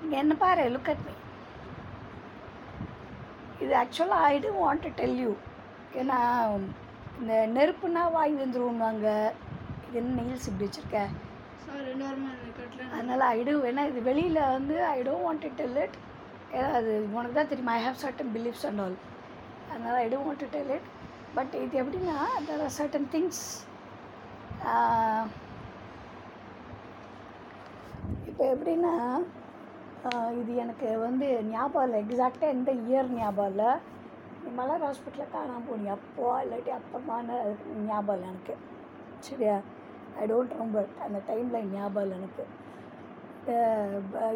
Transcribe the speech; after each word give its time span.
இங்கே 0.00 0.16
என்ன 0.20 0.34
பாரு 0.36 0.64
லுக் 0.74 0.90
அட் 0.92 1.04
மீ 1.06 1.14
இது 3.62 3.72
ஆக்சுவலாக 3.80 4.26
I 4.26 4.38
don't 4.38 4.62
want 4.62 4.84
to 4.86 4.92
tell 4.98 5.18
you 5.20 5.32
ஏன்னா 6.00 6.18
இந்த 7.20 7.34
நெருப்புனா 7.54 8.02
வாய் 8.14 8.34
வந்துருவாங்க 8.40 9.06
இது 9.86 9.98
என்ன 10.00 10.16
நெயில்ஸ் 10.18 10.48
இப்படி 10.48 10.66
வச்சுருக்க? 10.66 10.98
அதனால் 12.92 13.24
ஐ 13.30 13.38
டூ 13.46 13.54
ஏன்னா 13.70 13.84
இது 13.90 14.00
வெளியில் 14.08 14.40
வந்து 14.52 14.74
I 14.88 14.98
don't 15.02 15.24
want 15.26 15.44
to 15.44 15.52
tell 15.60 15.78
it 15.84 15.96
ஏன்னா 16.54 16.68
அது 16.78 16.90
உனக்கு 17.14 17.36
தான் 17.38 17.50
தெரியுமா 17.52 17.74
I 17.74 17.84
have 17.86 18.02
certain 18.02 18.32
beliefs 18.36 18.66
and 18.68 18.82
all 18.84 18.96
அதனால் 19.70 19.98
I 20.02 20.08
don't 20.08 20.28
want 20.28 20.44
to 20.44 20.50
tell 20.54 20.72
it 20.76 20.88
but 21.36 21.54
இது 21.62 21.80
எப்படின்னா 21.82 22.18
தெர் 22.48 22.62
ஆர் 22.62 22.76
சர்டன் 22.78 23.08
திங்ஸ் 23.14 23.42
இப்போ 28.36 28.46
எப்படின்னா 28.54 28.94
இது 30.38 30.52
எனக்கு 30.62 30.88
வந்து 31.04 31.26
ஞாபகம் 31.52 31.84
இல்லை. 31.86 31.98
எக்ஸாக்டாக 32.02 32.50
எந்த 32.54 32.70
இயர் 32.88 33.08
ஞாபகம் 33.18 33.48
இல்லை. 33.52 33.70
மலர் 34.58 34.84
ஹாஸ்பிட்டலில் 34.86 35.30
காணாமல் 35.34 35.64
போனீங்க 35.68 35.92
அப்போ 35.94 36.24
இல்லாட்டி 36.42 36.72
அப்பமான 36.78 37.38
ஞாபகம் 37.86 38.16
இல்லை 38.16 38.26
எனக்கு. 38.32 38.54
சரியா? 39.28 39.56
ஐ 40.18 40.26
டோன்ட் 40.32 40.52
ரிமெம்பர் 40.56 40.90
அந்த 41.06 41.20
டைமில் 41.30 41.70
ஞாபகம் 41.76 42.04
இல்லை 42.06 42.18
எனக்கு. 42.20 42.44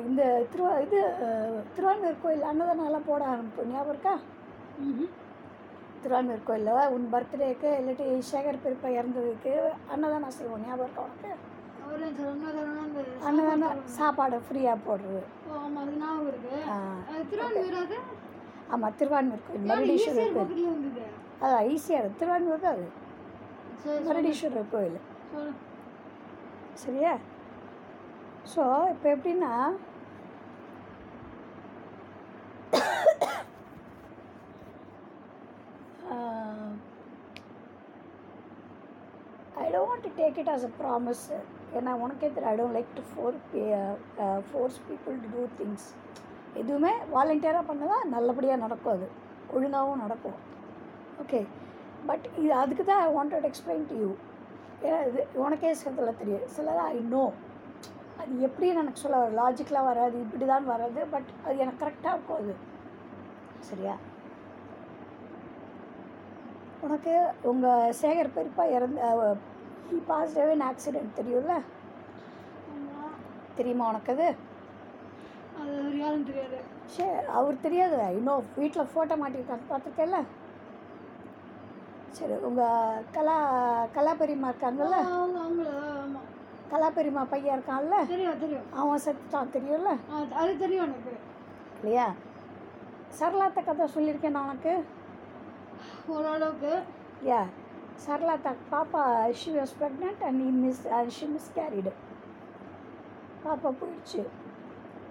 இந்த 0.07 0.23
திருவா 0.55 0.73
இது 0.87 1.03
திருவான்மையூர் 1.75 2.23
கோயில் 2.25 2.49
அன்னதானம்லாம் 2.53 3.09
போட 3.11 3.23
ஆரம்பிப்போம். 3.35 3.71
ஞாபகம் 3.75 3.95
இருக்கா? 3.95 4.17
திருவான்மையூர் 6.03 6.49
கோயிலில் 6.51 6.93
உன் 6.97 7.07
பர்த்டேக்கு 7.17 7.71
இல்லாட்டி 7.83 8.09
சேகர் 8.33 8.63
பெருப்பா 8.67 8.97
இறந்ததுக்கு 8.99 9.55
அன்னதானம் 9.93 10.37
செய்வோம் 10.41 10.67
ஞாபகம் 10.67 10.87
இருக்கா 10.89 11.07
உனக்கு? 11.09 11.33
அன்னதானம் 13.29 13.81
சாப்பாடு 13.97 14.37
ஃப்ரீயாக 14.47 14.79
போடுறது. 14.87 15.23
ஆமாம் 18.75 18.97
திருவான்மையூர் 19.01 19.45
கோயில் 19.47 19.67
மருடீஸ்வரர் 19.71 20.17
கோயில். 20.17 20.37
பக்கத்துல 20.39 20.69
வந்தது? 20.75 21.05
அது 21.45 21.57
ஈஸியாக 21.75 22.11
திருவான்மையூர் 22.21 22.65
தான் 22.65 22.77
அது. 22.77 22.87
மருடீஸ்வரர் 24.09 24.71
கோயில். 24.75 24.99
சரியா? 26.85 27.13
ஸோ 28.53 28.65
இப்போ 28.93 29.09
எப்படின்னா 29.17 29.53
I 39.63 39.67
don't 39.77 40.07
take 40.21 40.39
it 40.43 40.53
as 40.55 40.67
a 40.71 40.73
promise 40.83 41.25
ஏன்னா 41.79 41.93
உனக்கே 42.05 42.29
தெரியும் 42.37 42.53
I 42.53 42.55
don't 42.61 42.77
like 42.79 42.93
to 42.99 43.03
for 43.11 43.37
force 44.49 44.79
people 44.89 45.17
to 45.25 45.29
do 45.35 45.43
things 45.59 45.89
எதுவுமே 46.61 46.93
வாலண்டியராக 47.15 47.65
பண்ணதான் 47.71 48.07
நல்லபடியாக 48.15 48.63
நடக்கும் 48.65 48.95
அது. 48.97 49.09
ஒழுங்காகவும் 49.55 50.03
நடக்கும். 50.05 50.39
ஓகே 51.23 51.41
பட் 52.09 52.25
இது 52.43 52.51
அதுக்கு 52.63 52.85
தான் 52.91 53.03
I 53.07 53.09
wanted 53.19 53.47
explain 53.51 53.87
to 53.91 53.97
you 54.03 54.11
ஏன்னா 54.85 54.99
இது 55.09 55.21
உனக்கே 55.45 55.73
சிலதில் 55.81 56.19
தெரியும். 56.21 56.45
சிலது 56.57 56.83
ஐ 56.93 56.99
நோ 57.15 57.25
அது 58.21 58.33
எப்படின்னு 58.47 58.83
எனக்கு 58.83 59.03
சொல்ல 59.05 59.19
லாஜிக்கலாக 59.41 59.89
வராது 59.91 60.17
இப்படி 60.25 60.47
தான் 60.53 60.71
வராது 60.73 61.01
பட் 61.15 61.31
அது 61.47 61.57
எனக்கு 61.65 61.83
கரெக்டாக 61.85 62.15
இருக்கும் 62.17 62.41
அது. 62.43 62.55
சரியா? 63.69 63.95
உனக்கு 66.87 67.15
உங்கள் 67.51 67.95
சேகர் 68.03 68.35
பெரியப்பா 68.37 68.65
இறந்த 68.77 69.01
ஹி 69.91 69.99
பாஸ்ட் 70.07 70.39
அவே 70.43 70.55
ஆக்சிடென்ட் 70.69 71.17
தெரியும்ல? 71.19 71.55
ஆமா 72.73 73.05
தெரியுமா 73.57 73.89
உனக்கு 73.89 74.13
அது? 74.15 74.29
யாரும் 76.01 76.29
தெரியாது. 76.29 76.59
சரி 76.95 77.09
அவர் 77.39 77.63
தெரியாது. 77.63 77.99
இன்னும் 78.19 78.47
வீட்டில் 78.57 78.91
ஃபோட்டோ 78.93 79.17
மாட்டிருக்காங்க 79.23 79.67
பார்த்துருக்கேல்ல 79.71 80.21
சரி 82.17 82.37
உங்கள் 82.49 83.03
கலா 83.13 83.35
கலா 83.97 84.13
பெரியம்மா 84.15 84.49
இருக்காங்கல்ல 84.53 84.97
கலா 86.73 86.89
பெரியம்மா 86.97 87.23
பையன் 87.31 87.55
இருக்கான்ல? 87.57 87.97
தெரியும் 88.07 88.41
தெரியும். 88.43 88.67
அவன் 88.81 89.03
செத்துட்டான் 89.05 89.55
தெரியும்ல? 89.55 89.93
அது 90.41 90.53
தெரியும் 90.59 90.85
எனக்கு. 90.85 91.13
இல்லையா? 91.79 92.07
சரளாத்த 93.19 93.61
கதை 93.61 93.87
சொல்லியிருக்கேன் 93.95 94.37
நான் 94.37 94.49
உனக்கு. 94.49 94.75
ஓரளவுக்கு. 96.09 96.73
யா. 97.29 97.41
சரளா 98.05 98.35
சரளாத்தா 98.35 98.51
பாப்பா 98.73 99.03
she 99.41 99.51
was 99.57 99.75
pregnant 99.81 100.23
and 100.27 100.41
he 100.45 100.51
miss 100.63 100.83
she 101.17 101.27
miscarried 101.57 101.93
பாப்பா 103.45 103.69
போயிடுச்சு. 103.81 104.23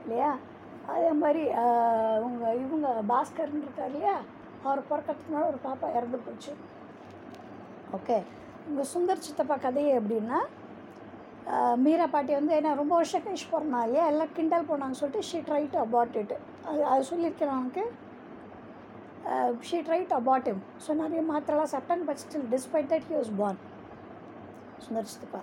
இல்லையா? 0.03 0.31
அதே 0.93 1.11
மாதிரி 1.21 1.43
உங்கள் 2.27 2.59
இவங்க 2.63 2.87
பாஸ்கர்னு 3.11 3.63
இருக்கார் 3.65 3.89
இல்லையா? 3.91 4.15
அவர் 4.65 4.81
பிறக்கிறதுக்கு 4.89 5.29
முன்னாடி 5.29 5.49
ஒரு 5.51 5.59
பாப்பா 5.67 5.87
இறந்து 5.97 6.19
போச்சு. 6.25 6.51
ஓகே 7.97 8.17
உங்கள் 8.69 8.89
சுந்தர் 8.93 9.25
சித்தப்பா 9.27 9.57
கதையே 9.65 9.93
எப்படின்னா 9.99 10.39
மீரா 11.83 12.05
பாட்டி 12.13 12.31
வந்து 12.37 12.53
ஏன்னா 12.57 12.71
ரொம்ப 12.81 12.93
வருஷம் 12.99 13.23
கழிச்சு 13.25 13.47
பிறந்தா 13.53 13.79
இல்லையா? 13.85 14.05
எல்லாம் 14.11 14.35
கிண்டல் 14.37 14.67
போனாங்கன்னு 14.69 14.99
சொல்லிட்டு 15.01 15.27
she 15.29 15.39
try 15.47 15.63
to 15.73 15.79
abort 15.85 16.17
it 16.21 16.33
அது 16.69 16.81
அது 16.93 17.09
சொல்லியிருக்கேன் 17.11 17.89
she 19.67 19.77
try 19.87 19.99
to 20.05 20.15
abort 20.19 20.47
him. 20.47 20.59
So 20.83 20.93
நிறைய 21.01 21.21
மாத்திரலாம் 21.29 21.71
சாப்பிட்டாங்க 21.73 22.05
but 22.09 22.21
still 22.23 22.47
despite 22.53 22.89
that 22.93 23.07
he 23.09 23.15
was 23.17 23.31
born. 23.39 23.57
Sundar 24.83 25.09
சித்தப்பா 25.11 25.41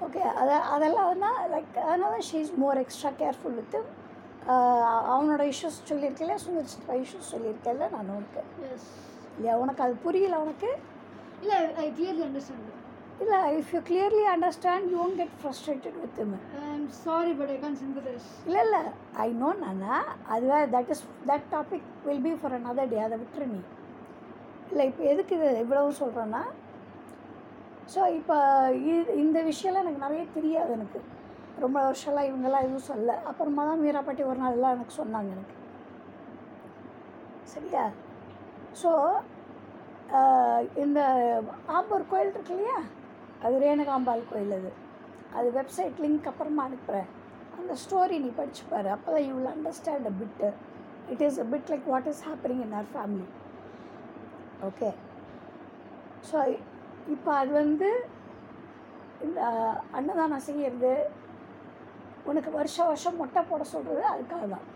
ஓகே 0.00 0.22
அத 0.40 0.50
அதெல்லாம் 0.74 1.08
வந்து 1.12 1.28
லைக் 1.52 1.76
அதனால 1.84 2.16
she 2.26 2.38
is 2.44 2.54
more 2.62 2.80
extra 2.82 3.10
careful 3.20 3.56
with 3.60 3.76
அவனோட 5.12 5.42
இஷ்யூஸ் 5.52 5.78
சொல்லியிருக்கல 5.88 6.34
சுந்தர் 6.42 6.70
சித்தப்பா 6.72 6.96
இஷ்யூஸ் 7.04 7.30
சொல்லியிருக்கேன்ல 7.34 7.88
நான் 7.94 8.12
உனக்கு 8.16 8.42
இல்லையா 9.36 9.54
உனக்கு 9.62 9.82
அது 9.86 9.94
புரியல 10.04 10.36
உனக்கு? 10.44 10.68
இல்லை 11.42 11.56
ஐ 11.78 11.88
கிளியர்லி 11.96 12.24
அண்டர்ஸ்டாண்ட் 12.26 12.75
இல்லை 13.22 13.38
if 13.58 13.70
you 13.74 13.80
clearly 13.90 14.24
understand 14.32 14.86
you 14.92 14.96
won't 15.04 15.18
get 15.20 15.36
frustrated 15.40 15.96
with 16.02 16.18
em 16.24 16.34
sorry 17.04 17.32
but 17.38 17.52
I 17.54 17.56
can 17.64 17.78
sympathise 17.82 18.26
இல்லை 18.48 18.62
இல்லை. 18.66 18.82
ஐ 19.24 19.28
நோ 19.42 19.50
நானா 19.64 19.96
அதுவே 20.34 20.60
that 20.74 20.90
is 20.94 21.02
that 21.30 21.46
topic 21.54 21.86
will 22.08 22.24
be 22.28 22.32
for 22.40 22.56
another 22.60 22.86
day 22.92 22.98
அதை 23.06 23.18
விட்டுரு 23.22 23.46
நீ. 23.54 23.60
இல்லை 24.70 24.84
இப்போ 24.90 25.02
எதுக்கு 25.12 25.34
இது 25.38 25.48
இவ்வளவு 25.64 25.98
சொல்கிறேன்னா 26.02 26.42
ஸோ 27.94 28.00
இப்போ 28.18 28.36
இது 28.92 29.12
இந்த 29.24 29.38
விஷயம்லாம் 29.50 29.84
எனக்கு 29.84 30.04
நிறைய 30.06 30.22
தெரியாது 30.36 30.70
எனக்கு. 30.78 31.00
ரொம்ப 31.64 31.78
வருஷம்லாம் 31.88 32.28
இவங்கெல்லாம் 32.28 32.64
எதுவும் 32.66 32.88
சொல்ல 32.90 33.12
அப்புறமா 33.30 33.62
தான் 33.68 33.82
மீராப்பாட்டி 33.84 34.22
ஒரு 34.30 34.38
நாள் 34.42 34.56
எல்லாம் 34.56 34.74
எனக்கு 34.76 34.94
சொன்னாங்க 35.00 35.30
எனக்கு. 35.36 35.54
சரியா? 37.52 37.84
ஸோ 38.80 38.90
இந்த 40.84 41.00
ஆம்பூர் 41.76 42.10
கோயில் 42.10 42.32
இருக்கு 42.34 42.54
இல்லையா? 42.56 42.78
அது 43.44 43.54
ரேணுகாம்பாள் 43.64 44.28
கோயில் 44.30 44.54
அது 44.58 44.70
அது 45.38 45.48
வெப்சைட் 45.58 46.00
லிங்க் 46.04 46.28
அப்புறமா 46.30 46.62
அனுப்புகிறேன் 46.68 47.08
அந்த 47.58 47.74
ஸ்டோரி 47.82 48.16
நீ 48.24 48.30
படிச்சு 48.38 48.62
பாரு. 48.70 48.88
அப்போ 48.94 49.08
தான் 49.12 49.24
you 49.26 49.34
will 49.36 49.52
understand 49.54 50.08
a 50.10 50.14
bit 50.20 50.48
it 51.12 51.24
is 51.26 51.40
a 51.44 51.46
bit 51.52 51.70
like 51.72 51.86
what 51.92 52.08
is 52.12 52.22
happening 52.28 52.62
in 52.66 52.74
our 52.78 52.90
family 52.94 53.26
okay 54.68 54.90
so 56.30 56.38
இப்போ 57.14 57.30
அது 57.40 57.52
வந்து 57.62 57.88
இந்த 59.26 59.40
அன்னதானம் 59.98 60.46
செய்யறது 60.48 60.92
உனக்கு 62.30 62.50
வருஷ 62.58 62.76
வருஷம் 62.88 63.20
மொட்டை 63.20 63.42
போட 63.50 63.62
சொல்கிறது 63.72 64.02
அதுக்காக 64.12 64.46
தான் 64.54 64.66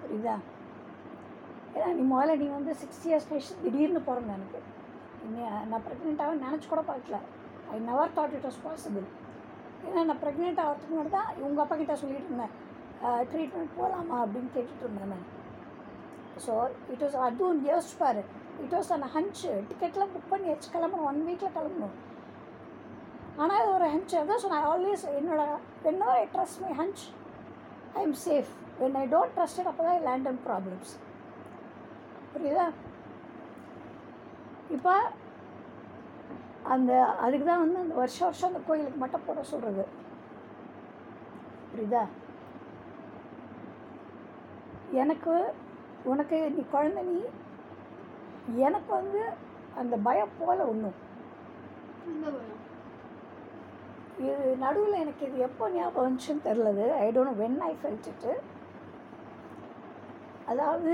புரியுதா? 0.00 0.36
ஏன்னா 1.74 1.90
நீ 1.98 2.04
முதல்ல 2.12 2.36
நீ 2.40 2.46
வந்து 2.54 2.72
சிக்ஸ் 2.80 3.04
இயர்ஸ் 3.08 3.28
கழிச்சு 3.30 3.54
திடீர்னு 3.62 4.00
பிறந்த 4.08 4.32
எனக்கு. 4.32 4.60
இன்னும் 5.26 5.70
நான் 5.72 6.20
ஆக 6.24 6.34
நினச்சி 6.46 6.66
கூட 6.72 6.82
பார்க்கல. 6.92 7.18
I 7.74 7.78
never 7.90 8.14
thought 8.18 8.34
it 8.36 8.46
was 8.48 8.62
possible 8.66 9.06
ஏன்னா 9.86 10.02
நான் 10.08 10.22
ப்ரெக்னென்ட் 10.24 10.60
ஆகிறதுக்கு 10.64 10.92
முன்னாடி 10.94 11.12
தான் 11.18 11.30
உங்கள் 11.46 11.62
அப்பா 11.64 11.76
கிட்டே 11.80 11.96
சொல்லிட்டு 12.02 12.30
இருந்தேன். 12.30 12.54
ட்ரீட்மெண்ட் 13.30 13.76
போகலாமா 13.78 14.16
அப்படின்னு 14.24 14.50
கேட்டுட்டு 14.56 14.84
இருந்தேன் 14.86 15.12
நான். 15.14 15.26
ஸோ 16.44 16.52
இட் 16.92 17.02
வாஸ் 17.04 17.16
அதுவும் 17.26 17.62
யோசிச்சு 17.70 17.96
பாரு. 18.02 18.22
இட் 18.64 18.74
வாஸ் 18.76 18.92
அந்த 18.96 19.08
ஹன்ச் 19.16 19.42
டிக்கெட்லாம் 19.70 20.12
புக் 20.14 20.32
பண்ணி 20.32 20.48
வச்சு 20.52 20.68
கிளம்பணும். 20.76 21.08
ஒன் 21.10 21.20
வீக்கில் 21.28 21.54
கிளம்பணும். 21.56 21.96
ஆனால் 23.42 23.58
அது 23.62 23.70
ஒரு 23.78 23.86
ஹன்ச் 23.94 24.14
அதான் 24.20 24.42
சொன்னேன். 24.44 24.66
ஆல்வேஸ் 24.70 25.04
என்னோட 25.18 25.42
வென்னர் 25.84 26.14
I 26.20 26.24
trust 26.36 26.62
my 26.64 26.72
hunch 26.80 27.02
I 27.98 28.02
am 28.06 28.16
safe 28.26 28.50
when 28.80 28.98
I 29.02 29.04
don't 29.14 29.34
trusted 29.38 29.70
அப்போ 29.70 29.84
தான் 29.88 30.06
லேண்ட் 30.08 30.28
அண்ட் 30.30 30.42
ப்ராப்ளம்ஸ் 30.48 30.92
புரியுதா? 32.34 32.66
இப்போ 34.72 34.94
அந்த 36.72 36.90
அதுக்கு 37.20 37.46
தான் 37.46 37.62
வந்து 37.62 37.78
அந்த 37.80 37.94
வருஷம் 37.94 38.28
வருஷம் 38.28 38.50
அந்த 38.50 38.60
கோயிலுக்கு 38.66 39.00
மட்டும் 39.00 39.26
போட 39.26 39.42
சொல்கிறது 39.48 39.84
புரியுதா? 41.70 42.02
எனக்கு 45.02 45.34
உனக்கு 46.04 46.38
நீ 46.54 46.62
குழந்தை 46.72 47.02
நீ 47.08 47.18
எனக்கு 48.62 48.90
வந்து 48.94 49.20
அந்த 49.80 49.94
பயம் 50.06 50.36
போல 50.38 50.58
ஒன்றும் 50.66 50.98
இது 54.22 54.32
நடுவில் 54.62 55.02
எனக்கு 55.02 55.22
இது 55.28 55.38
எப்போ 55.46 55.68
ஞாபகம் 55.70 56.04
வந்துச்சுன்னு 56.04 56.46
தெரிலது 56.46 56.86
I 56.98 57.06
don't 57.14 57.38
when 57.38 57.60
I 57.64 57.72
felt 57.78 58.08
it 58.10 58.32
அதாவது 60.46 60.92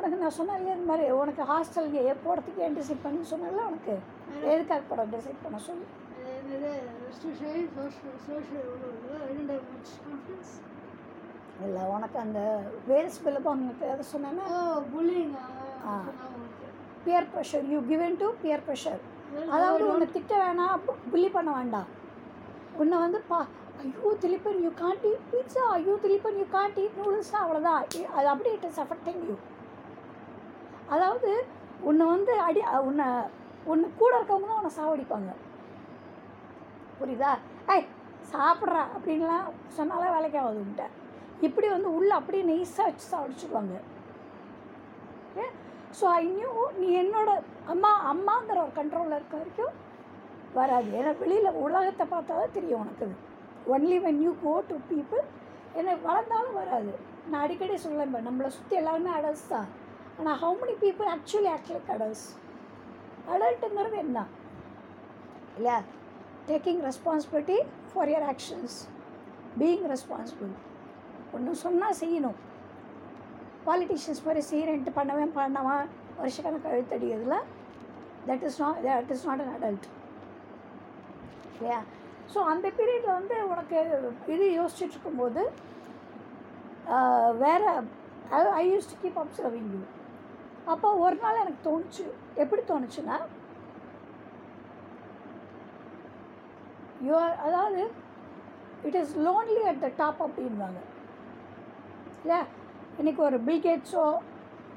உனக்கு 0.00 0.18
நான் 0.20 0.36
சொன்னேன் 0.36 0.58
இல்லையா 0.58 0.74
இந்த 0.76 0.88
மாதிரி 0.90 1.06
உனக்கு 1.22 1.42
ஹாஸ்டல் 1.50 1.88
போகிறதுக்கு 2.26 2.62
ஏன் 2.66 2.76
டிசைட் 2.78 3.02
பண்ணி? 3.04 3.18
சொன்னேன்ல 3.32 3.64
உனக்கு. 3.70 3.94
எதுக்காக 4.52 4.82
போட 4.90 5.02
டிசைட் 5.14 5.42
பண்ண 5.44 5.58
சொல்லி. 5.68 5.86
இல்லை 11.66 11.82
உனக்கு 11.94 12.18
அந்த 12.24 12.40
வேல்ஸ் 12.90 13.20
பிலபாங்களுக்கு 13.24 13.86
எதை 13.94 14.04
சொன்னேன்னா. 14.12 14.46
Peer 17.04 17.30
pressure 17.34 17.66
you 17.72 17.78
given 17.92 18.18
to 18.22 18.28
peer 18.42 18.64
pressure 18.68 19.00
அதாவது 19.54 19.84
உன்னை 19.92 20.06
திட்ட 20.16 20.32
வேணாம் 20.42 20.80
புள்ளி 21.12 21.28
பண்ண 21.36 21.50
வேண்டாம். 21.58 21.88
உன்னை 22.82 22.96
வந்து 23.04 23.20
பா 23.30 23.40
ஐயோ 23.82 24.10
Dileepan 24.22 24.58
you 24.64 24.70
can't 24.82 25.04
eat 25.10 25.22
pizza 25.32 25.62
ஐயோ 25.76 25.94
திலீபன் 26.04 26.38
யூ 26.40 26.46
காண்ட் 26.56 26.80
நூடுல்ஸ்னால் 26.98 27.44
அவ்வளோதான் 27.44 27.78
அது 28.18 28.26
அப்படியே 28.32 28.54
இட் 28.56 28.66
இஸ் 28.70 28.80
அஃபெக்டிங் 28.84 29.22
யூ 29.28 29.36
அதாவது 30.94 31.30
உன்னை 31.88 32.04
வந்து 32.14 32.32
அடி 32.46 32.62
உன்னை 32.88 33.06
உன்னை 33.72 33.86
கூட 34.00 34.12
இருக்கவங்க 34.18 34.48
தான் 34.50 34.60
உன்னை 34.60 34.72
சாவடிப்பாங்க. 34.78 35.30
புரியுதா? 37.00 37.32
ஏய் 37.74 37.86
சாப்பிட்றா 38.32 38.82
அப்படின்லாம் 38.96 39.46
சொன்னாலே 39.76 40.08
வேலைக்கு 40.14 40.38
ஆகுதுன்ட்ட 40.42 40.84
இப்படி 41.46 41.66
வந்து 41.74 41.90
உள்ளே 41.98 42.14
அப்படியே 42.18 42.42
நெய்ஸாக 42.50 42.88
வச்சு 42.88 43.06
சாவடிச்சுடுவாங்க 43.12 43.76
ஓகே 45.28 45.46
ஸோ 45.98 46.06
இன்னும் 46.28 46.74
நீ 46.80 46.88
என்னோட 47.02 47.30
அம்மா 47.74 47.90
அம்மாங்கிற 48.12 48.58
ஒரு 48.66 48.72
கண்ட்ரோலில் 48.78 49.18
இருக்க 49.18 49.36
வரைக்கும் 49.40 49.76
வராது. 50.58 50.88
ஏன்னா 50.98 51.12
வெளியில் 51.22 51.58
உலகத்தை 51.64 52.04
பார்த்தா 52.12 52.32
தான் 52.40 52.54
தெரியும் 52.56 52.80
உனக்கு. 52.82 53.06
அது 53.06 53.16
only 53.74 53.98
when 54.04 54.20
you 54.26 54.32
go 54.44 54.52
to 54.70 54.76
people 54.90 55.24
என்னை 55.78 55.94
வளர்ந்தாலும் 56.06 56.58
வராது. 56.60 56.92
நான் 57.30 57.42
அடிக்கடி 57.44 57.76
சொல்லேன் 57.84 58.28
நம்மளை 58.28 58.50
சுற்றி 58.56 58.74
எல்லாருமே 58.80 59.10
அடல்ட்ஸ் 59.18 59.50
தான். 59.54 59.68
ஆனால் 60.20 60.38
how 60.40 60.56
many 60.60 60.74
people 60.82 61.08
actually 61.12 61.50
act 61.52 61.70
like 61.70 61.90
அடல்ட்டுங்கிறது 63.28 63.96
என்ன? 63.98 64.18
இல்லையா? 65.56 65.78
Taking 66.48 66.80
responsibility 66.86 67.58
for 67.90 68.10
your 68.12 68.26
actions 68.30 68.76
being 69.60 69.86
responsible 69.92 70.50
ஒன்று 71.34 71.52
சொன்னால் 71.62 71.98
செய்யணும். 72.00 72.38
பாலிட்டிஷியன்ஸ் 73.66 74.24
மாதிரி 74.26 74.42
செய்கிறேன்ட்டு 74.48 74.92
பண்ணவே 74.94 75.26
பண்ணவன் 75.34 75.88
வருஷக்கணக்கு 76.18 76.70
அழுத்தடிக்கிறதுல 76.70 77.36
that 78.28 78.44
is 78.48 78.60
not 78.62 78.78
that 78.86 79.12
is 79.14 79.26
not 79.28 79.42
an 79.44 79.54
adult 79.56 79.86
இல்லையா? 81.52 81.80
ஸோ 82.32 82.40
அந்த 82.50 82.66
பீரியடில் 82.76 83.16
வந்து 83.18 83.36
உனக்கு 83.50 83.76
இது 84.34 84.44
யோசிச்சுட்டு 84.58 84.94
இருக்கும்போது 84.94 85.42
ஆஹ், 86.90 87.32
I 88.56 88.64
use 88.70 88.90
to 88.90 88.98
keep 89.02 89.18
observing 89.22 89.70
you 89.74 89.80
அப்போ 90.70 90.88
ஒரு 91.04 91.16
நாள் 91.16 91.40
எனக்கு 91.40 91.60
தோணுச்சு. 91.66 92.04
எப்படி 92.36 92.62
தோணுச்சுன்னா 92.68 93.16
யூஆர் 97.06 97.36
அதாவது 97.44 97.82
it 98.84 98.98
is 99.02 99.14
lonely 99.26 99.62
at 99.70 99.80
the 99.80 99.90
top 99.96 100.20
அப்படின்வாங்க 100.26 100.80
இல்லையா 102.16 102.40
இன்னைக்கு 102.98 103.22
ஒரு 103.22 103.38
பில்கேட்ஸோ 103.46 104.04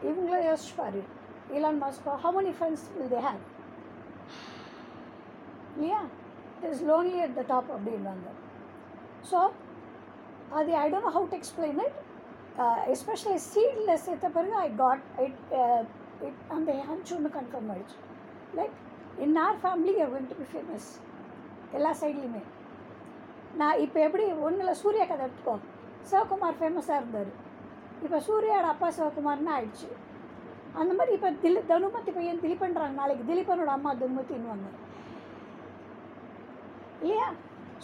இவங்களோ 0.04 0.40
இவங்கள 0.46 1.02
Elon 1.54 1.82
Moscow 1.82 2.14
how 2.24 2.36
many 2.38 2.54
friends 2.58 2.86
will 2.94 3.12
they 3.14 3.22
have 3.26 3.42
இல்லையா? 5.76 6.02
It 6.58 6.72
is 6.72 6.84
lonely 6.90 7.20
at 7.22 7.36
the 7.36 7.46
top 7.52 7.70
அப்படின்வாங்க 7.76 8.28
ஸோ 9.32 9.40
அது 10.56 10.72
I 10.78 10.88
don't 10.92 11.14
how 11.16 11.28
to 11.32 11.38
explain 11.42 11.80
it 11.86 11.98
especially 12.94 13.38
seedless 13.52 14.06
சேர்த்த 14.08 14.30
பிறகு 14.30 14.56
ஐ 14.66 14.70
காட் 14.84 15.06
இட் 15.26 15.54
இட் 16.28 16.42
அந்த 16.56 16.72
ஹன்ச் 16.90 17.14
ஒன்று 17.16 17.32
கன்ஃபார்ம் 17.38 17.70
ஆயிடுச்சு 17.74 17.98
like 18.60 18.76
in 19.26 19.38
our 19.46 19.58
family 19.64 19.94
you 20.02 20.06
going 20.12 20.30
to 20.32 20.38
be 20.42 20.48
famous 20.52 20.90
எல்லா 21.78 21.92
சைட்லேயுமே 22.02 22.44
நான் 23.62 23.80
இப்போ 23.86 24.00
எப்படி 24.08 24.26
ஒன்றில் 24.48 24.80
சூர்யா 24.82 25.06
கதை 25.06 25.24
எடுத்துக்கோ. 25.26 25.56
சிவகுமார் 26.10 26.58
ஃபேமஸாக 26.60 27.00
இருந்தார். 27.02 27.32
இப்போ 28.06 28.18
சூர்யாவோட 28.28 28.68
அப்பா 28.74 28.88
சிவகுமார்னு 28.98 29.52
ஆயிடுச்சு. 29.56 29.90
அந்த 30.82 30.92
மாதிரி 30.98 31.12
இப்போ 31.18 31.30
திலி 31.44 31.60
தனுமதி 31.72 32.12
பையன் 32.12 32.42
திலீபன்றாங்க 32.44 32.96
நாளைக்கு. 33.02 33.24
திலீபனோட 33.30 33.72
அம்மா 33.78 33.92
தனுமதின்னுவாங்க 34.02 34.70
இல்லையா? 37.04 37.28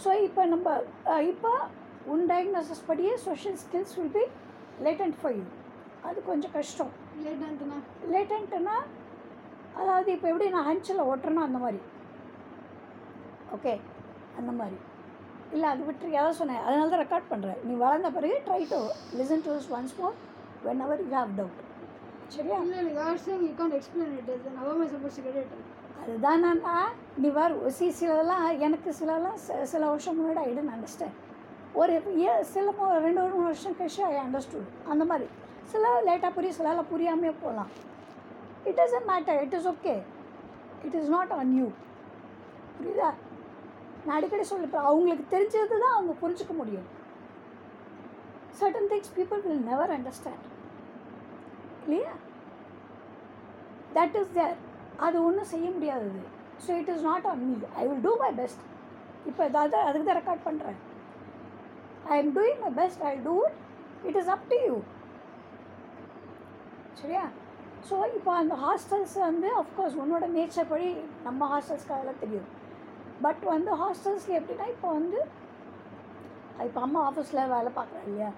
ஸோ 0.04 0.10
இப்போ 0.28 0.42
நம்ம 0.54 0.68
uh, 1.14 1.22
இப்போ 1.32 1.54
உன் 2.12 2.26
டயக்னோசிஸ் 2.32 2.88
படியே 2.90 3.14
social 3.28 3.58
skills 3.64 3.96
will 3.98 4.14
be 4.18 4.24
latent 4.80 5.18
for 5.20 5.36
you 5.36 5.46
அது 6.04 6.20
கொஞ்சம் 6.24 6.54
கஷ்டம். 6.54 6.92
லேட்டன்ட்னா 7.24 7.78
லேட்டன்ட்டுனா 8.12 8.76
அதாவது 9.76 10.10
இப்போ 10.12 10.28
எப்படி 10.28 10.50
நான் 10.50 10.68
ஹஞ்சில் 10.68 11.02
ஓட்டுறேனோ 11.06 11.42
அந்த 11.44 11.58
மாதிரி. 11.58 11.80
ஓகே 13.56 13.74
அந்த 14.38 14.52
மாதிரி. 14.52 14.78
இல்லை 15.52 15.68
அது 15.70 15.84
விட்டு 15.86 16.06
எதாவது 16.12 16.36
சொன்னேன். 16.36 16.64
அதனால 16.66 16.90
தான் 16.90 17.04
ரெக்கார்ட் 17.04 17.32
பண்ணுறேன் 17.32 17.60
நீ 17.64 17.74
வளர்ந்த 17.76 18.10
பிறகு 18.12 18.36
try 18.48 18.62
to 18.72 18.80
listen 19.18 19.44
to 19.46 19.52
once 19.74 19.96
more 20.00 20.18
whenever 20.82 21.02
you 21.04 21.12
have 21.16 21.34
doubt 21.38 21.60
சரியா? 22.30 22.58
இல்லை 22.60 22.78
இல்லை 22.80 22.94
யார் 22.96 23.22
சேங் 23.24 23.44
you 23.46 23.54
can't 23.58 23.76
explain 23.76 24.12
it 24.18 24.30
is 24.34 24.48
now 24.58 24.74
my 24.76 24.88
suppose 24.92 25.18
to 25.18 25.26
get 25.28 25.40
it 25.44 25.56
அதுதான் 26.02 26.42
நான் 26.42 26.92
நீ 27.18 27.30
வர 27.32 27.50
சிலதெல்லாம் 27.80 28.44
எனக்கு 28.60 28.90
சிலதெல்லாம் 29.00 29.40
சி- 29.46 29.66
சில 29.66 29.84
வருஷம் 29.90 30.18
முன்னாடி 30.20 30.42
ஐ 30.44 30.52
டென்ட் 30.52 30.74
அண்டர்ஸ்டாண்ட் 30.76 31.18
ஒரு 31.82 31.94
ஏ 32.24 32.32
சில 32.54 32.72
ரெண்டு 33.06 33.20
ஒரு 33.24 33.34
மூணு 33.36 33.48
வருஷம் 33.50 33.78
கழிச்சு 33.80 34.02
ஐ 34.12 34.16
அண்டர்ஸ்டுட் 34.26 34.70
அந்த 34.92 35.04
மாதிரி. 35.12 35.28
சில 35.72 35.88
லேட்டாக 36.08 36.32
புரியும் 36.36 36.58
சில 36.60 36.84
புரியாமே 36.92 37.32
போகலாம் 37.42 37.72
it 38.70 38.80
is 38.86 38.96
a 39.00 39.02
matter 39.12 39.40
it 39.44 39.56
is 39.58 39.68
okay 39.74 39.96
it 40.86 40.96
is 41.00 41.12
not 41.16 41.34
on 41.40 41.52
you 41.60 41.68
புரியுதா? 42.78 43.10
நான் 44.06 44.16
அடிக்கடி 44.18 44.46
சொல்லிப்பேன் 44.54 44.88
அவங்களுக்கு 44.90 45.26
தெரிஞ்சது 45.36 45.78
தான் 45.84 45.96
அவங்க 45.98 46.14
புரிஞ்சுக்க 46.24 46.54
முடியும். 46.62 46.88
Certain 48.60 48.90
things 48.92 49.14
people 49.20 49.42
will 49.46 49.64
never 49.70 49.94
understand 49.98 50.46
இல்லையா 51.86 52.14
தட் 53.98 54.18
இஸ் 54.22 54.36
தேர் 54.40 54.58
அது 55.06 55.18
ஒன்றும் 55.28 55.52
செய்ய 55.54 55.68
முடியாதது. 55.76 56.22
So 56.66 56.70
it 56.82 56.92
is 56.94 57.06
not 57.10 57.28
on 57.32 57.44
me 57.48 57.54
I 57.82 57.86
will 57.90 58.04
do 58.08 58.14
my 58.24 58.32
best 58.42 58.64
இப்போ 59.30 59.42
ஏதாவது 59.52 59.78
அதுக்கு 59.88 60.08
தான் 60.10 60.20
ரெக்கார்ட் 60.22 60.48
பண்ணுறேன் 60.48 60.80
I 62.14 62.18
am 62.22 62.32
doing 62.38 62.60
my 62.66 62.72
best 62.82 63.04
I 63.12 63.14
do 63.28 63.36
it 63.46 63.58
it 64.10 64.20
is 64.22 64.32
up 64.36 64.48
to 64.54 64.60
you 64.68 64.76
சரியா? 67.02 67.26
ஸோ 67.90 67.98
இப்போ 68.18 68.32
அந்த 68.42 68.56
ஹாஸ்டல்ஸ் 68.64 69.18
வந்து 69.28 69.50
அஃப்கோர்ஸ் 69.62 70.00
உன்னோட 70.04 70.26
நேச்சர் 70.38 70.72
படி 70.72 70.88
நம்ம 71.28 71.48
ஹாஸ்டல்ஸ்க்கு 71.54 72.16
தெரியும். 72.24 72.50
பட் 73.26 73.44
வந்து 73.54 73.72
ஹாஸ்டல்ஸில் 73.82 74.38
எப்படின்னா 74.40 74.68
இப்போ 74.74 74.88
வந்து 74.98 75.20
இப்போ 76.68 76.80
அம்மா 76.86 77.00
ஆஃபீஸில் 77.10 77.50
வேலை 77.56 77.70
பார்க்குறேன் 77.78 78.06
இல்லையா? 78.08 78.30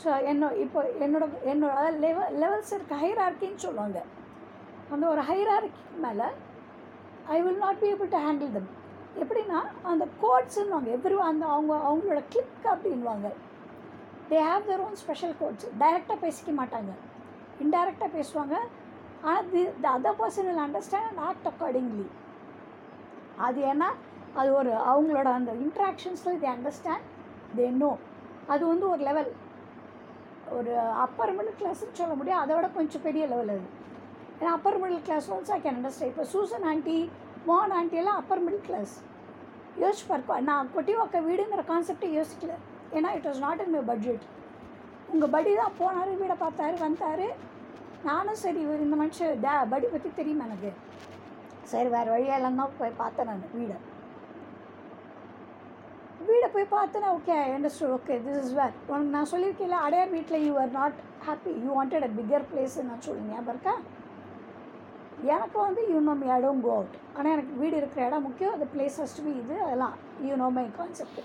ஸோ 0.00 0.08
என்ன 0.30 0.50
இப்போ 0.64 0.80
என்னோட 1.04 1.26
என்னோட 1.52 1.76
லெவல் 2.04 2.34
லெவல்ஸ் 2.42 2.74
இருக்க 2.76 2.94
ஹைரார்க்கின்னு 3.04 3.64
சொல்லுவாங்க. 3.66 4.00
அந்த 4.94 5.04
ஒரு 5.12 5.22
ஹைரார்க்கிக்கு 5.30 6.02
மேலே 6.06 6.28
I 7.34 7.38
will 7.46 7.62
not 7.64 7.80
be 7.82 7.88
able 7.94 8.12
to 8.14 8.20
handle 8.26 8.54
them 8.56 8.70
எப்படின்னா 9.18 9.60
அந்த 9.82 10.04
கோட்ஸுன்னுவாங்க 10.22 10.90
எவ்ரி 10.96 11.16
அந்த 11.30 11.46
அவங்க 11.46 11.72
அவங்களோட 11.88 12.20
கிளிக் 12.32 12.66
அப்படின்வாங்க 12.72 13.28
they 14.30 14.38
have 14.50 14.68
their 14.70 14.82
own 14.86 14.98
special 15.02 15.34
codes 15.40 15.66
டைரெக்டாக 15.80 16.18
பேசிக்க 16.24 16.50
மாட்டாங்க. 16.60 16.92
இன்டைரக்டாக 17.64 18.10
பேசுவாங்க. 18.18 18.56
ஆனால் 19.22 19.48
the 19.52 19.62
the 19.84 19.88
other 19.96 20.18
person 20.20 20.46
will 20.48 20.62
understand 20.66 21.08
and 21.10 21.22
act 21.28 21.48
accordingly 21.50 22.06
அது 23.46 23.60
ஏன்னா 23.72 23.88
அது 24.34 24.54
ஒரு 24.54 24.72
அவங்களோட 24.90 25.28
அந்த 25.38 25.52
இன்ட்ராக்ஷன்ஸில் 25.64 26.38
தே 26.44 26.48
அண்டர்ஸ்டாண்ட் 26.56 27.06
தே 27.56 27.70
நோ 27.82 27.98
அது 28.46 28.66
வந்து 28.66 28.88
ஒரு 28.88 29.02
லெவல் 29.08 29.30
ஒரு 30.58 30.72
அப்பர் 31.04 31.34
மிடில் 31.38 31.58
கிளாஸ்ன்னு 31.60 31.98
சொல்ல 32.00 32.14
முடியும் 32.14 32.40
அதை 32.42 32.54
விட 32.56 32.68
கொஞ்சம் 32.68 33.02
பெரிய 33.02 33.26
லெவல் 33.26 33.50
அது. 33.56 33.66
ஏன்னா 34.40 34.52
upper 34.58 34.80
middle 34.82 35.04
class 35.08 35.30
also 35.36 35.52
I 35.58 35.60
can 35.66 35.78
understand 35.78 36.12
இப்போ 36.12 36.24
சூசன் 36.24 36.66
ஆண்டி 36.72 37.10
மோகன் 37.48 37.74
ஆண்டியெல்லாம் 37.78 38.18
அப்பர் 38.20 38.42
மிடில் 38.44 38.66
கிளாஸ் 38.68 38.94
யோசிச்சு 39.82 40.06
பார்க்க 40.10 40.38
நான் 40.48 40.70
கொட்டி 40.74 40.92
வைக்க 40.98 41.18
வீடுங்கிற 41.28 41.62
கான்செப்டே 41.70 42.08
யோசிக்கல. 42.18 42.54
ஏன்னா 42.96 43.10
it 43.16 43.28
was 43.28 43.42
not 43.46 43.62
in 43.64 43.74
my 43.76 43.82
budget 43.90 44.24
உங்கள் 45.12 45.32
படி 45.34 45.50
தான் 45.60 45.76
போனார் 45.80 46.10
வீடை 46.22 46.36
பார்த்தாரு 46.42 46.76
வந்தார். 46.86 47.26
நானும் 48.08 48.40
சரி 48.42 48.60
இவர் 48.66 48.84
இந்த 48.86 48.96
மனுஷன் 49.02 49.40
டே 49.44 49.54
படி 49.72 49.86
பற்றி 49.94 50.10
தெரியுமா 50.18 50.44
எனக்கு? 50.48 50.70
சரி 51.72 51.88
வேறு 51.94 52.12
வழியெல்லாம் 52.14 52.60
தான் 52.60 52.76
போய் 52.80 53.00
பார்த்தேன் 53.00 53.28
நான் 53.30 53.42
வீடை. 53.56 53.78
வீடை 56.28 56.48
போய் 56.54 56.72
பார்த்தேன்னா 56.76 57.10
okay 57.18 57.36
understood 57.56 57.94
okay 57.98 58.16
this 58.24 58.40
is 58.42 58.54
where 58.58 58.74
உனக்கு 58.90 59.14
நான் 59.16 59.30
சொல்லியிருக்கேன் 59.32 59.84
அடையார் 59.86 60.14
வீட்டில் 60.16 60.44
you 60.46 60.52
are 60.62 60.74
not 60.80 60.98
happy 61.26 61.52
you 61.64 61.70
wanted 61.78 62.06
a 62.08 62.10
bigger 62.18 62.44
place 62.50 62.76
நான் 62.90 63.04
சொல்லி 63.06 63.22
ஞாபகம் 63.30 63.52
இருக்கா? 63.54 63.74
எனக்கு 65.34 65.58
வந்து 65.66 65.82
you 65.90 65.98
know 66.08 66.14
I 66.36 66.38
don't 66.44 66.64
go 66.66 66.72
out 66.76 66.96
ஆனால் 67.16 67.32
எனக்கு 67.34 67.54
வீடு 67.62 67.74
இருக்கிற 67.80 68.00
இடம் 68.06 68.24
முக்கியம். 68.26 68.54
அந்த 68.56 68.66
பிளேஸ் 68.74 68.96
ஃபஸ்ட் 68.98 69.22
பி 69.24 69.32
இது 69.42 69.56
அதெல்லாம். 69.66 69.96
You 70.26 70.34
know 70.42 70.48
my 70.58 70.64
concept 70.78 71.20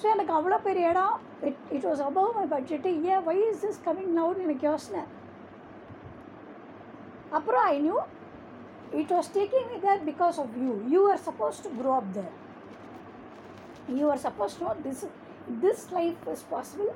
so 0.00 0.04
எனக்கு 0.14 0.32
அவ்வளோ 0.38 0.58
பெரிய 0.66 0.90
இடம். 0.92 1.14
It 1.48 1.62
it 1.76 1.86
was 1.90 2.02
above 2.08 2.30
my 2.38 2.44
budget 2.54 2.90
ஏன் 3.12 3.24
வை 3.28 3.36
இஸ் 3.50 3.64
இஸ் 3.68 3.80
கமிங் 3.86 4.12
நவுன்னு 4.18 4.44
எனக்கு 4.46 4.66
யோசனை. 4.70 5.02
அப்புறம் 7.38 7.64
I 7.72 7.76
knew 7.86 7.96
it 9.00 9.14
was 9.16 9.30
taking 9.38 9.70
me 9.70 9.78
because 10.10 10.36
of 10.42 10.54
you 10.64 10.74
you 10.94 11.00
are 11.12 11.22
suppose 11.28 11.62
to 11.64 11.70
grow 11.80 11.94
up 12.00 12.12
there 12.18 12.34
you 14.00 14.06
are 14.12 14.22
suppose 14.26 14.56
know 14.64 14.70
this 14.86 15.04
this 15.64 15.84
life 15.98 16.28
is 16.34 16.44
possible 16.52 16.90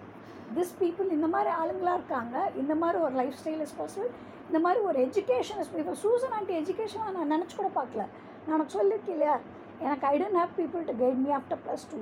this 0.59 0.75
people 0.82 1.09
இந்த 1.16 1.28
மாதிரி 1.35 1.50
ஆளுங்களாக 1.61 1.99
இருக்காங்க. 2.00 2.37
இந்த 2.62 2.75
மாதிரி 2.82 2.99
ஒரு 3.06 3.14
லைஃப் 3.21 3.37
ஸ்டைல் 3.40 3.64
இஸ் 3.66 3.76
பாசிபிள் 3.80 4.11
இந்த 4.49 4.59
மாதிரி 4.65 4.81
ஒரு 4.89 4.99
education 5.07 5.61
is 5.63 5.71
இப்போ 5.83 5.95
சூசன் 6.05 6.35
ஆண்டி 6.39 6.55
எஜுகேஷன் 6.61 7.05
நான் 7.19 7.33
நினச்சி 7.35 7.55
கூட 7.61 7.71
பார்க்கல. 7.79 8.03
நான் 8.45 8.55
உனக்கு 8.57 8.77
சொல்லியிருக்கேன் 8.79 9.17
இல்லையா? 9.17 9.37
எனக்கு 9.85 10.07
I 10.13 10.15
don't 10.23 10.39
have 10.41 10.53
people 10.61 10.83
to 10.89 10.95
guide 11.03 11.21
me 11.25 11.31
after 11.39 11.61
plus 11.65 11.85
two 11.93 12.01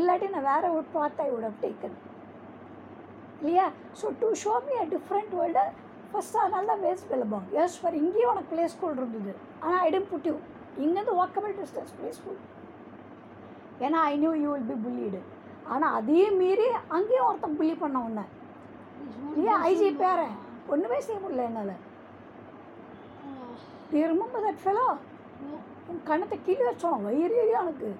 இல்லாட்டி 0.00 0.26
நான் 0.34 0.46
வேறு 0.50 0.68
ஒரு 0.76 0.86
path 0.96 1.20
I 1.26 1.28
would 1.34 1.46
have 1.48 1.60
taken 1.66 1.96
இல்லையா? 3.40 3.66
So 4.00 4.06
to 4.22 4.28
show 4.44 4.54
me 4.66 4.74
a 4.82 4.86
different 4.94 5.32
world 5.40 5.64
first 6.12 6.38
அதனால 6.44 6.66
தான் 6.70 6.82
வேஸ்ட் 6.86 7.08
பெலபாங் 7.12 7.46
எஸ் 7.62 7.78
ஃபார் 7.80 7.96
இங்கேயும் 8.02 8.30
உனக்கு 8.32 8.50
ப்ளே 8.52 8.64
ஸ்கூல் 8.74 8.98
இருந்தது. 9.00 9.32
ஆனால் 9.64 9.80
ஐ 9.84 9.90
டென்ட் 9.94 10.10
புட் 10.12 10.28
யூ 10.30 10.34
இங்கேருந்து 10.84 11.14
வாக்கபிள் 11.20 11.54
டிஸ்டன்ஸ் 11.60 11.94
ப்ளே 11.98 12.10
ஸ்கூல் 12.18 12.40
ஏன்னா 13.86 13.98
I 14.10 14.14
knew 14.22 14.32
you 14.44 14.50
will 14.54 14.68
be 14.72 14.76
bullied 14.84 15.20
ஆனால் 15.72 15.94
அதையும் 15.98 16.38
மீறி 16.42 16.66
அங்கேயும் 16.96 17.26
ஒருத்தன் 17.28 17.58
புள்ளி 17.58 17.74
பண்ண 17.82 17.98
உன்ன 18.08 18.20
இல்லையா? 19.32 19.54
ஐஜி 19.68 19.88
பேரன். 20.00 20.34
ஒன்றுமே 20.74 20.98
செய்ய 21.06 21.18
முடியல 21.22 21.46
என்னால். 21.48 21.74
நீ 23.92 24.00
ரிமெம்பர் 24.12 24.44
தட் 24.46 24.62
ஃபெலோ 24.64 24.86
உன் 25.90 26.06
கண்ணத்தை 26.08 26.36
கீழே 26.46 26.64
வச்சோம் 26.68 27.04
வயிறு 27.06 27.38
ஏறி 27.42 27.54
அவனுக்கு 27.60 27.90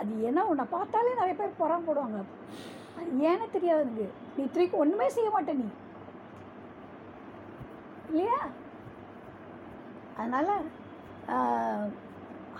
அது 0.00 0.12
என்ன 0.28 0.44
உன்னை 0.50 0.64
பார்த்தாலே 0.74 1.14
நிறைய 1.20 1.34
பேர் 1.38 1.58
புறம் 1.60 1.86
போடுவாங்க. 1.86 2.18
அது 2.98 3.10
ஏன்னு 3.30 3.46
தெரியாது 3.56 3.82
எனக்கு. 3.86 4.06
நீ 4.36 4.42
திருப்பி 4.54 4.76
ஒன்றுமே 4.82 5.08
செய்ய 5.16 5.30
மாட்டே 5.34 5.54
நீ. 5.62 5.66
இல்லையா? 8.10 8.38
அதனால் 10.20 10.54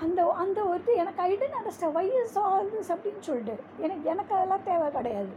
அந்த 0.04 0.20
அந்த 0.42 0.58
ஒரு 0.70 0.94
எனக்கு 1.02 1.22
I 1.28 1.32
didn't 1.40 1.58
understand 1.58 1.96
why 1.98 2.06
is 2.20 2.38
all 2.50 2.70
this 2.74 2.92
அப்படின்னு 2.94 3.22
சொல்லிட்டு. 3.28 3.56
எனக்கு 3.84 4.06
எனக்கு 4.14 4.32
அதெல்லாம் 4.36 4.66
தேவை 4.70 4.88
கிடையாது. 4.98 5.32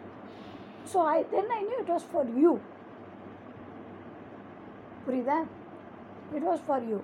So 0.91 0.97
I 1.15 1.17
then 1.33 1.51
I 1.57 1.61
knew 1.69 1.77
it 1.83 1.93
was 1.95 2.07
for 2.11 2.31
you 2.43 2.51
புரியுதா? 5.05 5.38
இட் 6.35 6.47
வாஸ் 6.50 6.63
ஃபார் 6.67 6.85
யூ 6.91 7.00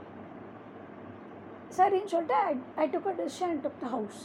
சரின்னு 1.76 2.12
சொல்லிட்டு 2.14 2.38
I 2.44 2.54
I 2.78 2.86
took 2.94 3.10
a 3.12 3.16
decision 3.20 3.60
took 3.66 3.82
the 3.82 3.90
house 3.90 4.22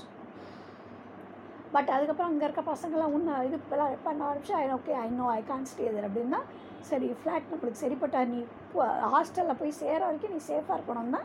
but 1.74 1.90
அதுக்கப்புறம் 1.90 2.30
அங்கே 2.30 2.44
இருக்க 2.46 2.62
பசங்களாம் 2.68 3.14
ஒன்று 3.16 3.34
இது 3.48 3.56
பண்ண 4.04 4.20
ஆரம்பிச்சு 4.28 4.54
I 4.56 4.64
okay 4.76 4.92
I 5.00 5.08
know 5.16 5.26
I 5.32 5.40
can't 5.46 5.68
stay 5.70 5.86
there 5.88 6.06
அப்படின்னா 6.08 6.40
சரி 6.88 7.08
ஃப்ளாட் 7.20 7.48
நம்மளுக்கு 7.52 7.82
சரிப்பட்டா 7.82 8.20
நீ 8.32 8.40
ஹாஸ்டலில் 9.14 9.58
போய் 9.60 9.78
சேர 9.80 9.98
வரைக்கும் 10.04 10.34
நீ 10.34 10.40
சேஃபாக 10.48 10.76
இருக்கணும்னா 10.78 11.22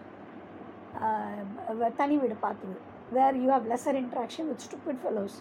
தனி 2.00 2.15
வீடு 2.17 2.38
பார்த்துது 2.41 2.77
where 3.12 3.38
you 3.43 3.50
have 3.51 3.67
lesser 3.72 4.00
interaction 4.01 4.50
with 4.51 4.65
stupid 4.67 5.01
fellows 5.03 5.38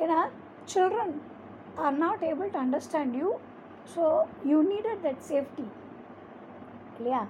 ஏன்னா 0.00 0.18
children 0.72 1.14
are 1.84 1.98
not 1.98 2.24
able 2.30 2.50
to 2.50 2.60
understand 2.64 3.14
you 3.20 3.28
so 3.94 4.04
you 4.44 4.58
needed 4.72 5.02
that 5.06 5.22
safety 5.30 5.66
இல்லையா? 7.00 7.20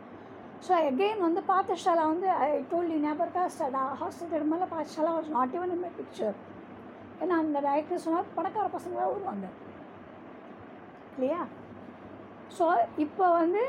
ஸோ 0.67 0.73
அகெயின் 0.87 1.27
வந்து 1.27 1.41
பாத்தஷாலா 1.51 2.05
வந்து 2.13 2.29
ஐ 2.45 2.49
டோல் 2.71 2.89
யூ 2.93 2.97
ஞாபகம் 3.05 3.27
இருக்கா? 3.27 3.43
ஸ்டா 3.55 3.83
hostel 4.01 4.33
Tirumala 4.33 4.67
Pathashaala 4.73 5.13
was 5.17 5.35
not 5.37 5.55
even 5.57 5.73
in 5.75 5.85
my 5.85 5.91
picture 5.99 6.37
ஏன்னா 7.23 7.35
அந்த 7.43 7.59
director 7.67 8.03
சொன்னால் 8.07 8.33
பணக்கார 8.37 8.67
பசங்களாக 8.75 9.11
வருவாங்க. 9.13 9.47
இல்லையா? 11.15 11.41
ஸோ 12.57 12.67
இப்போ 13.05 13.27
வந்து 13.41 13.63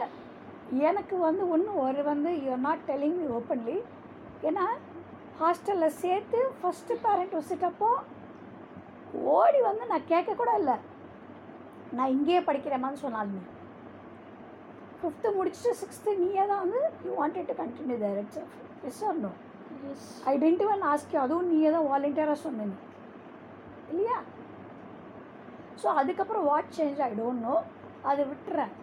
எனக்கு 0.89 1.15
வந்து 1.27 1.43
ஒன்று 1.53 1.71
ஒரு 1.85 2.01
வந்து 2.11 2.29
you're 2.43 2.65
not 2.67 2.85
telling 2.89 3.17
me 3.21 3.27
openly 3.39 3.77
ஏன்னா 4.49 4.65
ஹாஸ்டலில் 5.41 5.97
சேர்த்து 6.03 6.39
ஃபஸ்ட்டு 6.59 7.01
பேரண்ட் 7.05 7.37
விசிட்டப்போ 7.39 7.89
ஓடி 9.37 9.59
வந்து 9.69 9.85
நான் 9.91 10.09
கேட்கக்கூட 10.11 10.51
இல்லை. 10.61 10.77
நான் 11.97 12.13
இங்கேயே 12.17 12.41
படிக்கிறேம்மான்னு 12.49 13.03
சொன்னாலுமே. 13.05 13.41
ஃபிஃப்த்து 15.01 15.29
முடிச்சுட்டு 15.37 15.71
சிக்ஸ்த்து 15.81 16.11
நீயே 16.23 16.43
தான் 16.51 16.61
வந்து 16.63 16.81
you 17.05 17.11
wanted 17.21 17.49
to 17.51 17.55
continue 17.61 17.97
there 18.03 18.19
it's 18.23 18.41
yes 18.89 19.01
or 19.09 19.19
no 19.25 19.31
I 20.31 20.33
didn't 20.43 20.63
even 20.65 20.83
ask 20.91 21.15
அதுவும் 21.25 21.49
நீயே 21.51 21.69
தான் 21.75 21.87
வாலண்டியராக 21.91 22.37
சொன்ன 22.45 22.65
நீ. 22.71 22.77
இல்லையா? 23.91 24.17
ஸோ 25.81 25.87
அதுக்கப்புறம் 26.01 26.47
what 26.49 26.75
change 26.77 26.99
I 27.07 27.09
don't 27.19 27.43
know 27.47 27.55
அதை 28.09 28.23
விட்டுறேன். 28.31 28.73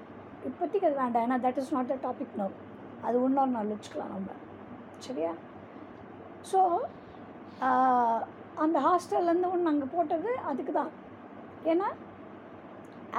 இப்போதைக்கு 0.48 0.88
அது 0.88 0.96
வேண்டாம். 1.02 1.25
ஏன்னா 1.26 1.38
that 1.44 1.60
is 1.62 1.72
not 1.76 1.92
the 1.92 1.96
topic 2.06 2.34
no 2.40 2.46
அது 3.06 3.16
இன்னொரு 3.28 3.52
நாள் 3.56 3.72
வச்சுக்கலாம் 3.75 4.12
நம்ம. 4.16 4.30
சரியா? 5.06 5.32
ஸோ 6.50 6.60
அந்த 8.64 8.78
ஹாஸ்டல்லேருந்து 8.87 9.50
ஒன்று 9.54 9.70
அங்கே 9.72 9.88
போட்டது 9.94 10.30
அதுக்கு 10.50 10.72
தான் 10.80 10.92
ஏன்னா 11.70 11.88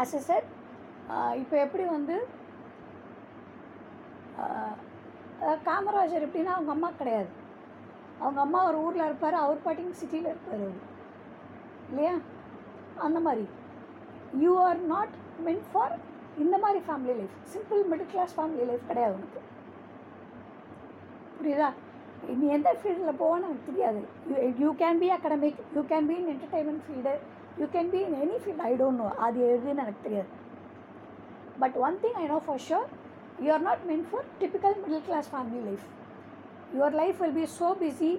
ஆஸ் 0.02 0.16
எ 0.20 0.22
செட் 0.30 0.50
இப்போ 1.42 1.56
எப்படி 1.66 1.86
வந்து 1.96 2.16
காமராஜர் 5.68 6.26
எப்படின்னா 6.28 6.54
அவங்க 6.56 6.72
அம்மா 6.72 6.90
கிடையாது. 6.98 7.30
அவங்க 8.20 8.42
அம்மா 8.42 8.68
ஒரு 8.68 8.78
ஊரில் 8.84 9.06
இருப்பார் 9.06 9.34
அவர் 9.34 9.66
பாட்டிங் 9.66 9.98
சிட்டியில் 10.02 10.30
இருப்பார் 10.32 10.62
அவர். 10.62 10.80
இல்லையா? 11.90 12.16
அந்த 12.98 13.20
மாதிரி. 13.20 13.48
You 14.38 14.52
are 14.64 14.80
not 14.94 15.14
meant 15.46 15.68
for 15.72 15.94
இந்த 16.38 16.58
மாதிரி 16.58 16.80
family 16.88 17.14
life 17.20 17.38
simple 17.54 17.82
middle 17.92 18.12
class 18.12 18.40
family 18.40 18.66
life 18.66 18.88
கிடையாது 18.88 19.16
உனக்கு. 19.20 19.42
புரியுதா? 21.40 21.70
நீ 22.40 22.48
எந்த 22.48 22.70
ஃபீல்டில் 22.82 23.20
போவான்னு 23.22 23.48
எனக்கு 23.50 23.68
தெரியாது. 23.70 24.02
You 24.58 24.70
can 24.74 25.00
be 25.04 25.10
academic 25.12 25.60
you 25.76 25.82
can 25.82 26.08
be 26.10 26.16
in 26.22 26.30
entertainment 26.34 26.84
field 26.88 27.14
you 27.60 27.66
can 27.66 27.90
be 27.90 28.00
in 28.00 28.18
any 28.24 28.38
field 28.44 28.64
I 28.70 28.74
don't 28.82 29.00
know 29.02 29.08
அது 29.28 29.40
எதுன்னு 29.56 29.76
எனக்கு 29.84 30.02
தெரியாது. 30.04 30.28
But 31.60 31.78
one 31.88 32.00
thing 32.04 32.18
I 32.24 32.26
know 32.26 32.38
for 32.46 32.62
sure 32.70 32.90
you 33.40 33.50
are 33.54 33.66
not 33.68 33.86
meant 33.90 34.08
for 34.10 34.28
typical 34.42 34.78
middle 34.82 35.06
class 35.08 35.30
family 35.34 35.62
life 35.70 35.86
your 36.74 36.98
life 37.02 37.18
will 37.22 37.38
be 37.38 37.46
so 37.58 37.70
busy 37.82 38.12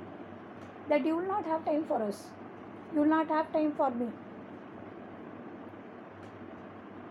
that 0.91 1.07
you 1.09 1.15
will 1.19 1.33
not 1.35 1.49
have 1.53 1.63
time 1.65 1.85
for 1.89 2.05
us 2.09 2.23
you 2.93 2.99
will 3.01 3.15
not 3.17 3.33
have 3.37 3.49
time 3.57 3.73
for 3.79 3.97
me 4.01 4.09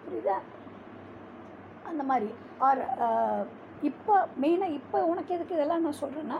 புரியுதா? 0.03 0.37
அந்த 1.89 2.03
மாதிரி. 2.03 2.29
R 2.67 2.81
uh, 3.05 3.41
இப்போ 3.89 4.13
மெயினாக 4.43 4.77
இப்போ 4.77 4.97
உனக்கு 5.11 5.31
எதுக்கு 5.35 5.55
இதெல்லாம் 5.57 5.83
நான் 5.85 6.01
சொல்கிறேன்னா 6.01 6.39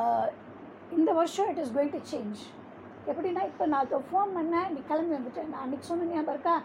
uh, 0.00 0.26
இந்த 0.96 1.10
வருஷம் 1.12 1.48
it 1.50 1.60
is 1.62 1.72
going 1.76 1.94
to 1.94 2.00
change 2.10 2.40
எப்படின்னா 3.10 3.42
இப்போ 3.50 3.64
நான் 3.66 3.84
இப்போ 3.86 4.00
ஃபோன் 4.08 4.30
பண்ணேன் 4.36 4.68
நீ 4.74 4.80
கிளம்பி 4.90 5.14
வந்துட்டேன் 5.16 5.50
நான் 5.52 5.62
அன்றைக்கி 5.64 5.86
சொன்ன 5.88 6.08
ஞாபகம் 6.10 6.34
இருக்கா? 6.34 6.56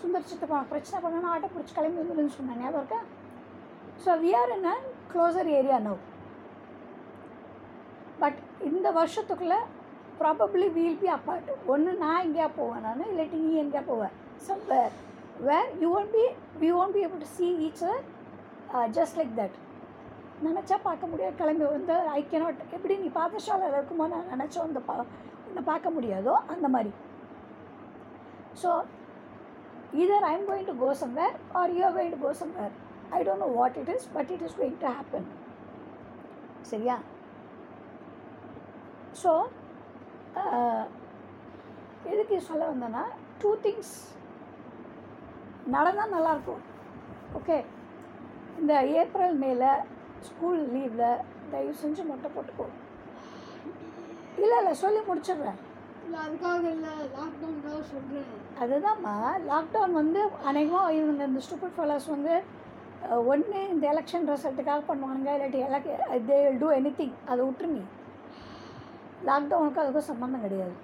சுந்தர் 0.00 0.28
சித்தப்பா 0.30 0.58
பிரச்சனை 0.72 0.98
பண்ணனா 1.04 1.28
ஆட்டோ 1.34 1.48
பிடிச்சி 1.54 1.74
கிளம்பி 1.76 2.00
வந்துடுன்னு 2.00 2.36
சொன்னேன் 2.38 2.60
ஞாபகம் 2.62 2.80
இருக்கா? 2.82 3.00
So 4.04 4.10
we 4.24 4.30
are 4.40 4.52
in 4.56 4.68
a 4.72 4.76
closer 5.12 5.50
area 5.58 5.78
now 5.86 6.02
but 8.22 8.38
இந்த 8.70 8.88
வருஷத்துக்குள்ளே 8.98 9.60
ப்ராபப்ளி 10.20 10.66
வீல் 10.76 11.00
பி 11.02 11.08
அப்பார்ட் 11.16 11.50
ஒன்று 11.72 11.92
நான் 12.04 12.22
எங்கேயா 12.26 12.48
போவேன் 12.58 12.84
நான் 12.86 13.10
இல்லாட்டி 13.12 13.38
நீ 13.46 13.52
எங்கேயா 13.64 13.84
போவேன் 13.90 14.14
somewhere 14.48 14.94
where 15.48 15.70
you 15.82 15.88
won't 15.98 16.14
be 16.16 16.24
we 16.62 16.68
won't 16.80 16.96
be 16.96 17.02
able 17.06 17.22
to 17.24 17.30
see 17.38 17.46
each 17.68 17.84
just 18.98 19.18
like 19.20 19.32
that 19.40 19.56
நினச்சா 20.46 20.76
பார்க்க 20.86 21.10
முடியாது. 21.10 21.34
கிளம்பி 21.40 21.64
வந்து 21.74 21.94
ஐ 22.18 22.20
கேனாட் 22.30 22.60
எப்படி 22.76 22.94
நீ 23.02 23.08
பாதசாலையில் 23.18 23.76
இருக்குமோ 23.78 24.06
நான் 24.14 24.30
நினச்சா 24.34 24.60
வந்து 24.66 24.80
பா 24.88 24.94
உன்னை 25.48 25.62
பார்க்க 25.70 25.96
முடியாதோ 25.96 26.34
அந்த 26.54 26.66
மாதிரி. 26.74 26.92
So 28.62 28.70
either 29.92 30.20
I'm 30.24 30.46
going 30.46 30.66
to 30.66 30.74
go 30.74 30.92
somewhere 30.94 31.34
or 31.54 31.68
you 31.68 31.82
are 31.82 31.92
going 31.92 32.10
to 32.10 32.16
go 32.18 32.32
somewhere. 32.32 32.72
I 33.10 33.22
don't 33.22 33.38
know 33.38 33.52
what 33.60 33.76
it 33.76 33.88
is, 33.88 34.04
but 34.14 34.30
it 34.30 34.42
is 34.42 34.54
going 34.54 34.78
to 34.78 34.90
happen. 34.98 35.24
சரியா 36.70 36.96
ஸோ 39.22 39.32
எதுக்கு 42.12 42.36
சொல்ல 42.46 42.62
வந்தேன்னா 42.70 43.02
டூ 43.42 43.50
திங்ஸ் 43.64 43.92
நடந்தால் 45.74 46.14
நல்லாயிருக்கும் 46.14 46.62
ஓகே 47.38 47.58
இந்த 48.60 48.72
ஏப்ரல் 49.02 49.36
மேல 49.44 49.62
school 50.28 50.62
லீவில் 50.74 51.22
தயவு 51.52 51.74
செஞ்சு 51.82 52.02
மொட்டை 52.10 52.30
போட்டுக்கோ 52.34 52.66
இல்லை 54.42 54.56
இல்லை 54.60 54.74
சொல்லி 54.84 55.00
முடிச்சிடுறேன் 55.08 55.60
அதுதான்மா 58.62 59.14
லாக்டவுன் 59.50 59.98
வந்து 60.00 60.20
அநேகமாக 60.50 60.94
இவங்க 60.98 61.22
இந்த 61.30 61.40
ஸ்டூபிட் 61.46 61.76
ஃபெலோஸ் 61.76 62.08
வந்து 62.14 62.34
ஒன்று 63.32 63.60
இந்த 63.72 63.84
எலெக்ஷன் 63.92 64.28
ரிசல்ட்டுக்காக 64.32 64.82
பண்ணுவானுங்க 64.90 65.30
இல்லாட்டி 65.36 65.60
எலக் 65.68 65.88
they 66.28 66.36
will 66.44 66.60
do 66.62 66.68
any 66.78 66.92
thing 67.00 67.14
அதை 67.30 67.40
விட்டுரு 67.46 67.70
நீ. 67.76 67.82
லாக்டவுனுக்கு 69.28 69.82
அதுக்கும் 69.82 70.10
சம்மந்தம் 70.10 70.44
கிடையாது. 70.46 70.74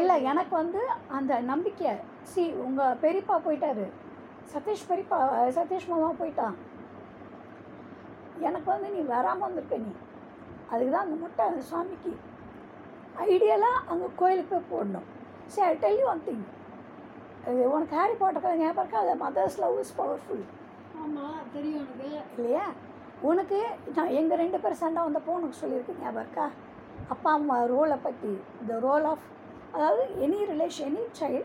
இல்லை 0.00 0.16
எனக்கு 0.30 0.54
வந்து 0.62 0.80
அந்த 1.18 1.32
நம்பிக்கை. 1.50 1.92
சி 2.30 2.42
உங்கள் 2.66 2.98
பெரியப்பா 3.04 3.36
போயிட்டாரு. 3.46 3.86
சதீஷ் 4.52 4.88
பெரியப்பா 4.90 5.18
சதீஷ் 5.58 5.90
மாமா 5.92 6.10
போயிட்டான். 6.20 6.56
எனக்கு 8.48 8.68
வந்து 8.74 8.88
நீ 8.96 9.00
வராமல் 9.14 9.46
வந்திருக்க 9.46 9.78
நீ. 9.86 9.92
அதுக்கு 10.72 10.92
தான் 10.94 11.06
அந்த 11.06 11.16
முட்டை 11.22 11.44
அந்த 11.50 11.62
சுவாமிக்கு. 11.70 12.12
ஐடியலாக 13.24 13.84
அங்கே 13.92 14.08
கோயிலுக்கு 14.20 14.52
போய் 14.52 14.70
போடணும். 14.72 15.06
சரி 15.54 15.66
I 15.70 15.76
tell 15.84 16.00
you 16.02 16.06
one 16.12 16.24
thing 16.28 16.44
உனக்கு 17.74 17.94
ஹாரி 18.00 18.14
பாட்டர் 18.20 18.42
கதை 18.44 18.56
ஞாபகம் 18.62 18.82
இருக்கா? 18.82 19.00
அது 19.04 19.14
மதர்ஸ் 19.24 19.58
லவ் 19.62 19.76
இஸ் 19.82 19.94
பவர்ஃபுல் 20.00 20.42
ஆமாம் 21.02 21.38
தெரியும் 21.54 21.82
எனக்கு. 21.82 22.08
இல்லையா? 22.36 22.64
உனக்கு 23.30 23.58
நான் 23.96 24.14
எங்கள் 24.20 24.40
ரெண்டு 24.42 24.58
பேர் 24.64 24.80
சண்டை 24.82 25.02
வந்தப்போ 25.06 25.36
உனக்கு 25.38 25.60
சொல்லியிருக்கேன் 25.62 26.02
ஞாபகம் 26.02 26.24
இருக்கா? 26.24 26.46
அப்பா 27.14 27.30
அம்மா 27.38 27.56
ரோலை 27.72 27.96
பற்றி 28.06 28.32
த 28.68 28.80
ரோல் 28.86 29.06
ஆஃப் 29.12 29.24
அதாவது 29.76 30.04
any 30.26 30.40
relation 30.52 30.88
any 30.90 31.04
child 31.20 31.42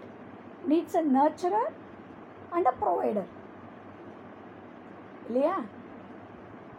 needs 0.72 0.98
a 1.02 1.04
nurturer 1.18 1.72
and 2.56 2.70
a 2.72 2.76
provider 2.82 3.30
இல்லையா? 5.28 5.56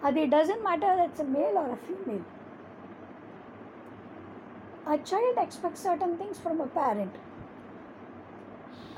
அது 0.06 0.20
doesn't 0.34 0.64
matter 0.68 0.98
that's 1.00 1.24
a 1.26 1.28
male 1.36 1.58
or 1.62 1.74
a 1.76 1.80
female 1.84 2.24
a 4.86 4.98
child 5.00 5.36
expects 5.38 5.80
certain 5.80 6.16
things 6.18 6.38
from 6.38 6.60
a 6.60 6.66
parent 6.68 7.14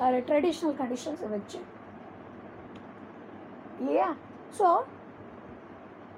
or 0.00 0.14
a 0.14 0.22
traditional 0.22 0.72
conditions 0.74 1.22
of 1.22 1.32
a 1.32 1.40
child. 1.40 1.66
Yeah. 3.80 4.14
So 4.52 4.86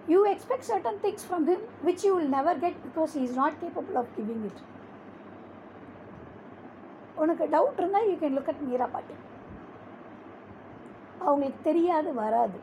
you 0.08 0.30
expect 0.30 0.64
certain 0.64 0.98
things 0.98 1.24
from 1.24 1.46
him 1.46 1.60
which 1.82 2.04
you 2.04 2.14
will 2.16 2.28
never 2.28 2.54
get 2.56 2.82
because 2.82 3.14
he 3.14 3.24
is 3.24 3.34
not 3.34 3.60
capable 3.60 3.96
of 3.96 4.08
giving 4.16 4.42
it 4.44 4.58
உனக்கு 7.22 7.44
doubt 7.54 7.78
இருந்தால் 7.80 8.04
you 8.08 8.16
can 8.18 8.34
look 8.36 8.50
at 8.50 8.60
Meera 8.66 8.86
பாட்டி 8.92 9.14
அவங்களுக்கு 11.24 11.60
தெரியாது 11.68 12.10
வராது 12.20 12.58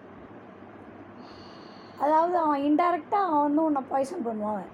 அதாவது 2.03 2.37
அவன் 2.43 2.63
இன்டைரக்டாக 2.67 3.25
அவன் 3.25 3.43
வந்து 3.45 3.65
உன்னை 3.67 3.81
பாய்சன் 3.91 4.25
பண்ணுவான் 4.27 4.69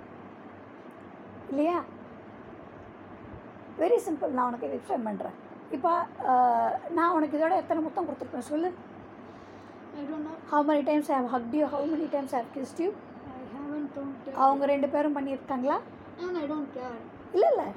இல்லையா 1.52 1.80
வெரி 3.82 3.98
சிம்பிள் 4.06 4.36
நான் 4.38 4.48
உனக்கு 4.50 4.68
எக்ஸ்பிளைன் 4.78 5.08
பண்ணுறேன் 5.08 5.38
இப்போ 5.76 5.92
நான் 6.98 7.14
உனக்கு 7.18 7.38
இதோட 7.38 7.54
எத்தனை 7.62 7.82
முத்தம் 7.86 8.08
கொடுத்துருப்பேன் 8.08 8.50
சொல்லு? 8.52 8.70
How 10.52 10.64
many 10.70 10.84
times 10.90 11.10
I 11.12 11.18
have 11.18 11.30
hugged 11.36 11.56
you 11.60 11.66
how 11.74 11.86
many 11.94 12.08
times 12.16 12.34
I 12.36 12.42
have 12.42 12.52
kissed 12.58 12.80
you? 12.84 12.90
I 13.32 13.40
haven't 13.54 13.88
don't 13.96 14.28
அவங்க 14.44 14.66
ரெண்டு 14.74 14.90
பேரும் 14.96 15.16
பண்ணியிருக்காங்களா? 15.18 15.78
இல்லை 17.36 17.48
இல்லை. 17.52 17.68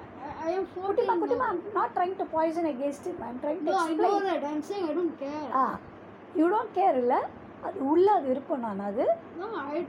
அம் 0.46 0.66
குட்டிமா 0.76 1.12
14 1.12 1.20
குட்டிமா 1.22 1.46
I'm 1.50 1.60
not 1.76 1.94
trying 1.96 2.16
to 2.20 2.26
poison 2.34 2.68
against 2.72 3.06
him 3.10 3.22
I'm 3.28 3.38
trying 3.44 3.62
to 3.66 3.70
No, 3.70 3.78
I 3.78 3.94
know 3.94 4.10
explain 4.10 4.26
that. 4.30 4.44
I'm 4.50 4.62
saying 4.70 4.86
I 4.90 4.96
don't 4.98 5.14
care. 5.22 5.46
Ah 5.60 5.64
you 6.38 6.46
don't 6.54 6.72
care 6.78 6.98
இல்லை? 7.02 7.20
அது 7.66 7.78
உள்ள 7.92 8.06
அது 8.18 8.28
இருக்கும். 8.34 8.64
நான் 8.66 8.82
அது 8.88 9.04
I 9.68 9.80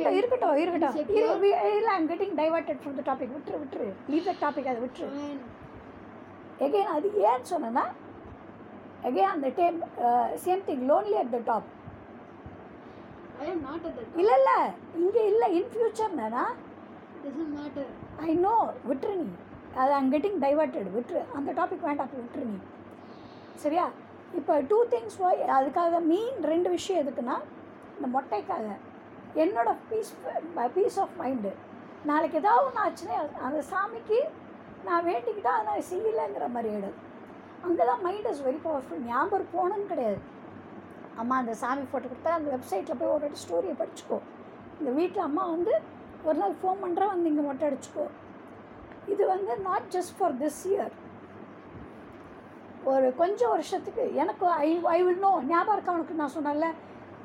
இருக்கட்டும் 0.09 0.17
இருக்கட்டும் 0.17 0.57
இருக்கட்டும். 0.57 0.97
insecure. 0.97 1.19
இரு- 1.19 1.77
இல்லை 1.77 1.93
I'm 1.93 2.11
getting 2.11 2.39
diverted 2.39 2.79
from 2.85 3.03
the 3.03 3.13
topic 3.13 3.29
விட்டுரு 3.29 3.59
விட்டுரு. 3.59 3.93
லீவ் 4.09 4.25
த 4.25 4.33
டாபிக் 4.33 4.67
அதை 4.67 4.77
விட்டுரு. 4.77 5.09
எகெயின் 6.59 6.85
அது 6.85 7.13
ஏன்னு 7.25 7.53
சொன்னேன்னா 7.53 7.83
எகெயின் 9.03 9.23
அந்த 9.23 9.49
damn 9.49 9.83
same 10.45 10.63
thing 10.69 10.85
lonely 10.85 11.13
at 11.13 11.31
the 11.31 11.41
top 11.45 11.63
I 13.41 13.49
am 13.49 13.51
not 13.51 13.55
at 13.55 13.87
that. 13.87 14.19
இல்லை 14.19 14.35
இல்லை 14.35 14.71
இங்கே 14.95 15.27
இல்லை 15.27 15.55
இன் 15.55 15.67
Doesn't 17.25 17.59
matter. 17.59 17.85
ஐ 18.21 18.35
நோ 18.35 18.73
விட்டுரு 18.89 19.15
நீ. 19.15 19.27
அது 19.75 19.93
ஐம் 19.93 20.13
கெட்டிங் 20.13 20.41
டைவர்ட்டட் 20.41 20.87
விட்டுரு. 20.97 21.23
அந்த 21.35 21.53
டாபிக் 21.53 21.81
வேண்டாம் 21.81 22.09
விட்டுரு 22.09 22.45
நீ. 22.45 22.57
சரியா? 23.65 23.87
இப்போ 24.39 24.55
டூ 24.71 24.79
திங்ஸ் 24.93 25.19
ஒய் 25.27 25.43
அதுக்காக 25.59 26.01
மீன் 26.11 26.39
ரெண்டு 26.53 26.69
விஷயம் 26.77 27.01
எதுக்குன்னா 27.03 27.37
இந்த 27.97 28.09
மொட்டைக்காக. 28.17 28.69
என்னோடய 29.43 29.77
பீஸ் 29.91 30.13
பீஸ் 30.77 30.99
ஆஃப் 31.05 31.17
மைண்டு 31.23 31.53
நாளைக்கு 32.11 32.39
ஏதாவது 32.43 32.67
ஒன்று 32.69 32.83
ஆச்சுன்னா 32.85 33.17
அந்த 33.47 33.61
சாமிக்கு 33.73 34.19
நான் 34.87 35.07
வேண்டிக்கிட்டால் 35.09 35.57
அதை 35.57 35.65
நான் 35.71 35.89
செய்யலைங்கிற 35.93 36.47
மாதிரி 36.55 36.71
ஆகிடும் 36.75 36.99
அங்கே 37.67 37.85
தான் 37.91 38.03
மைண்ட் 38.07 38.29
இஸ் 38.31 38.45
வெரி 38.47 38.61
பவர்ஃபுல் 38.67 39.03
ஞாபகம் 39.09 39.51
போகணுன்னு 39.55 39.91
கிடையாது. 39.93 40.21
அம்மா 41.21 41.35
அந்த 41.43 41.55
சாமி 41.63 41.83
ஃபோட்டோ 41.91 42.09
கொடுத்தா 42.11 42.33
அந்த 42.39 42.49
வெப்சைட்டில் 42.55 42.99
போய் 43.01 43.13
ஒரு 43.15 43.25
வாட்டி 43.25 43.41
ஸ்டோரியை 43.45 43.75
படிச்சுக்கோ. 43.81 44.19
இந்த 44.79 44.91
வீட்டில் 44.99 45.27
அம்மா 45.29 45.45
வந்து 45.55 45.75
ஒரு 46.29 46.37
நாள் 46.43 46.55
ஃபோன் 46.61 46.81
பண்ணுறேன் 46.85 47.13
வந்து 47.15 47.31
இங்கே 47.33 47.45
மொட்டை 47.49 47.67
அடிச்சுக்கோ. 47.69 48.07
இது 49.13 49.23
வந்து 49.35 49.53
not 49.69 49.89
just 49.97 50.15
for 50.19 50.37
this 50.43 50.63
year 50.71 50.95
ஒரு 52.91 53.07
கொஞ்சம் 53.21 53.53
வருஷத்துக்கு 53.55 54.05
எனக்கு 54.23 54.45
ஐ 54.67 54.69
ஐ 54.97 54.99
வில் 55.07 55.25
நோ 55.25 55.33
ஞாபகம் 55.51 55.75
இருக்கா 55.77 55.95
உனக்கு? 55.97 56.15
நான் 56.21 56.35
சொன்னேன்ல. 56.37 56.69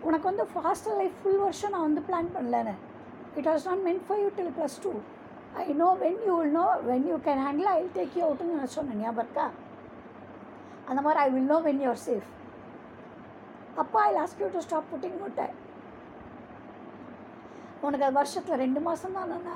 உனக்கு 0.07 0.25
வந்து 0.29 0.43
ஹாஸ்டல் 0.65 0.97
லைஃப் 1.01 1.15
ஃபுல் 1.19 1.41
வருஷம் 1.43 1.73
நான் 1.75 1.85
வந்து 1.87 2.01
பிளான் 2.07 2.31
பண்ணலன்னு. 2.35 2.73
It 3.39 3.47
was 3.51 3.67
not 3.69 3.83
meant 3.87 4.03
for 4.07 4.19
you 4.23 4.29
till 4.39 4.53
plus 4.57 4.75
two 4.85 4.91
I 5.63 5.65
know 5.83 5.89
when 6.03 6.19
you 6.27 6.33
will 6.39 6.55
know 6.59 6.65
when 6.89 7.05
you 7.11 7.17
can 7.27 7.43
handle 7.47 7.69
I 7.75 7.79
take 7.97 8.15
you 8.19 8.23
அவுட்டுன்னு 8.27 8.57
நான் 8.61 8.73
சொன்னேன். 8.77 8.99
ஞாபகம் 9.03 9.23
இருக்கா? 9.25 9.45
அந்த 10.89 10.99
மாதிரி 11.05 11.19
I 11.25 11.27
will 11.35 11.51
know 11.53 11.59
when 11.67 11.81
you're 11.85 12.01
safe 12.07 12.27
அப்பா 13.83 14.01
I 14.07 14.11
last 14.19 14.41
you 14.41 14.49
to 14.55 14.63
stop 14.65 14.89
putting 14.91 15.17
முட்டை 15.21 15.47
உனக்கு 17.85 18.05
அது 18.07 18.17
வருஷத்தில் 18.19 18.61
ரெண்டு 18.65 18.79
மாதம் 18.85 19.17
தானே 19.17 19.55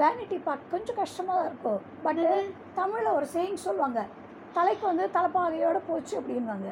வேனிட்டி 0.00 0.36
பார்க்க 0.48 0.72
கொஞ்சம் 0.74 0.98
கஷ்டமாக 1.00 1.38
தான் 1.38 1.48
இருக்கும். 1.48 1.80
பட் 2.04 2.20
தமிழில் 2.78 3.16
ஒரு 3.18 3.26
சேயிங் 3.34 3.58
சொல்லுவாங்க. 3.64 4.02
தலைக்கு 4.56 4.84
வந்து 4.90 5.04
தலைப்பாகையோடு 5.16 5.80
போச்சு 5.90 6.14
அப்படின்னாங்க 6.20 6.70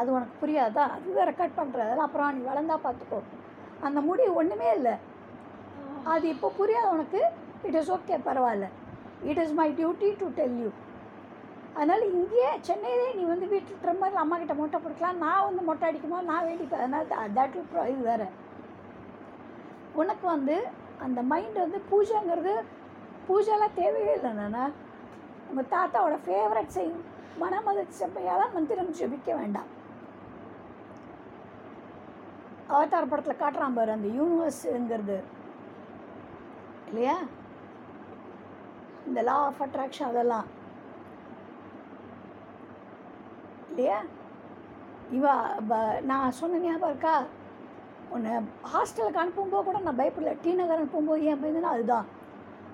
அது 0.00 0.08
உனக்கு 0.14 0.34
புரியாதா? 0.40 0.84
அது 0.94 1.12
வேற 1.18 1.30
கட் 1.40 1.58
பண்ணுற 1.58 1.84
அதெல்லாம் 1.84 2.08
அப்புறம் 2.08 2.34
நீ 2.38 2.40
வளர்ந்தா 2.48 2.76
பார்த்துக்கோ. 2.86 3.20
அந்த 3.86 3.98
முடி 4.08 4.24
ஒன்றுமே 4.40 4.68
இல்லை. 4.78 4.94
அது 6.14 6.26
இப்போ 6.34 6.48
புரியாது 6.58 6.88
உனக்கு? 6.94 7.20
இட் 7.68 7.78
இஸ் 7.80 7.92
ஓகே 7.96 8.16
பரவாயில்ல. 8.26 8.66
It 9.30 9.40
is 9.44 9.54
my 9.60 9.68
duty 9.78 10.08
to 10.22 10.26
tell 10.38 10.58
you 10.64 10.70
அதனால் 11.76 12.04
இங்கேயே 12.16 12.50
சென்னையிலே 12.66 13.08
நீ 13.16 13.22
வந்து 13.30 13.46
வீட்டில் 13.52 13.80
ட்ரிம்மரில் 13.82 14.22
அம்மா 14.22 14.36
கிட்ட 14.42 14.54
மொட்டை 14.60 14.78
பிடிக்கலாம் 14.84 15.22
நான் 15.24 15.46
வந்து 15.48 15.62
மொட்டை 15.68 15.84
அடிக்குமா? 15.88 16.18
நான் 16.30 16.46
வேண்டிப்பேன். 16.48 16.82
அதனால் 16.84 17.10
தட் 17.38 17.56
வில் 17.56 17.90
இது 17.92 18.02
வேறு. 18.10 18.28
உனக்கு 20.02 20.26
வந்து 20.34 20.56
அந்த 21.06 21.20
மைண்ட் 21.32 21.58
வந்து 21.64 21.78
பூஜைங்கிறது 21.90 22.54
பூஜைலாம் 23.28 23.76
தேவையே 23.80 24.12
இல்லை 24.18 24.32
நானா? 24.40 24.64
உங்கள் 25.48 25.64
தாத்தாவோட 25.70 26.18
ஃபேவரட் 26.26 26.66
செய்யும். 26.66 27.04
மனமத 27.40 27.88
செம்மையால் 27.88 28.52
மந்திரம் 28.52 28.94
ஜெபிக்க 28.94 29.36
வேண்டாம். 29.36 29.74
அவதார் 32.70 33.06
படத்தில் 33.06 33.40
காட்டுறான் 33.40 33.74
பாரு 33.74 33.90
அந்த 33.90 34.08
யூனிவர்ஸுங்கிறது 34.08 35.22
இல்லையா? 36.88 37.16
இந்த 39.06 39.22
லா 39.22 39.32
ஆஃப் 39.32 39.62
அட்ராக்ஷன் 39.62 40.02
அதெல்லாம். 40.02 40.44
இல்லையா? 43.68 44.00
இவா 45.12 45.60
ப- 45.68 46.00
நான் 46.00 46.30
சொன்ன 46.30 46.58
ஞாபகம் 46.58 46.88
இருக்கா? 46.88 47.22
உன்னை 48.10 48.30
ஹாஸ்டலுக்கு 48.74 49.16
அனுப்பும்போது 49.16 49.62
கூட 49.62 49.78
நான் 49.78 49.98
பயப்படல. 49.98 50.36
டி 50.42 50.52
நகர் 50.52 50.84
அனுப்பும்போது 50.84 51.18
ஏன் 51.18 51.44
பயந்துன்னா 51.44 51.60
அதுதான். 51.60 52.04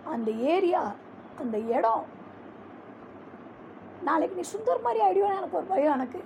அந்த 0.04 0.30
ஏரியா 0.30 0.92
அந்த 1.38 1.58
இடம் 1.58 2.20
நாளைக்கு 4.08 4.38
நீ 4.40 4.44
சுந்தர் 4.54 4.84
மாதிரி 4.86 5.00
ஆயிடுவேன்னு 5.06 5.38
எனக்கு 5.40 5.58
ஒரு 5.60 5.68
பயம் 5.72 5.94
எனக்கு. 5.98 6.20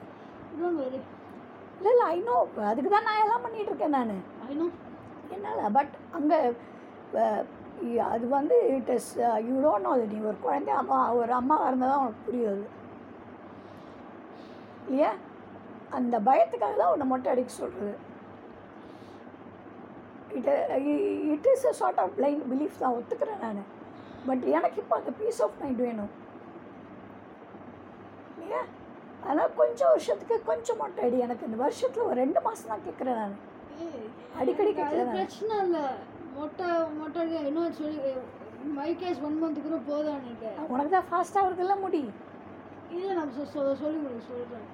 இல்லை 1.78 1.90
இல்லை 1.92 2.04
ஐ 2.14 2.18
நோ 2.28 2.36
அதுக்கு 2.70 2.90
தான் 2.94 3.06
நான் 3.08 3.22
எல்லாம் 3.24 3.44
பண்ணிகிட்டு 3.44 3.70
இருக்கேன் 3.72 3.96
நான். 3.98 4.16
Know. 4.58 4.70
என்னால் 5.34 5.72
பட் 5.76 5.94
அங்கே 6.16 6.38
அது 8.14 8.24
வந்து 8.36 8.56
it 8.76 8.90
is 8.96 9.08
you 9.48 9.54
don't 9.64 9.86
know 9.86 9.92
நீ 10.12 10.18
ஒரு 10.30 10.38
குழந்தை 10.44 10.72
அம்மா 10.80 10.98
ஒரு 11.20 11.32
அம்மாவாக 11.38 11.68
இருந்தால் 11.70 11.92
தான் 11.92 12.02
உனக்கு 12.04 12.26
புரியுது. 12.28 12.64
இல்லையா? 14.88 15.10
அந்த 15.98 16.14
பயத்துக்காக 16.28 16.76
தான் 16.80 16.92
உன்னை 16.94 17.06
மொட்டை 17.12 17.30
அடிக்க 17.32 17.52
சொல்கிறது 17.60 17.94
it 20.38 20.48
it 21.34 21.48
is 21.54 21.66
a 21.70 21.74
sort 21.80 22.00
of 22.04 22.14
blind 22.18 22.46
belief 22.52 22.80
தான். 22.84 22.96
ஒத்துக்கிறேன் 22.98 23.42
நான். 23.46 23.62
பட் 24.28 24.44
எனக்கு 24.56 24.80
இப்போ 24.84 24.94
அந்த 25.00 25.12
பீஸ் 25.20 25.42
ஆஃப் 25.46 25.58
மைண்ட் 25.62 25.82
வேணும். 25.88 26.12
இல்லையா? 28.46 28.62
அதனால் 29.22 29.54
கொஞ்சம் 29.61 29.92
வருஷத்துக்கு 29.92 30.37
கொஞ்சம் 30.50 30.78
மொட்டை 30.82 31.00
அடி. 31.06 31.18
எனக்கு 31.26 31.46
இந்த 31.48 31.59
வருஷத்தில் 31.64 32.09
ஒரு 32.09 32.18
ரெண்டு 32.22 32.40
மாதம் 32.46 32.72
தான் 32.72 32.85
கேட்குறேன் 32.87 33.18
நான். 33.22 33.37
அடிக்கடி 34.40 34.70
கேட்கல 34.78 35.04
பிரச்சனை 35.14 35.56
இல்லை. 35.64 35.85
மொட்டை 36.38 36.68
மொட்டை 36.98 37.20
இன்னும் 37.50 37.76
சொல்லி 37.80 37.98
மை 38.78 38.90
கேஸ் 39.00 39.20
ஒன் 39.26 39.37
மந்த்துக்கு 39.42 39.68
கூட 39.68 39.78
போதும் 39.88 40.22
உனக்கு 40.72 40.92
தான் 40.94 41.09
ஃபாஸ்ட்டாக 41.11 41.44
வருதுல்ல 41.46 41.74
முடி. 41.85 42.02
இல்லை 42.96 43.12
நான் 43.18 43.32
சொல்லி 43.37 43.52
சொல்கிறேன் 43.82 44.66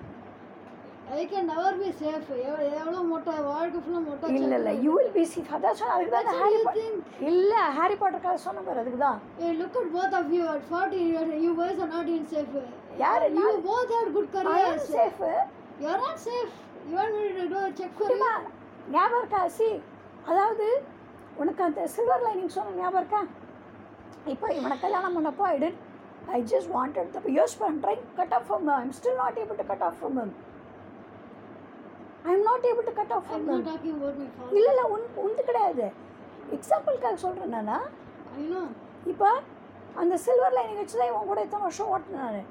I 1.10 1.22
can 1.30 1.48
never 1.50 1.78
be 1.80 1.88
safe 2.00 2.28
எவ்வளோ 2.80 2.98
மொட்டை 3.10 3.32
வாழ்க்கை 3.48 3.78
ஃபுல்லாக 3.84 4.02
மொட்டை 4.08 4.28
இல்லை 4.36 4.56
இல்லை. 4.58 4.72
யூ 4.84 4.92
வில் 4.96 5.10
பி 5.16 5.24
சேஃப் 5.32 5.50
அதான் 5.56 5.76
சொன்ன 5.80 5.94
அதுக்கு 5.96 6.12
தான் 6.16 6.38
ஹாரி 6.40 6.58
இல்லை 7.30 7.62
ஹாரி 7.78 7.96
பாட்டர் 8.02 8.22
கதை 8.26 8.38
சொன்ன 8.44 8.62
பாரு 8.68 8.80
அதுக்கு 8.82 9.00
தான். 9.06 9.18
Look 9.60 9.74
at 9.80 9.88
both 9.96 10.14
of 10.20 10.28
you 10.36 10.44
at 10.54 10.62
40 10.70 11.00
years. 11.10 11.30
You 11.44 11.52
boys 11.54 11.78
are 11.78 11.90
not 11.96 12.06
even 12.08 12.26
safe. 12.34 12.54
யாரு? 13.02 13.26
You 13.38 13.48
both 13.66 13.92
had 13.96 14.08
good 14.16 14.28
careers. 14.36 14.82
Safe. 14.96 15.30
You 15.80 16.96
want 16.98 17.12
me 17.16 17.26
to 17.38 17.44
do 17.48 17.58
a 17.58 17.72
check 17.72 17.92
for 17.92 18.04
you? 18.04 18.08
குட்டிமா 18.08 18.32
ஞாபகம் 18.94 19.20
இருக்கா 19.20 19.42
சி? 19.58 19.68
அதாவது 20.30 20.66
உனக்கு 21.42 21.62
அந்த 21.68 21.82
சில்வர் 21.94 22.24
லைனிங் 22.26 22.54
சொன்ன 22.56 22.74
ஞாபகம் 22.80 23.00
இருக்கா? 23.02 23.20
இப்போ 24.32 24.46
இவனை 24.58 24.76
கல்யாணம் 24.84 25.16
பண்ணப்போ 25.18 25.44
I 25.52 25.56
did 25.62 25.78
I 26.36 26.40
just 26.52 26.70
wanted 26.76 27.12
the 27.16 27.22
yours 27.38 27.54
பண்ணுறேன் 27.62 28.02
cut 28.18 28.34
off 28.38 28.46
from 28.48 28.68
I'm 28.78 28.92
still 28.98 29.20
not 29.22 29.38
able 29.44 29.58
to 29.60 29.66
cut 29.70 29.84
off 29.88 29.96
from 30.00 30.18
I 32.26 32.32
am 32.37 32.46
not 32.48 32.66
able 32.70 32.88
to 32.88 32.94
cut 33.00 33.14
off. 33.16 33.30
இல்லை 34.56 34.68
இல்லை 34.70 34.85
உன் 34.94 35.06
உண்டு 35.24 35.42
கிடையாது. 35.50 35.87
எக்ஸாம்பிளுக்காக 36.56 37.16
சொல்கிறேன் 37.24 37.54
நானா. 37.56 37.78
இப்போ 39.12 39.28
அந்த 40.02 40.14
சில்வர் 40.26 40.56
லைனிங் 40.56 40.80
வச்சு 40.82 40.98
தான் 41.00 41.11
இவன் 41.12 41.30
கூட 41.30 41.40
இத்தனை 41.46 41.64
வருஷம் 41.68 41.90
ஓட்டினேன் 41.94 42.26
நான். 42.26 42.48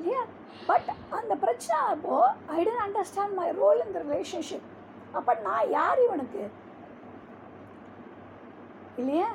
இல்லையா? 0.00 0.22
பட் 0.68 0.88
அந்த 1.18 1.32
பிரச்சனை 1.44 1.78
அப்போ 1.94 2.14
I 2.56 2.58
didn't 2.66 2.84
understand 2.86 3.36
my 3.40 3.48
role 3.62 3.80
in 3.84 3.94
the 3.96 4.00
relationship 4.06 4.68
அப்போ 5.18 5.32
நான் 5.46 5.72
யார் 5.78 6.04
இவனுக்கு? 6.06 6.42
இல்லையா? 9.00 9.28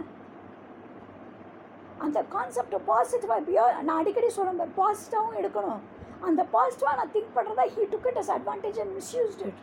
அந்த 2.05 2.19
கான்செப்ட் 2.33 2.75
பாசிட்டிவாக 2.89 3.41
இப்போ 3.43 3.53
நான் 3.87 3.99
அடிக்கடி 4.01 4.27
சொல்கிறேன் 4.37 4.75
பாசிட்டிவாகவும் 4.79 5.39
எடுக்கணும். 5.41 5.83
அந்த 6.29 6.41
பாசிட்டிவாக 6.53 6.95
நான் 6.99 7.13
திங்க் 7.15 7.35
பண்ணுறதா 7.37 7.65
he 7.75 7.83
took 7.93 8.07
it 8.11 8.19
as 8.21 8.31
advantage 8.37 8.79
and 8.83 8.93
misused 8.99 9.43
it 9.49 9.59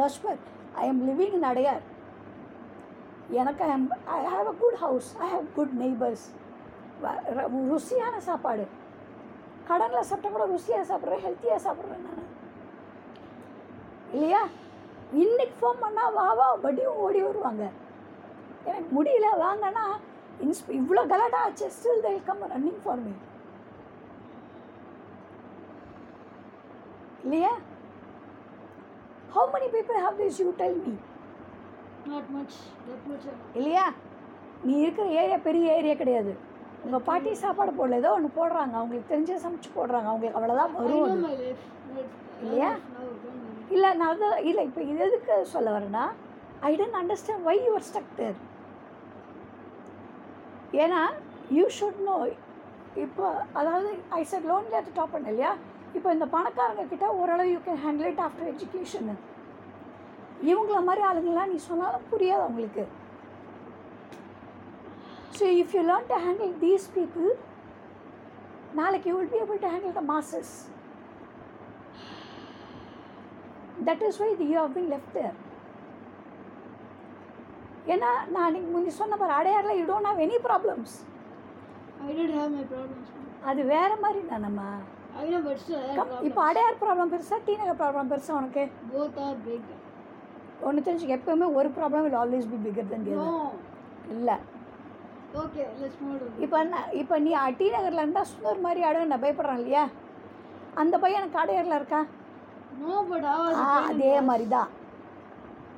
யோஸ்பர் 0.00 0.38
I 0.82 0.86
am 0.92 1.02
living 1.10 1.34
in 1.38 1.48
Adyar 1.50 1.84
எனக்கு 3.40 3.64
I 3.64 3.70
am 3.76 3.86
I 4.16 4.20
have 4.34 4.48
a 4.52 4.56
good 4.62 4.78
house 4.84 5.10
I 5.26 5.28
have 5.34 5.46
good 5.58 5.76
neighbours 5.84 6.24
ருசியான 7.70 8.16
சாப்பாடு. 8.28 8.64
கடனில் 9.68 10.06
சாப்பிட்டா 10.08 10.30
கூட 10.34 10.44
ருசியாக 10.52 10.84
சாப்பிட்றேன் 10.90 11.22
ஹெல்த்தியாக 11.24 11.60
சாப்பிட்றேன் 11.66 12.04
நான். 12.06 12.28
இல்லையா? 14.12 14.42
இன்னைக்கு 15.22 15.54
ஃபோன் 15.60 15.82
பண்ணால் 15.84 16.12
வா 16.16 16.26
வா 16.40 16.46
பட்டியும் 16.64 17.00
ஓடி 17.04 17.20
வருவாங்க. 17.22 17.64
எனக்கு 18.64 18.90
முடியல 18.96 19.28
வாங்கன்னா 19.44 19.84
இன்ஸ் 20.44 20.62
இவ்வளோ 20.80 21.02
கலாட்டா 21.12 21.40
ஆச்சு 21.46 21.66
still 21.76 22.04
they 22.06 22.12
come 22.28 22.44
running 22.54 22.82
for 22.84 23.02
me 23.06 23.12
இல்லையா? 27.24 27.52
How 29.34 29.46
many 29.54 29.68
people 29.74 29.96
have 30.04 30.16
this 30.18 30.36
you 30.40 30.50
tell 30.58 30.74
me? 30.82 30.92
Not 32.06 32.26
much. 32.36 32.54
That 32.88 33.02
much. 33.10 33.24
இல்லையா? 33.58 33.84
நீ 34.66 34.74
இருக்கிற 34.82 35.06
ஏரியா 35.20 35.38
பெரிய 35.46 35.76
ஏரியா 35.78 35.94
கிடையாது. 36.02 36.32
உங்கள் 36.84 37.04
பாட்டி 37.08 37.30
சாப்பாடு 37.42 37.72
போடல 37.78 37.98
ஏதோ 38.02 38.10
ஒன்று 38.16 38.30
போடுறாங்க. 38.38 38.74
அவங்களுக்கு 38.80 39.10
தெரிஞ்ச 39.12 39.38
சமைச்சு 39.44 39.70
போடுறாங்க. 39.76 40.08
அவங்களுக்கு 40.12 40.38
அவ்வளோதான் 40.40 40.74
வரும் 40.78 41.26
இல்லையா? 42.44 42.70
இல்லை 43.74 43.90
நான் 43.98 44.10
அதான் 44.12 44.38
இல்லை 44.48 44.62
இப்போ 44.68 44.80
இது 44.90 45.02
எதுக்கு 45.08 45.34
சொல்ல 45.52 45.68
வரேன்னா 45.76 46.04
I 46.68 46.72
didn't 46.80 46.98
understand 47.00 47.46
why 47.48 47.54
you're 47.66 47.86
stuck 47.88 48.10
there 48.18 48.36
ஏன்னா 50.82 51.00
யூ 51.56 51.64
ஷுட் 51.78 52.02
நோ 52.08 52.16
இப்போ 53.04 53.26
அதாவது 53.60 53.88
ஐ 54.18 54.22
செட் 54.32 54.48
லோன்ல 54.50 54.80
அது 54.80 54.92
டாப் 54.98 55.14
பண்ண 55.14 55.32
இல்லையா? 55.32 55.52
இப்போ 55.96 56.08
இந்த 56.14 56.26
பணக்காரங்க 56.34 56.84
கிட்ட 56.92 57.06
ஓரளவு 57.20 57.52
you 57.52 57.58
can 57.66 57.80
handle 57.84 58.08
it 58.10 58.22
after 58.26 58.50
education 58.52 59.14
இவங்கள 60.50 60.78
மாதிரி 60.88 61.02
ஆளுங்களாம் 61.08 61.52
நீ 61.52 61.58
சொன்னாலும் 61.68 62.08
புரியாது 62.12 62.44
அவங்களுக்கு. 62.46 62.84
So 65.36 65.44
if 65.60 65.74
you 65.76 65.82
learn 65.90 66.10
to 66.12 66.18
handle 66.26 66.52
these 66.64 66.86
people 66.96 67.28
நாளைக்கு 68.80 69.08
you 69.10 69.16
will 69.18 69.32
be 69.34 69.40
able 69.44 69.62
to 69.64 69.70
handle 69.74 69.96
the 70.00 70.04
masses 70.12 70.52
that 73.88 74.04
is 74.08 74.20
why 74.22 74.28
you 74.52 74.58
have 74.62 74.76
been 74.78 74.92
left 74.94 75.16
there 75.18 75.34
ஏன்னா 77.94 78.10
நான் 78.32 78.46
அன்றைக்கி 78.46 78.68
முந்தி 78.74 78.92
சொன்ன 79.00 79.16
பாரு 79.22 79.34
அடையாரில் 79.40 79.78
you 79.80 79.86
don't 79.92 80.10
have 80.10 80.24
any 80.28 80.38
problems 80.50 80.94
I 82.06 82.14
did 82.16 82.30
have 82.30 82.50
my 82.54 82.64
problems. 82.70 83.06
man. 83.12 83.28
அது 83.50 83.60
வேறு 83.70 83.94
மாதிரி 84.02 84.20
தானம்மா? 84.30 84.66
இப்போ. 86.28 86.40
அடையார் 86.48 86.80
ப்ராப்ளம் 86.82 87.10
பெருசா 87.12 87.36
டி 87.46 87.54
நகர் 87.60 87.80
ப்ராப்ளம் 87.82 88.10
பெருசா 88.12 88.32
உனக்கு. 88.38 88.62
ஒன்று 90.66 90.84
தெரிஞ்சுக்க 90.86 91.18
எப்பவுமே 91.18 91.46
ஒரு 91.58 91.68
problem 91.78 92.04
will 92.06 92.18
always 92.22 92.50
be 92.52 92.58
bigger 92.66 92.90
No. 93.20 93.30
இல்லை 94.14 94.36
on. 96.16 96.42
இப்போ 96.44 96.56
என்ன 96.64 96.80
இப்போ 97.00 97.14
நீ 97.24 97.30
டி 97.60 97.66
நகரில் 97.74 98.02
இருந்தால் 98.02 98.28
சுந்தர் 98.32 98.64
மாதிரி 98.66 98.82
ஆடு 98.88 99.06
நான் 99.12 99.24
பயப்படுறான் 99.24 99.60
இல்லையா 99.62 99.84
அந்த 100.82 100.94
பையன் 101.02 101.20
எனக்கு 101.20 101.40
அடையாரில் 101.42 101.78
இருக்கா 101.80 102.02
அதே 103.90 104.14
மாதிரி 104.30 104.48
தான் 104.56 104.70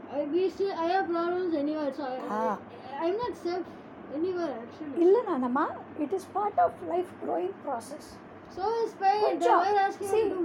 I, 0.08 0.24
we 0.26 0.42
still, 0.50 0.72
I 0.76 0.88
have 0.88 1.06
problems 1.08 1.54
anywhere, 1.54 1.88
so 1.92 2.04
I, 2.06 2.18
Ah. 2.34 2.52
I, 2.90 3.06
I'm 3.06 3.16
not 3.16 3.34
safe 3.38 3.66
anywhere 4.14 4.52
actually. 4.60 4.94
இல்லை 5.04 5.20
நானம்மா 5.30 5.64
it 6.04 6.14
is 6.18 6.28
part 6.36 6.60
of 6.64 6.78
life 6.92 7.10
growing 7.22 7.56
process 7.64 8.08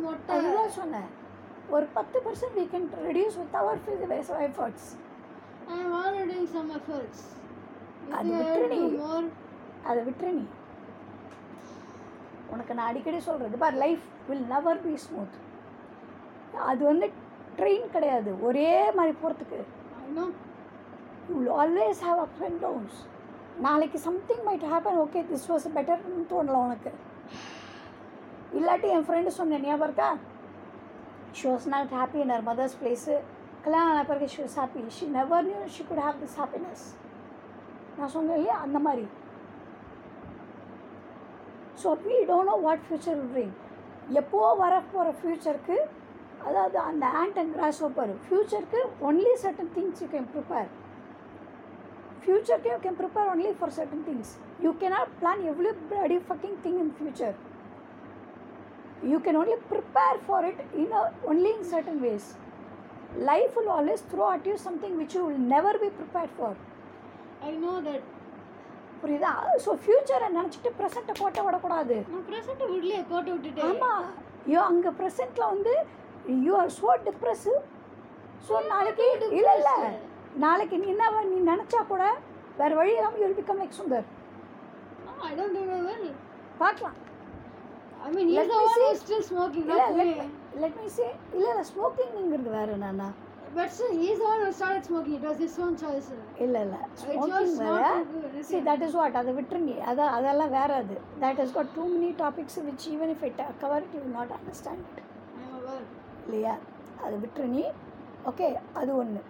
Motta. 0.01 0.33
அதுதான் 0.35 0.73
சொன்னேன் 0.77 1.09
ஒரு 1.69 1.85
பத்து 1.93 2.17
percent 2.25 2.55
we 2.57 2.65
can 2.65 2.83
reduce 3.07 3.35
with 3.35 3.53
our 3.55 3.75
physical 3.85 4.11
efforts 4.47 4.83
I 5.67 5.79
am 5.79 5.91
already 5.93 6.25
doing 6.31 6.47
some 6.55 6.69
efforts. 6.79 7.19
You 8.01 8.15
அது 8.17 8.31
விட்டுடு. 8.39 8.79
more? 9.03 9.25
அதை 9.89 9.99
விட்டுரு 10.07 10.31
நீ 10.33 10.45
உனக்கு 12.51 12.73
நான் 12.77 12.89
அடிக்கடி 12.91 13.19
சொல்கிறது 13.27 13.61
பார் 13.63 13.77
life 13.83 14.05
will 14.29 14.47
never 14.47 14.81
be 14.85 14.93
smooth 15.05 15.37
அது 16.69 16.81
வந்து 16.85 17.07
ட்ரெயின் 17.59 17.87
கிடையாது 17.95 18.31
ஒரே 18.47 18.67
மாதிரி 18.97 19.13
போகிறதுக்கு. 19.21 19.59
You 21.29 21.35
will 21.35 21.53
always 21.61 22.01
have 22.07 22.19
up 22.25 22.41
and 22.47 22.59
downs 22.65 22.97
நாளைக்கு 23.65 23.99
something 24.07 24.43
might 24.47 24.67
happen 24.73 24.99
okay 25.05 25.21
this 25.31 25.47
was 25.51 25.67
பெட்டர்னு 25.77 26.27
தோணல 26.31 26.59
உனக்கு 26.67 26.91
இல்லாட்டி 28.51 28.87
என் 28.95 29.05
ஃப்ரெண்டு 29.07 29.31
சொன்னேன் 29.31 29.63
ஞாபகம் 29.63 29.87
இருக்கா 29.87 30.09
she 31.37 31.45
was 31.49 31.69
not 31.73 31.93
happy 31.99 32.19
in 32.23 32.33
her 32.35 32.47
mother's 32.49 32.77
place 32.79 33.13
கல்யாணம் 33.65 33.91
ஆன 33.91 34.03
பிறகு 34.03 34.27
she 34.33 34.41
was 34.41 34.57
happy 34.61 34.81
she 34.97 35.05
never 35.15 35.47
knew 35.47 35.61
she 35.75 35.83
could 35.89 36.03
have 36.05 36.19
this 36.21 36.37
happiness 36.41 36.83
நான் 37.97 38.13
சொன்னேன் 38.15 38.37
இல்லையா 38.37 38.57
அந்த 38.65 38.77
மாதிரி. 38.79 39.05
So 41.81 41.89
we 42.03 42.17
don't 42.29 42.49
no 42.49 42.57
what 42.65 42.83
future 42.85 43.21
dream 43.31 43.53
எப்போ 44.21 44.39
வர 44.61 44.73
போகிற 44.91 45.09
ஃப்யூச்சருக்கு 45.19 45.77
அதாவது 46.47 46.77
அந்த 46.89 47.05
ant 47.19 47.37
and 47.41 47.53
cross 47.55 47.81
ஓப்பர் 47.87 48.11
ஃப்யூச்சருக்கு 48.23 48.79
only 49.07 49.33
certain 49.43 49.71
things 49.75 50.01
you 50.03 50.07
can 50.07 50.29
prepare 50.33 50.69
ஃப்யூச்சருக்கு 52.23 52.71
you 52.73 52.79
can 52.83 52.99
prepare 52.99 53.29
only 53.33 53.51
for 53.59 53.73
certain 53.77 54.03
things 54.07 54.33
you 54.65 54.71
cannot 54.81 55.13
plan 55.19 55.43
every 55.51 55.71
bloody 55.83 56.19
fucking 56.27 56.57
thing 56.65 56.79
in 56.79 56.93
future 56.97 57.35
you 59.03 59.19
can 59.19 59.35
only 59.35 59.57
prepare 59.67 60.17
for 60.21 60.39
it 60.45 60.59
in 60.75 60.89
a, 60.91 61.01
only 61.25 61.51
in 61.51 61.63
certain 61.65 62.01
ways 62.01 62.25
life 63.25 63.55
will 63.55 63.69
always 63.69 64.01
throw 64.03 64.31
at 64.31 64.45
you 64.45 64.57
something 64.59 64.97
which 64.97 65.13
you 65.15 65.23
will 65.25 65.43
never 65.49 65.73
be 65.77 65.89
prepared 65.91 66.31
for 66.31 66.51
I 67.43 67.53
know 67.57 67.77
that. 67.81 68.01
புரியுதா 69.01 69.31
so 69.63 69.71
ஃப்யூச்சரை 69.83 70.27
நினச்சிட்டு 70.35 70.69
ப்ரெசண்ட்டை 70.79 71.13
கோட்டை 71.19 71.41
விடக்கூடாது 71.45 71.95
நான் 72.09 72.25
present 72.27 72.63
விடலையே 72.67 72.99
கோட்டை 73.11 73.31
விட்டுட்டு 73.35 73.63
ஆமாம் 73.69 74.03
யோ 74.51 74.59
அங்கே 74.71 74.91
ப்ரெசென்ட்டில் 74.99 75.47
வந்து 75.53 75.73
you 76.45 76.53
are 76.59 76.71
so 76.75 76.91
depressive 77.07 77.57
so 78.47 78.53
நாளைக்கு 78.73 79.07
இல்லை 79.39 79.53
இல்லை 79.59 79.75
நாளைக்கு 80.45 80.77
நீ 80.83 80.87
என்ன 80.95 81.23
நீ 81.31 81.39
நினச்சா 81.51 81.81
கூட 81.91 82.03
வேறு 82.59 82.77
வழி 82.79 82.93
இல்லாமல் 82.97 83.21
யூல் 83.23 83.37
பிகம் 83.39 83.61
லைக் 83.61 83.79
சுந்தர். 83.79 84.05
பார்க்கலாம் 86.61 86.97
See. 88.03 88.37
who's 88.83 89.01
still 89.05 89.23
smoking, 89.31 89.65
இல்லை 89.71 89.83
not 89.87 89.97
me. 89.97 90.13
Let 90.61 90.77
me 90.79 90.87
say 90.95 91.05
இல்லை 91.35 91.49
இல்லை 91.51 91.65
ஸ்மோக்கிங்கிறது 91.71 92.49
வேறு 92.55 93.69
still, 93.75 93.91
he's 94.01 94.17
the 94.21 94.27
one 94.31 94.41
who 94.43 94.51
started 94.59 94.83
smoking. 94.89 95.15
It 95.17 95.23
was 95.29 95.37
his 95.45 95.55
own 95.63 95.73
choice. 95.81 96.07
இல்லை 96.45 96.59
இல்லை. 96.65 96.79
ஸ்மோக்கிங் 97.01 97.55
வேறு. 97.61 98.43
சி. 98.49 98.59
தட் 98.69 98.83
இஸ் 98.87 98.97
வாட் 98.99 99.17
அதை 99.21 99.31
விட்டுருங்க. 99.39 99.75
அதான் 99.91 100.13
அதெல்லாம் 100.17 100.53
வேற 100.57 100.71
அது. 100.83 100.97
That 101.23 101.41
is 101.43 101.53
got 101.57 101.71
too 101.77 101.85
many 101.93 102.11
topics 102.23 102.59
which 102.67 102.85
even 102.93 103.11
if 103.15 103.23
it 103.29 103.41
cover 103.63 103.87
you 103.95 104.03
not 104.17 104.33
understand 104.37 104.83
it. 104.91 105.01
இல்லையா? 106.25 106.55
அதை 107.03 107.15
விட்டுரு 107.23 107.47
நீ 107.55 107.63
ஓகே 108.31 108.47
அது 108.81 108.91
ஒன்று 109.01 109.21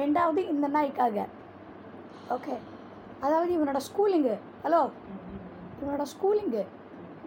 ரெண்டாவது 0.00 0.42
இந்த 0.54 0.68
நாய்க்காக. 0.78 1.26
ஓகே 2.36 2.56
அதாவது 3.26 3.50
இவனோட 3.58 3.80
ஸ்கூலிங்கு 3.90 4.34
ஹலோ 4.64 4.80
இவனோட 5.80 6.04
ஸ்கூலிங்கு 6.14 6.62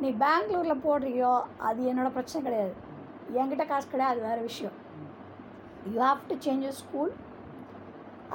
நீ 0.02 0.10
பெங்களூரில் 0.24 0.84
போடுறியோ 0.86 1.32
அது 1.68 1.80
என்னோட 1.92 2.10
பிரச்சனை 2.18 2.42
கிடையாது. 2.46 2.74
என்கிட்ட 3.40 3.64
காசு 3.72 3.88
கிடையாது 3.94 4.14
அது 4.16 4.28
வேறு 4.28 4.42
விஷயம். 4.50 4.76
You 5.94 5.98
have 6.06 6.22
to 6.30 6.36
change 6.46 6.68
school 6.82 7.12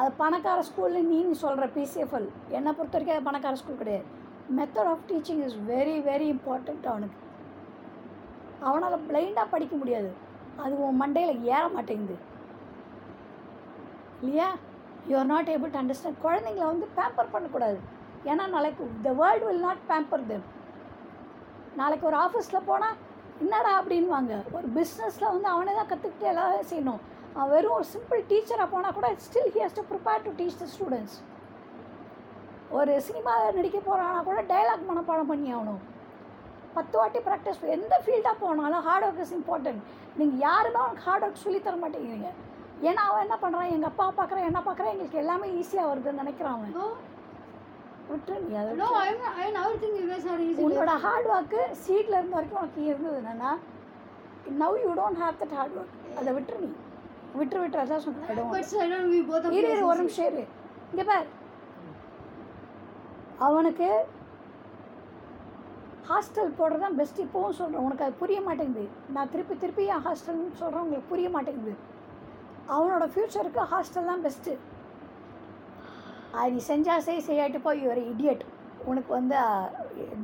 அது 0.01 0.11
பணக்கார 0.21 0.61
ஸ்கூல்னு 0.69 1.01
நீ 1.13 1.19
சொல்கிற 1.43 1.67
பிசிஎஃப்எல் 1.77 2.29
என்னை 2.57 2.71
பொறுத்த 2.79 2.95
வரைக்கும் 2.97 3.17
அது 3.17 3.29
பணக்கார 3.29 3.55
ஸ்கூல் 3.61 3.81
கிடையாது. 3.83 4.07
Method 4.59 4.91
of 4.93 5.05
teaching 5.11 5.43
is 5.47 5.59
very 5.73 5.97
very 6.11 6.27
important 6.35 6.87
அவனுக்கு. 6.93 7.19
அவனால் 8.69 9.05
பிளைண்டாக 9.09 9.53
படிக்க 9.55 9.75
முடியாது. 9.83 10.11
அது 10.65 10.75
உன் 10.87 11.01
மண்டையில் 11.03 11.43
ஏற 11.55 11.63
மாட்டேங்குது. 11.77 12.17
இல்லையா? 14.23 14.49
You 15.09 15.15
are 15.23 15.31
not 15.35 15.51
able 15.55 15.73
to 15.75 15.81
understand 15.83 16.21
குழந்தைங்கள 16.27 16.67
வந்து 16.73 16.89
பேம்பர் 16.99 17.33
பண்ணக்கூடாது. 17.37 17.79
ஏன்னா 18.31 18.45
நாளைக்கு 18.57 18.85
the 19.07 19.13
world 19.23 19.47
will 19.49 19.65
not 19.69 19.83
pamper 19.89 20.27
them 20.33 20.47
நாளைக்கு 21.81 22.09
ஒரு 22.11 22.19
ஆஃபீஸில் 22.25 22.67
போனால் 22.71 22.97
என்னடா? 23.45 23.73
அப்படின்வாங்க 23.81 24.33
ஒரு 24.57 24.67
பிஸ்னஸில் 24.77 25.31
வந்து 25.35 25.49
அவனே 25.55 25.73
தான் 25.79 25.91
கற்றுக்கிட்டு 25.93 26.31
எல்லாமே 26.33 26.61
செய்யணும். 26.73 27.01
அவன் 27.37 27.53
வெறும் 27.55 27.77
ஒரு 27.79 27.87
சிம்பிள் 27.95 28.21
டீச்சராக 28.31 28.69
போனால் 28.75 28.97
கூட 28.99 29.09
still 29.27 29.51
he 29.55 29.63
has 29.65 29.79
to 29.79 29.85
prepare 29.93 30.25
to 30.27 30.33
teach 30.41 30.61
the 30.61 30.67
students 30.75 31.17
ஒரு 32.79 32.93
சினிமாவில் 33.07 33.57
நடிக்க 33.59 33.79
போகிறானா 33.89 34.21
கூட 34.29 34.41
டைலாக் 34.53 34.89
மனப்பாடம் 34.91 35.31
பண்ணி 35.33 35.49
ஆகணும். 35.57 35.83
பத்து 36.77 36.95
வாட்டி 37.01 37.21
ப்ராக்டிஸ் 37.27 37.61
எந்த 37.77 37.95
ஃபீல்டாக 38.05 38.37
போனாலும் 38.45 38.85
ஹார்ட் 38.87 39.07
ஒர்க் 39.09 39.21
இஸ் 39.25 39.35
இம்பார்ட்டன்ட் 39.39 39.83
நீங்கள் 40.21 40.41
யாருமே 40.47 40.79
அவனுக்கு 40.83 41.07
ஹார்ட் 41.09 41.27
ஒர்க் 41.27 41.45
சொல்லி 41.45 41.61
தர 41.67 41.77
மாட்டேங்கிறீங்க. 41.83 42.31
ஏன்னா 42.89 43.03
அவன் 43.09 43.25
என்ன 43.27 43.37
பண்ணுறான் 43.43 43.73
எங்கள் 43.75 43.91
அப்பா 43.91 44.07
பார்க்குறேன் 44.21 44.49
என்ன 44.51 44.61
பார்க்குறேன் 44.69 44.93
எங்களுக்கு 44.95 45.21
எல்லாமே 45.25 45.49
ஈஸியாக 45.61 45.91
வருதுன்னு 45.91 46.23
நினைக்கிறான் 46.23 46.57
அவன். 46.57 46.75
விட்டுரு 48.11 48.39
நீ 48.47 48.55
அதை. 48.63 48.71
உன்னோட 50.65 50.95
ஹார்ட் 51.05 51.29
ஒர்க்கு 51.35 51.61
சீட்டில் 51.85 52.17
இருந்த 52.19 52.35
வரைக்கும் 52.39 52.61
உனக்கு 52.63 52.83
இருந்தது 52.91 53.17
என்னன்னா 53.23 53.53
now 54.63 54.77
you 54.85 54.91
don't 55.01 55.21
have 55.23 55.39
that 55.43 55.55
hard 55.59 55.77
work 55.83 55.95
அதை 56.21 56.33
விட்டுரு 56.39 56.59
நீ. 56.65 56.71
விட்டுரு 57.39 57.63
விட்டுரு 57.63 57.83
அதான் 57.85 58.03
சொன்னேன். 58.07 58.27
இரு 59.59 59.71
இரு 59.77 59.87
ஒரு 59.93 60.01
நிமிஷம் 60.03 60.29
இரு. 60.33 60.45
இங்கே 60.91 61.07
பார். 61.13 61.31
அவனுக்கு 63.47 63.89
ஹாஸ்டல் 66.11 66.55
போடுறது 66.59 66.85
தான் 66.85 66.97
பெஸ்ட் 67.01 67.21
இப்போவும் 67.25 67.57
சொல்கிறேன் 67.59 67.85
உனக்கு 67.87 68.05
அது 68.07 68.15
புரிய 68.23 68.39
மாட்டேங்குது. 68.49 68.85
நான் 69.15 69.31
திருப்பி 69.33 69.55
திருப்பி 69.63 69.85
என் 69.95 70.05
ஹாஸ்டல்னு 70.07 70.61
சொல்கிறேன் 70.63 70.85
உங்களுக்கு 70.85 71.11
புரிய 71.13 71.29
மாட்டேங்குது. 71.37 71.75
அவனோட 72.75 73.05
ஃப்யூச்சருக்கு 73.15 73.63
ஹாஸ்டல் 73.73 74.11
தான் 74.11 74.25
பெஸ்ட்டு 74.27 74.53
அது 76.35 76.51
நீ 76.51 76.61
செஞ்சால் 76.69 76.99
செய் 76.99 77.27
செய்யாட்டு 77.27 77.59
போய் 77.61 77.89
ஒரு 77.89 78.01
இடியட் 78.11 78.43
உனக்கு 78.85 79.13
வந்து 79.13 79.35
அஹ், 79.43 79.69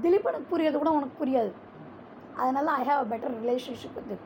திலீபனுக்கு 0.03 0.51
புரியாது 0.51 0.77
கூட 0.79 0.91
உனக்கு 0.91 1.25
புரியாது. 1.25 1.51
அதனால 2.37 2.71
I 2.73 2.85
have 2.85 3.01
a 3.01 3.09
better 3.09 3.35
relationship 3.41 3.99
with 4.01 4.25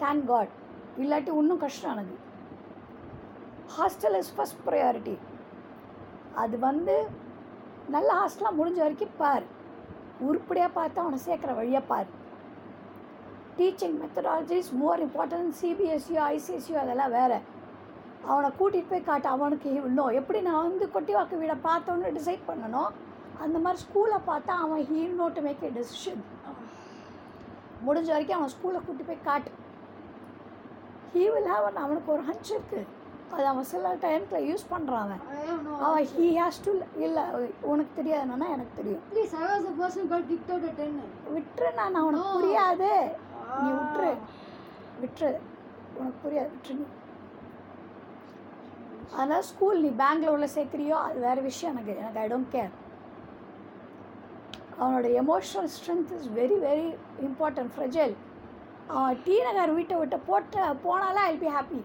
thank 0.00 0.24
God 0.26 0.52
இல்லாட்டி 0.98 1.32
இன்னும் 1.36 1.58
கஷ்டம் 1.58 1.92
எனக்கு. 1.92 2.16
ஹாஸ்டல் 3.76 4.16
இஸ் 4.16 4.32
ஃபஸ்ட் 4.36 4.60
ப்ரையாரிட்டி 4.66 5.16
அது 6.34 6.58
வந்து 6.58 6.94
நல்ல 7.88 8.12
ஹாஸ்டலாக 8.14 8.58
முடிஞ்ச 8.58 8.78
வரைக்கும் 8.78 9.16
பார். 9.16 9.44
உருப்படியாக 10.20 10.72
பார்த்து 10.72 11.00
அவனை 11.00 11.18
சேர்க்குற 11.26 11.54
வழியாக 11.54 11.84
பார். 11.86 12.08
டீச்சிங் 13.58 13.96
மெத்தடாலஜிஸ் 14.00 14.72
மோர் 14.74 15.02
இம்பார்ட்டன்ட் 15.02 15.52
சிபிஎஸ்சியோ 15.60 16.22
ஐசிஎஸ்சியோ 16.28 16.74
அதெல்லாம் 16.76 17.10
வேறு. 17.10 17.38
அவனை 18.26 18.48
கூட்டிகிட்டு 18.58 18.90
போய் 18.90 19.08
காட்டு 19.08 19.28
அவனுக்கு 19.28 19.68
இன்னும் 19.80 20.16
எப்படி 20.20 20.40
நான் 20.40 20.62
வந்து 20.62 20.86
கொட்டிவாக்கு 20.94 21.40
வீடை 21.42 21.56
பார்த்தோன்னு 21.66 22.16
டிசைட் 22.16 22.48
பண்ணணும் 22.48 22.90
அந்த 23.44 23.58
மாதிரி 23.58 23.78
ஸ்கூலை 23.84 24.18
பார்த்தா 24.28 24.52
அவன் 24.64 24.82
he 24.90 25.00
know 25.14 25.28
to 25.28 25.40
make 25.40 25.62
a 25.62 25.72
decision 25.78 26.22
முடிஞ்ச 27.86 28.08
வரைக்கும் 28.08 28.38
அவன் 28.38 28.52
ஸ்கூலை 28.54 28.78
கூட்டி 28.84 29.04
போய் 29.04 29.24
காட்டு. 29.24 29.50
ஹீ 31.14 31.24
வில் 31.32 31.50
ஹாவ் 31.52 31.66
அவனுக்கு 31.84 32.12
ஒரு 32.12 32.22
ஹஞ்ச் 32.22 32.52
இருக்குது 32.52 32.84
அது 33.32 33.46
அவன் 33.46 33.68
சில 33.70 33.92
டைம்ல 34.02 34.38
யூஸ் 34.48 34.64
பண்ணுறான் 34.72 35.12
அவன். 35.80 36.04
ஹீ 36.12 36.26
ஹேஸ் 36.38 36.60
டு 36.66 36.72
இல்லை 37.06 37.24
உனக்கு 37.64 37.92
தெரியாதுன்னா 38.00 38.48
எனக்கு 38.48 38.74
தெரியும். 38.76 39.04
The 39.12 39.72
person 39.80 40.02
who 40.02 40.08
got 40.08 40.24
kicked 40.30 40.50
out 40.50 40.64
at 40.70 40.76
10. 40.80 41.06
விட்டுரு 41.36 41.70
நான் 41.78 42.02
உனக்கு 42.02 42.26
No. 42.26 42.34
புரியாது. 42.36 42.90
நீ 43.56 43.68
Ah. 43.68 43.76
விட்டுரு. 43.78 44.12
விட்டுரு. 45.02 45.32
உனக்கு 45.98 46.18
புரியாது 46.24 46.50
விட்டுரு 46.54 46.76
நீ. 46.76 46.86
அதான் 49.20 49.46
ஸ்கூல் 49.50 49.82
நீ 49.84 49.90
பெங்களூரில் 50.02 50.54
சேர்க்குறியோ 50.56 50.96
அது 51.06 51.18
வேறு 51.26 51.40
விஷயம். 51.50 51.74
எனக்கு 51.74 51.92
எனக்கு 52.02 52.20
ஐ 52.24 52.28
டோன்ட் 52.32 52.52
கேர் 52.54 52.72
அவனோட 54.80 55.06
emotional 55.22 55.68
strength 55.74 56.10
is 56.16 56.30
very 56.38 56.56
very 56.64 56.88
important 57.28 57.72
fragile 57.74 58.14
அவன் 58.96 59.20
டி 59.26 59.36
நகர் 59.46 59.76
வீட்டை 59.76 59.96
விட்டு 60.00 60.18
போட்ட 60.28 60.64
போனாலே 60.84 61.22
ஐல் 61.28 61.40
பி 61.44 61.50
ஹாப்பி 61.56 61.80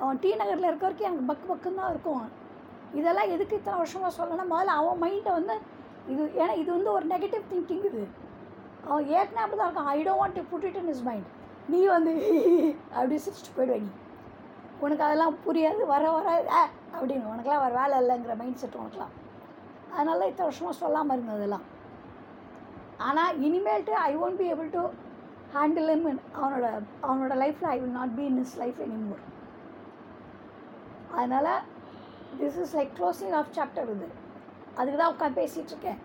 அவன் 0.00 0.20
டி 0.24 0.30
நகரில் 0.40 0.68
இருக்க 0.70 0.84
வரைக்கும் 0.86 1.08
எனக்கு 1.10 1.28
பக்கு 1.30 1.46
பக்குன்னு 1.52 1.80
தான் 1.82 1.92
இருக்கும். 1.94 2.24
இதெல்லாம் 2.98 3.32
எதுக்கு 3.34 3.56
இத்தனை 3.58 3.78
வருஷமாக 3.82 4.12
சொல்லணும் 4.18 4.52
முதல்ல 4.54 4.76
அவன் 4.80 5.00
மைண்டை 5.04 5.32
வந்து 5.38 5.54
இது 6.12 6.22
ஏன்னா 6.40 6.54
இது 6.62 6.70
வந்து 6.76 6.90
ஒரு 6.96 7.06
நெகட்டிவ் 7.14 7.44
திங்கிங் 7.52 7.86
இது. 7.90 8.02
அவன் 8.88 9.04
ஏற்கனவே 9.16 9.44
அப்படி 9.44 9.58
தான் 9.60 9.68
இருக்கான். 9.70 9.90
I 9.96 9.98
don't 10.06 10.20
want 10.22 10.38
to 10.40 10.44
put 10.52 10.66
it 10.70 10.78
in 10.82 10.90
his 10.94 11.04
mind 11.08 11.28
நீ 11.72 11.80
வந்து 11.96 12.12
அப்படி 12.96 13.16
சிரிச்சுட்டு 13.26 13.54
போயிடுவேன் 13.58 13.84
நீ. 13.86 13.90
உனக்கு 14.84 15.06
அதெல்லாம் 15.08 15.36
புரியாது 15.46 15.82
வர 15.92 16.04
வர 16.16 16.28
அப்படின்னு. 16.96 17.30
உனக்கெல்லாம் 17.32 17.64
வர 17.66 17.72
வேலை 17.80 17.98
இல்லைங்கிற 18.02 18.34
மைண்ட் 18.42 18.60
செட் 18.62 18.80
உனக்குலாம் 18.82 19.14
அதனால 19.94 20.26
இத்தனை 20.30 20.48
வருஷமாக 20.48 20.76
சொல்லாமல் 20.82 21.16
இருந்ததெல்லாம் 21.16 21.66
ஆனால் 23.06 23.36
இனிமேல்ட்டு 23.46 23.94
I 24.08 24.10
won't 24.24 24.40
be 24.40 24.46
able 24.54 24.70
to 24.76 24.82
handle 25.54 25.92
him 25.94 26.06
அவனோட 26.40 26.66
அவனோட 27.08 27.34
லைஃப்பில் 27.42 27.70
I 27.74 27.76
will 27.80 27.96
not 28.00 28.14
be 28.18 28.24
in 28.30 28.40
his 28.44 28.56
life 28.62 28.80
anymore 28.86 29.22
அதனால் 31.18 31.50
this 32.40 32.58
is 32.62 32.74
like 32.78 32.92
closing 32.98 33.34
of 33.40 33.52
chapter 33.58 33.92
இது. 33.94 34.08
அதுக்கு 34.78 34.98
தான் 35.00 35.12
உட்காந்து 35.14 35.38
பேசிகிட்டு 35.40 35.72
இருக்கேன். 35.74 36.00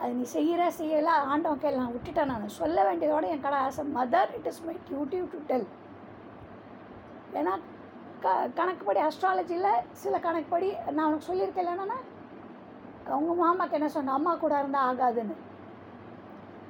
அது 0.00 0.10
நீ 0.18 0.24
செய்கிற 0.34 0.62
செய்யலை 0.78 1.14
ஆண்டவன் 1.32 1.62
கேள் 1.62 1.80
நான் 1.80 1.94
விட்டுட்டேன் 1.94 2.30
நான். 2.32 2.46
சொல்ல 2.60 2.84
வேண்டியதோட 2.88 3.24
என் 3.34 3.44
கடை 3.46 3.58
as 3.68 3.80
a 3.84 3.86
mother 3.96 4.30
it 4.38 4.48
is 4.50 4.62
my 4.66 4.74
duty 4.88 5.18
to 5.34 5.40
tell 5.50 5.66
ஏன்னா 7.40 7.54
க 8.24 8.28
கணக்குப்படி 8.58 9.00
அஸ்ட்ராலஜியில் 9.04 9.70
சில 10.02 10.14
கணக்குப்படி 10.26 10.68
நான் 10.96 11.06
உனக்கு 11.08 11.28
சொல்லியிருக்கேன் 11.28 11.70
என்னென்னா 11.74 11.98
உங்கள் 13.18 13.40
மாமாக்கு 13.42 13.76
என்ன 13.78 13.88
சொன்ன 13.94 14.14
அம்மா 14.16 14.32
கூட 14.34 14.54
இருந்தால் 14.60 14.88
ஆகாதுன்னு. 14.88 15.36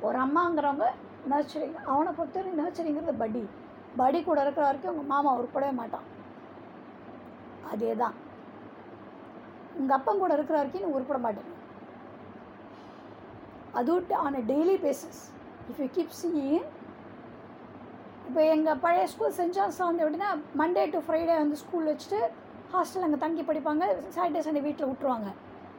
ஒரு 0.06 0.18
அம்மாங்கிறவங்க 0.24 0.86
நர்ச்சரிங் 1.32 1.76
அவனை 1.92 2.10
பொறுத்தவரைக்கும் 2.18 2.60
நர்ச்சரிங்கிறது 2.62 3.14
படி. 3.22 3.42
படி 4.00 4.18
கூட 4.22 4.38
இருக்கிற 4.44 4.64
வரைக்கும் 4.66 4.92
உங்கள் 4.92 5.10
மாமா 5.12 5.30
உருப்படவே 5.38 5.72
மாட்டான். 5.80 6.06
அதே 7.72 7.92
தான் 8.02 8.16
உங்கள் 9.80 9.96
அப்பன் 9.98 10.22
கூட 10.22 10.32
இருக்கிற 10.38 10.56
வரைக்கும் 10.58 10.84
நீ 10.84 10.90
உருப்பட 10.96 11.18
மாட்டேங்க 11.24 11.56
அதுவும் 13.80 14.22
on 14.24 14.38
a 14.40 14.44
daily 14.52 14.76
basis 14.86 15.20
if 15.70 15.80
you 15.82 15.88
keep 15.96 16.16
seeing 16.20 16.66
இப்போ 18.30 18.42
எங்கள் 18.54 18.78
பழைய 18.82 19.04
ஸ்கூல் 19.12 19.32
சென்ட் 19.36 19.54
ஜான்ஸில் 19.54 19.86
வந்து 19.86 20.02
எப்படின்னா 20.02 20.28
மண்டே 20.58 20.82
டு 20.90 20.98
ஃப்ரைடே 21.06 21.36
வந்து 21.40 21.56
ஸ்கூல் 21.62 21.88
வச்சுட்டு 21.90 22.18
ஹாஸ்டல் 22.74 23.04
அங்கே 23.06 23.18
தங்கி 23.24 23.42
படிப்பாங்க. 23.48 23.84
சாட்டர்டே 24.16 24.42
சண்டே 24.46 24.60
வீட்டில் 24.66 24.88
விட்ருவாங்க 24.90 25.30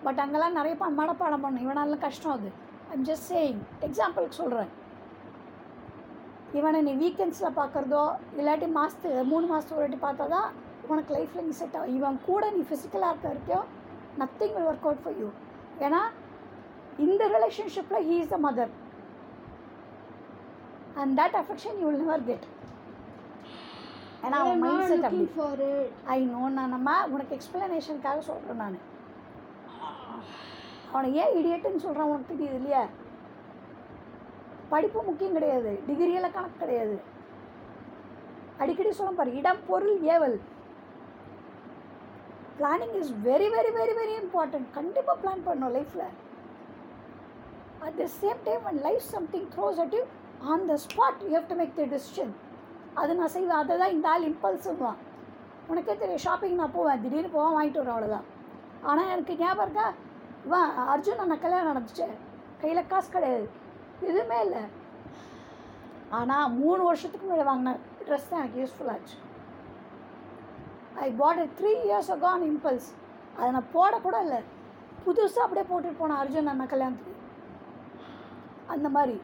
பட் 0.06 0.20
அங்கெல்லாம் 0.24 0.58
நிறைய 0.60 0.74
பா 0.82 0.88
மனப்பாடம் 0.98 1.44
பண்ணும். 1.46 1.64
இவனாலாம் 1.66 2.02
கஷ்டம் 2.06 2.34
அது. 2.34 2.50
ஐம் 2.94 3.06
ஜஸ்ட் 3.10 3.28
சேயிங் 3.32 3.62
எக்ஸாம்பிளுக்கு 3.88 4.40
சொல்கிறேன் 4.42 4.72
இவனை 6.60 6.82
நீ 6.90 6.96
வீக்கெண்ட்ஸில் 7.04 7.58
பார்க்குறதோ 7.62 8.04
இல்லாட்டி 8.40 8.70
மாதத்துக்கு 8.80 9.24
மூணு 9.32 9.48
மாதத்துக்கு 9.52 9.80
ஒரு 9.80 9.88
வாட்டி 9.88 10.02
பார்த்தா 10.06 10.28
தான் 10.36 10.50
உனக்கு 10.92 11.16
லைஃப்பில் 11.18 11.48
நீ 11.48 11.56
செட் 11.62 11.80
ஆகும் 11.80 11.96
இவன் 12.00 12.20
கூட 12.30 12.52
நீ 12.58 12.64
ஃபிசிக்கலாக 12.70 13.14
இருக்க 13.14 13.28
வரைக்கும் 13.32 13.66
nothing 14.22 14.56
will 14.58 14.70
work 14.72 14.88
out 14.90 15.04
for 15.06 15.20
you 15.22 15.30
ஏன்னா 15.88 16.02
இந்த 17.08 17.24
ரிலேஷன்ஷிப்பில் 17.38 18.04
he 18.10 18.18
is 18.24 18.34
the 18.36 18.40
mother 18.48 18.74
and 21.00 21.14
that 21.20 21.38
affection 21.42 21.78
you 21.82 21.86
will 21.88 22.04
never 22.06 22.26
get 22.30 22.48
ஏன்னா 24.26 24.40
அவன் 24.44 24.60
மைண்ட் 24.64 24.90
செட் 24.90 25.06
அப்படி. 25.08 25.68
ஐ 26.16 26.18
நோ 26.34 26.42
நான் 26.58 26.74
நம்ம 26.76 26.96
உனக்கு 27.14 27.38
எக்ஸ்பிளனேஷனுக்காக 27.38 28.20
சொல்கிறேன் 28.30 28.62
நான். 28.64 28.80
அவனை 30.92 31.10
ஏன் 31.22 31.36
இடியட்டுன்னு 31.40 31.84
சொல்கிறான் 31.86 32.12
உனக்கு 32.12 32.34
தெரியுது 32.34 32.60
இல்லையா? 32.60 32.84
படிப்பு 34.74 35.00
முக்கியம் 35.08 35.38
கிடையாது. 35.38 35.72
டிகிரியெல்லாம் 35.88 36.36
கணக்கு 36.38 36.64
கிடையாது. 36.64 36.98
அடிக்கடி 38.62 38.92
சொல்ல 38.98 39.12
பாரு 39.20 39.38
இடம் 39.40 39.62
பொருள் 39.70 39.98
ஏவல். 40.16 40.38
Planning 42.60 42.96
is 43.02 43.14
very 43.28 43.48
very 43.56 43.72
very 43.80 43.94
very 44.00 44.16
important 44.24 44.68
கண்டிப்பாக 44.78 45.16
பிளான் 45.22 45.46
பண்ணணும் 45.46 45.76
லைஃப்பில் 45.78 46.08
at 47.86 47.98
the 48.02 48.08
same 48.22 48.42
time 48.50 48.66
and 48.72 48.82
life 48.88 49.06
something 49.16 49.48
throws 49.56 49.80
at 49.84 49.96
you 49.98 50.04
on 50.50 50.68
the 50.72 50.76
spot 50.86 51.22
you 51.28 51.32
have 51.38 51.50
to 51.52 51.58
make 51.62 51.78
the 51.80 51.86
decision 51.94 52.34
அது 53.02 53.12
நான் 53.20 53.34
செய்வேன். 53.36 53.60
அதை 53.64 53.74
தான் 53.82 53.94
இந்த 53.96 54.08
ஆள் 54.14 54.28
இம்பல்ஸுவான் 54.30 55.00
உனக்கே 55.72 55.94
தெரியும் 56.02 56.24
ஷாப்பிங் 56.28 56.60
நான் 56.62 56.76
போவேன். 56.78 57.02
திடீர்னு 57.04 57.36
போவேன் 57.36 57.56
வாங்கிட்டு 57.58 57.82
வரேன் 57.82 57.96
அவ்வளோதான் 57.96 58.28
ஆனால் 58.90 59.12
எனக்கு 59.14 59.34
ஞாபகம் 59.42 59.66
இருக்கா? 59.66 59.88
இவன் 60.46 60.70
அர்ஜுன் 60.94 61.22
அண்ணன் 61.24 61.44
கல்யாணம் 61.44 61.70
நடந்துச்சு. 61.72 62.08
கையில் 62.62 62.90
காசு 62.92 63.10
கிடையாது. 63.16 63.46
எதுவுமே 64.10 64.38
இல்லை. 64.46 64.64
ஆனால் 66.20 66.54
மூணு 66.62 66.82
வருஷத்துக்கு 66.88 67.26
முன்னாடி 67.26 67.46
வாங்கின 67.50 67.76
ட்ரெஸ் 68.08 68.30
தான் 68.32 68.42
எனக்கு 68.42 68.62
யூஸ்ஃபுல்லாகச்சு 68.62 69.18
I 71.06 71.08
bought 71.22 71.42
it 71.44 71.56
three 71.60 71.74
years 71.88 72.12
ago on 72.16 72.46
impulse 72.52 72.90
அதை 73.38 73.50
நான் 73.58 73.72
போடக்கூட 73.76 74.18
இல்லை. 74.26 74.42
புதுசாக 75.06 75.46
அப்படியே 75.46 75.66
போட்டுட்டு 75.70 76.00
போனேன் 76.02 76.22
அர்ஜுன் 76.24 76.52
அண்ணா 76.54 76.66
கல்யாணத்துக்கு. 76.74 77.16
அந்த 78.76 78.90
மாதிரி. 78.98 79.16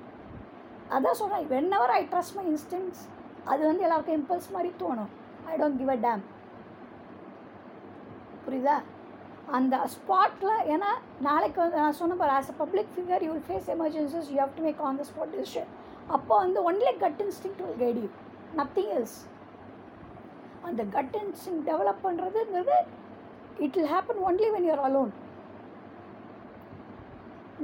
அதான் 0.96 1.20
சொல்கிறேன் 1.20 1.48
whenever 1.78 1.94
I 1.96 2.02
trust 2.12 2.36
my 2.38 2.46
instincts 2.52 3.00
அது 3.46 3.62
வந்து 3.68 3.86
எல்லாருக்கும் 3.86 4.18
இம்பல்ஸ் 4.20 4.54
மாதிரி 4.56 4.70
தோணும். 4.82 5.12
I 5.50 5.56
don't 5.62 5.80
give 5.82 5.92
a 5.96 6.00
damn 6.06 6.24
புரியுதா? 8.46 8.76
அந்த 9.58 9.76
ஸ்பாட்டில் 9.94 10.54
ஏன்னா 10.74 10.90
நாளைக்கு 11.22 11.60
வந்து 11.64 11.78
நான் 11.82 11.98
சொன்ன 12.00 12.16
பாரு 12.22 12.34
as 12.38 12.52
a 12.54 12.58
public 12.62 12.90
figure 12.96 13.24
you 13.26 13.32
will 13.34 13.46
face 13.48 13.70
emergencies 13.76 14.30
you 14.34 14.40
have 14.44 14.56
to 14.58 14.64
make 14.66 14.82
on 14.88 15.00
the 15.02 15.06
spot 15.10 15.34
decision 15.36 15.70
அப்போ 16.16 16.34
வந்து 16.44 16.60
only 16.70 16.94
gut 17.04 17.22
instinct 17.26 17.56
will 17.62 17.80
guide 17.84 18.00
you 18.02 18.10
nothing 18.60 18.92
else 18.98 19.18
அந்த 20.68 20.84
கட் 20.96 21.16
இன்ஸ்டிங் 21.22 21.62
டெவலப் 21.70 22.04
பண்ணுறதுங்கிறது 22.06 22.78
it 23.66 23.78
will 23.78 23.92
happen 23.94 24.22
only 24.30 24.50
when 24.56 24.68
you're 24.70 24.84
alone 24.88 25.14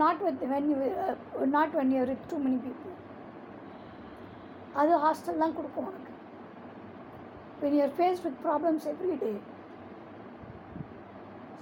not 0.04 0.24
with 0.28 0.44
when 0.54 0.70
you 0.72 0.78
not 1.58 1.76
when 1.80 1.94
you're 1.98 2.12
with 2.14 2.28
too 2.32 2.40
many 2.46 2.60
people 2.66 2.94
அது 4.82 4.92
hostel 5.04 5.42
தான் 5.42 5.56
கொடுக்கும் 5.58 5.88
உனக்கு. 5.90 6.12
When 7.62 7.76
you're 7.80 7.94
face 7.98 8.22
with 8.26 8.40
problems 8.46 8.88
every 8.94 9.16
day 9.24 9.32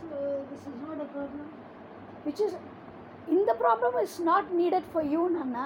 So 0.03 0.17
this 0.49 0.63
is 0.69 0.75
not 0.83 0.99
a 0.99 1.09
problem. 1.13 1.47
Which 2.25 2.41
is 2.45 2.55
இந்த 3.35 3.51
problem 3.61 3.95
is 4.03 4.17
not 4.29 4.49
needed 4.59 4.89
for 4.93 5.07
you 5.13 5.21
Anna 5.43 5.65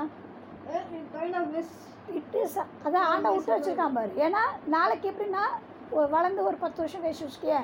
Eh, 0.67 0.83
it 0.97 1.07
kind 1.15 1.35
of 1.39 1.47
is. 1.61 1.71
It 2.19 2.35
is 2.41 2.55
அதான் 2.85 3.05
ஆண்டை 3.11 3.29
விட்டு 3.35 3.51
வச்சுருக்கான் 3.53 3.95
பாரு. 3.97 4.11
ஏன்னா 4.25 4.41
நாளைக்கு 4.75 5.07
எப்படின்னா 5.11 5.43
வளர்ந்து 6.13 6.41
ஒரு 6.49 6.57
பத்து 6.63 6.79
வருஷம் 6.83 7.03
கழிச்சு 7.03 7.25
வச்சுக்கே 7.27 7.57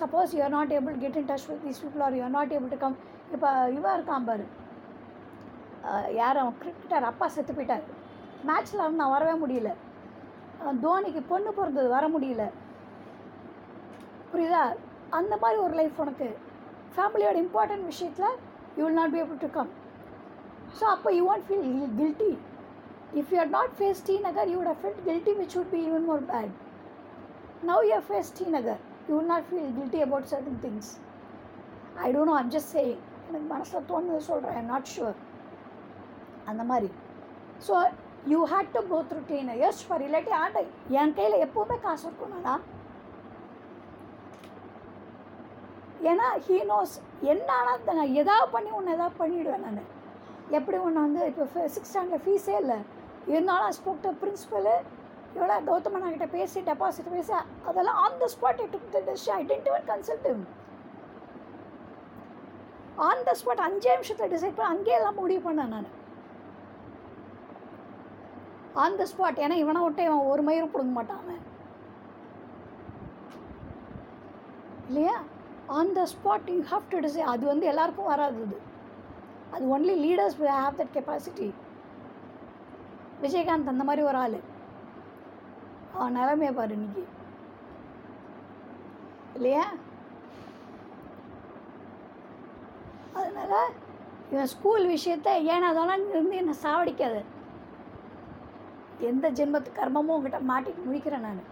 suppose 0.00 0.34
you 0.36 0.42
are 0.46 0.54
not 0.56 0.72
able 0.78 0.96
get 1.02 1.18
in 1.20 1.28
touch 1.30 1.46
with 1.50 1.62
these 1.66 1.80
people 1.84 2.04
are 2.06 2.16
you 2.18 2.24
are 2.26 2.34
not 2.38 2.54
able 2.56 2.72
to 2.74 2.80
come 2.84 2.96
இப்போ 3.34 3.48
இவன் 3.76 3.94
இருக்கான் 3.96 4.26
பாரு. 4.30 4.44
யார் 6.20 6.40
அவன் 6.42 6.56
கிரிக்கெட்டர் 6.62 7.06
அப்பா 7.10 7.26
செத்து 7.36 7.52
போயிட்டார். 7.56 7.84
மேட்ச்சில் 8.44 8.84
வந்து 8.84 9.00
நான் 9.00 9.14
வரவே 9.14 9.34
முடியல 9.42 9.70
தோனிக்கு 10.82 11.22
பொண்ணு 11.28 11.50
பிறந்தது 11.52 11.88
வர 11.88 12.04
முடியல 12.08 12.44
புரியுதா 14.30 14.62
அந்த 15.10 15.34
மாதிரி 15.42 15.58
ஒரு 15.62 15.74
லைஃப் 15.74 16.00
உனக்கு 16.00 16.28
ஃபேமிலியோட 16.94 17.36
இம்பார்ட்டன்ட் 17.44 17.86
விஷயத்தில் 17.86 18.36
you 18.76 18.82
will 18.84 18.98
not 19.00 19.14
be 19.14 19.20
able 19.20 19.40
to 19.44 19.50
come 19.50 19.70
so 20.78 20.84
அப்போ 20.94 21.10
you 21.16 21.24
want 21.28 21.46
feel 21.46 21.66
guilty 21.98 22.30
if 23.14 23.30
you 23.32 23.38
are 23.38 23.52
not 23.52 23.74
face 23.78 24.02
T 24.08 24.16
Nagar 24.20 24.48
you 24.48 24.60
have 24.62 24.80
felt 24.80 25.02
guilty 25.06 25.34
which 25.40 25.56
would 25.58 25.72
be 25.74 25.80
even 25.88 26.06
more 26.06 26.24
bad 26.32 26.54
now 27.64 27.84
you 27.84 27.98
face 28.08 28.32
T 28.38 28.46
Nagar 28.50 28.80
you 29.08 29.12
will 29.16 29.30
not 29.34 29.46
feel 29.48 29.70
guilty 29.76 30.00
about 30.02 30.28
certain 30.32 30.60
things 30.64 30.90
I 31.98 32.08
don't 32.12 32.30
know 32.32 32.36
adjust 32.36 32.54
just 32.56 32.74
say 32.76 32.84
எனக்கு 33.26 33.46
மனசில் 33.46 33.86
தோணுது 33.88 34.20
சொல்கிறேன் 34.26 34.56
I 34.56 34.64
not 34.64 34.90
sure 34.92 35.18
அந்த 36.46 36.62
மாதிரி 36.64 36.90
so 37.66 37.74
you 38.32 38.40
had 38.52 38.72
to 38.76 38.80
go 38.92 38.98
through 39.10 39.20
teen 39.30 39.52
years 39.58 39.82
for 39.88 40.04
இல்லாட்டி 40.06 40.32
ஆண்டை 40.42 40.62
என் 41.00 41.14
கையில் 41.18 41.42
எப்போவுமே 41.46 41.76
காசு 41.86 42.04
இருக்கணும்னா 42.08 42.54
ஏன்னா 46.10 46.26
ஹீ 46.46 46.56
நோஸ் 46.72 46.94
என்ன 47.32 47.48
ஆனால் 47.60 47.96
நான் 47.98 48.16
எதாவது 48.22 48.52
பண்ணி 48.54 48.70
ஒன்று 48.78 48.94
எதாவது 48.96 49.18
பண்ணிவிடுவேன் 49.20 49.64
நான். 49.66 49.86
எப்படி 50.56 50.76
ஒன்று 50.86 51.04
வந்து 51.04 51.22
இப்போ 51.30 51.62
சிக்ஸ் 51.76 51.90
ஸ்டாண்டர்ட் 51.92 52.24
ஃபீஸே 52.26 52.54
இல்லை. 52.62 52.76
இருந்தாலும் 53.32 53.72
ஸ்போக் 53.78 54.04
டு 54.04 54.10
பிரின்ஸிபலு 54.20 54.74
இவ்வளோ 55.36 55.56
கௌதமண்ணா 55.68 56.10
கிட்ட 56.12 56.26
பேசி 56.34 56.58
டெபாசிட் 56.68 57.10
பேசி 57.14 57.32
அதெல்லாம் 57.70 57.98
on 58.02 58.18
the 58.22 58.28
spot 58.34 58.60
it 58.64 58.72
took 58.74 58.92
the 58.96 59.00
decision 59.08 59.36
I 59.38 59.42
didn't 59.50 59.68
இவன் 59.70 59.88
கன்சல்ட் 59.90 60.28
ஆன் 63.08 63.24
த 63.28 63.34
ஸ்பாட் 63.40 63.64
அஞ்சே 63.66 63.94
நிமிஷத்தில் 63.96 64.32
டிசைட் 64.34 64.56
பண்ண 64.58 64.68
அங்கேயே 64.74 64.98
எல்லாம் 65.00 65.18
முடிவு 65.22 65.42
பண்ணேன் 65.48 65.72
நான். 65.76 65.88
ஆன் 68.76 68.96
த 68.96 69.06
ஸ்பாட் 69.12 69.42
ஏன்னா 69.44 69.56
இவனை 69.62 69.82
விட்டு 69.82 70.02
இவன் 70.02 70.28
ஒரு 70.32 70.42
மயிரும் 70.42 70.72
பிடுங்க 70.72 70.92
மாட்டான் 70.92 71.22
இல்லையா? 74.88 75.14
On 75.76 75.92
the 75.92 76.02
spot 76.12 76.50
you 76.50 76.58
have 76.72 76.90
to 76.90 76.98
decide 76.98 77.22
அது 77.32 77.44
வந்து 77.46 77.66
எல்லாருக்கும் 77.66 78.10
வராது 78.12 78.42
அது 78.44 78.58
அது 79.54 79.64
only 79.74 79.94
leaders 80.04 80.36
have 80.58 80.78
that 80.80 80.94
capacity 80.96 81.48
Vijayakanth 83.22 83.72
அந்த 83.72 83.84
மாதிரி 83.84 84.02
ஒரு 84.02 84.18
ஆள். 84.18 84.38
அவன் 85.94 86.16
நிலமையை 86.18 86.52
பாரு 86.54 86.74
இன்னைக்கு. 86.74 87.04
இல்லையா? 89.36 89.64
அதனால் 93.20 93.72
இவன் 94.32 94.50
ஸ்கூல் 94.54 94.84
விஷயத்த 94.94 95.28
ஏன்னா 95.54 95.68
அதெல்லாம் 95.72 96.04
இருந்து 96.12 96.40
என்னை 96.42 96.54
சாவடிக்காது? 96.64 97.20
எந்த 99.10 99.26
ஜென்மத்து 99.38 99.70
கர்மமும் 99.78 100.14
உங்ககிட்ட 100.16 100.40
மாட்டிட்டு 100.50 100.86
முடிக்கிறேன் 100.86 101.26
நான். 101.26 101.42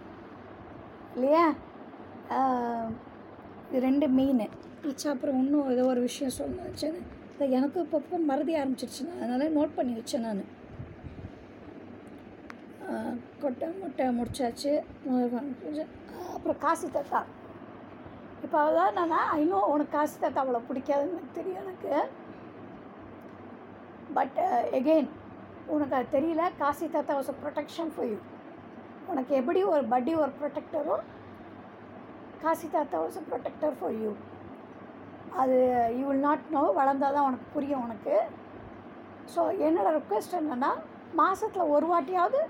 இல்லையா? 1.15 1.45
இது 3.67 3.79
ரெண்டு 3.87 4.07
மெயின் 4.19 4.41
ஈச்சா 4.89 5.09
அப்புறம் 5.13 5.37
இன்னும் 5.41 5.69
ஏதோ 5.73 5.83
ஒரு 5.91 6.01
விஷயம் 6.07 6.59
வச்சேன் 6.65 6.97
இதை 7.35 7.45
எனக்கும் 7.57 7.85
இப்போ 7.85 8.17
மறதி 8.31 8.53
ஆரம்பிச்சிருச்சு 8.59 9.07
நான் 9.07 9.23
அதனால் 9.23 9.55
நோட் 9.57 9.77
பண்ணி 9.77 9.93
வச்சேன் 9.99 10.25
நான். 10.27 10.43
கொட்டை 13.41 13.67
முட்டை 13.79 14.05
முடிச்சாச்சு. 14.19 14.71
அப்புறம் 16.35 16.59
காசி 16.65 16.87
தாத்தா. 16.87 17.19
இப்போ 18.45 18.57
அதான் 18.65 19.11
நான் 19.13 19.39
இன்னும் 19.43 19.71
உனக்கு 19.73 19.95
காசி 19.97 20.15
தாத்தா 20.23 20.41
அவ்வளோ 20.43 20.61
பிடிக்காதுன்னு 20.69 21.15
எனக்கு 21.15 21.37
தெரியும் 21.39 21.61
எனக்கு. 21.65 21.93
பட் 24.17 24.37
எகெயின் 24.79 25.09
உனக்கு 25.73 25.95
அது 25.95 26.07
தெரியல 26.11 26.43
காசி 26.59 26.87
தாத்தா 26.87 27.13
was 27.17 27.31
a 27.33 27.37
protection 27.41 27.91
for 27.93 28.09
you 28.09 28.17
உனக்கு 29.07 29.33
எப்படி 29.35 29.61
ஒரு 29.71 29.83
பட்டி 29.87 30.13
ஒரு 30.15 30.31
ப்ரொடெக்டரோ 30.39 30.97
காசி 32.43 32.67
தாத்தா 32.69 32.99
was 33.03 33.17
a 33.17 33.25
protector 33.29 33.75
for 33.79 33.97
you 34.03 34.11
அது 35.41 35.57
யூ 35.97 36.05
வில் 36.07 36.25
நாட் 36.27 36.45
நோ 36.51 36.63
வளர்ந்தால் 36.79 37.17
தான் 37.17 37.27
உனக்கு 37.29 37.47
புரியும் 37.55 37.83
உனக்கு 37.83 38.15
ஸோ 39.33 39.43
என்னோட 39.67 39.89
ரெக்வெஸ்ட் 39.97 40.37
என்னென்னா 40.39 40.71
மாதத்தில் 41.13 41.71
ஒரு 41.75 41.87
வாட்டியாவது 41.91 42.41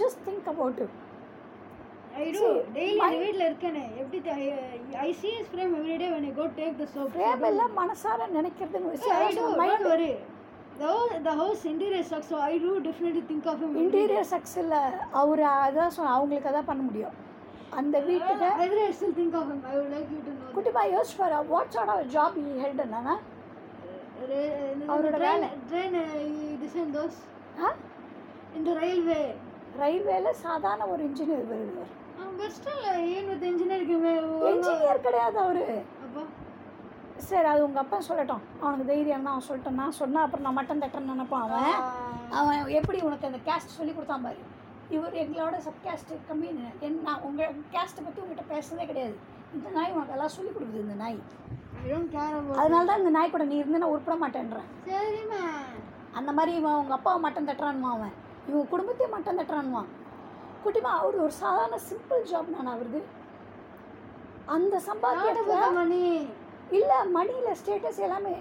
just 0.00 0.22
think 0.28 0.50
about 0.54 0.82
you 0.82 0.88
I 2.14 2.24
do. 2.26 2.38
See, 2.38 2.48
Daily 2.74 2.96
my- 2.96 3.18
வீட்டில் 3.20 3.44
இருக்கேனே 3.44 3.84
எப்படி 4.00 4.18
I 5.02 5.10
see 5.20 5.30
his 5.30 5.46
frame 5.46 5.72
every 5.74 5.96
day 5.96 6.08
when 6.10 6.24
I 6.24 6.32
go 6.32 6.46
take 6.58 6.74
the 6.76 6.86
soap. 6.86 7.08
Prem 7.14 7.44
எல்லாம் 7.48 7.72
மனசார 7.78 8.26
நினைக்கிறதுன்னு 8.34 8.90
The 10.82 10.88
whole, 10.88 11.10
the 11.20 11.32
house 11.32 11.64
interior 11.64 12.02
sucks, 12.02 12.28
so 12.28 12.38
I 12.40 12.58
do 12.58 12.80
definitely 12.80 13.20
think 13.22 13.44
of 13.46 13.56
him. 13.56 13.70
every 13.70 13.82
day. 13.82 13.82
Interior 13.82 14.26
செக்ஸில் 14.32 14.72
அவர் 15.20 15.42
அதான் 15.56 15.92
சொன்ன 15.96 16.12
அவங்களுக்கு 16.14 16.48
அதான் 16.50 16.68
பண்ண 16.70 16.82
முடியும் 16.88 17.14
அந்த 17.80 17.96
வீட்டுக்கு 18.08 18.46
Uh, 18.46 18.56
Whether 18.60 18.80
I 18.86 18.92
still 18.92 19.12
think 19.20 19.34
of 19.40 19.46
him, 19.52 19.60
I 19.70 19.76
would 19.78 19.92
like 19.96 20.08
you 20.14 20.20
to 20.26 20.30
know. 20.30 20.40
that. 20.40 20.52
குட்டிமா 20.56 20.82
யோசிச்சு 20.94 21.16
பாரு 21.20 21.38
what 21.52 21.72
sort 21.76 21.92
of 21.94 22.10
job 22.16 22.34
held 22.64 22.82
என்னன்னா 22.86 23.14
Uh, 24.24 24.42
அவரோட 24.92 25.16
வேலை. 25.26 25.48
uh, 27.60 27.72
the 28.66 28.74
railway. 28.82 29.24
ரயில்வேல 29.80 30.30
சாதாரண 30.44 30.86
ஒரு 30.94 31.02
இன்ஜினியர் 31.08 31.46
வருவார் 31.52 31.90
Um, 32.22 32.32
uh, 32.40 32.48
இன்ஜினியர் 34.50 35.04
கிடையாது 35.06 35.38
அவர் 35.44 35.62
சரி 37.28 37.48
அது 37.50 37.60
உங்கள் 37.66 37.82
அப்பா 37.82 37.98
சொல்லட்டும். 38.08 38.42
அவனுக்கு 38.62 38.86
தைரியம் 38.90 39.26
தான் 39.26 39.34
அவன் 39.34 39.46
சொல்லிட்டான் 39.48 39.80
நான் 39.82 39.98
சொன்னா 40.00 40.20
அப்புறம் 40.24 40.44
நான் 40.46 40.56
மட்டன் 40.58 40.82
தட்டன்னு 40.82 41.12
நினைப்பான் 41.12 41.44
அவன். 41.46 41.76
அவன் 42.38 42.60
எப்படி 42.78 42.98
உனக்கு 43.08 43.28
அந்த 43.30 43.40
கேஸ்ட் 43.48 43.76
சொல்லி 43.78 43.92
கொடுத்தான் 43.92 44.24
பாரு. 44.26 44.40
இவர் 44.96 45.14
எங்களோட 45.22 45.56
சப் 45.66 45.82
கேஸ்ட் 45.86 46.12
கம்மின்னு 46.30 46.66
என்ன 46.88 47.14
உங்கள் 47.28 47.54
கேஸ்ட்டை 47.74 48.02
பற்றி 48.06 48.22
உங்ககிட்ட 48.22 48.44
பேசுறதே 48.54 48.86
கிடையாது. 48.90 49.16
இந்த 49.56 49.70
நாய் 49.76 49.94
உனக்கு 49.96 50.14
எல்லாம் 50.16 50.34
சொல்லி 50.36 50.50
கொடுக்குது 50.52 50.84
இந்த 50.86 50.94
நாய். 51.04 51.18
அதனால 52.60 52.84
தான் 52.90 53.00
இந்த 53.02 53.12
நாய் 53.18 53.34
கூட 53.34 53.44
நீ 53.44 53.56
இருந்து 53.62 53.82
நான் 53.82 53.94
உருப்பட 53.94 54.16
மாட்டேன்றேன். 54.24 54.68
சரிம்மா. 54.90 55.42
அந்த 56.18 56.30
மாதிரி 56.32 56.52
இவன் 56.60 56.78
உங்கள் 56.82 56.98
அப்பாவை 56.98 57.18
மட்டன் 57.24 57.48
தட்டுறான்மா 57.50 57.90
அவன். 57.96 58.14
இவன் 58.48 58.70
குடும்பத்தையும் 58.74 59.14
மட்டன் 59.16 59.40
தட்டுறான்மா. 59.40 59.82
குட்டிமா 60.64 60.92
அவர் 61.00 61.22
ஒரு 61.24 61.34
சாதாரண 61.42 61.78
சிம்பிள் 61.90 62.28
ஜாப் 62.32 62.54
நான் 62.56 62.72
அவருக்கு 62.74 63.02
அந்த 64.54 64.76
Not 64.86 66.41
இல்லை 66.78 66.98
மணியில் 67.16 67.58
ஸ்டேட்டஸ் 67.60 68.02
எல்லாமே. 68.06 68.34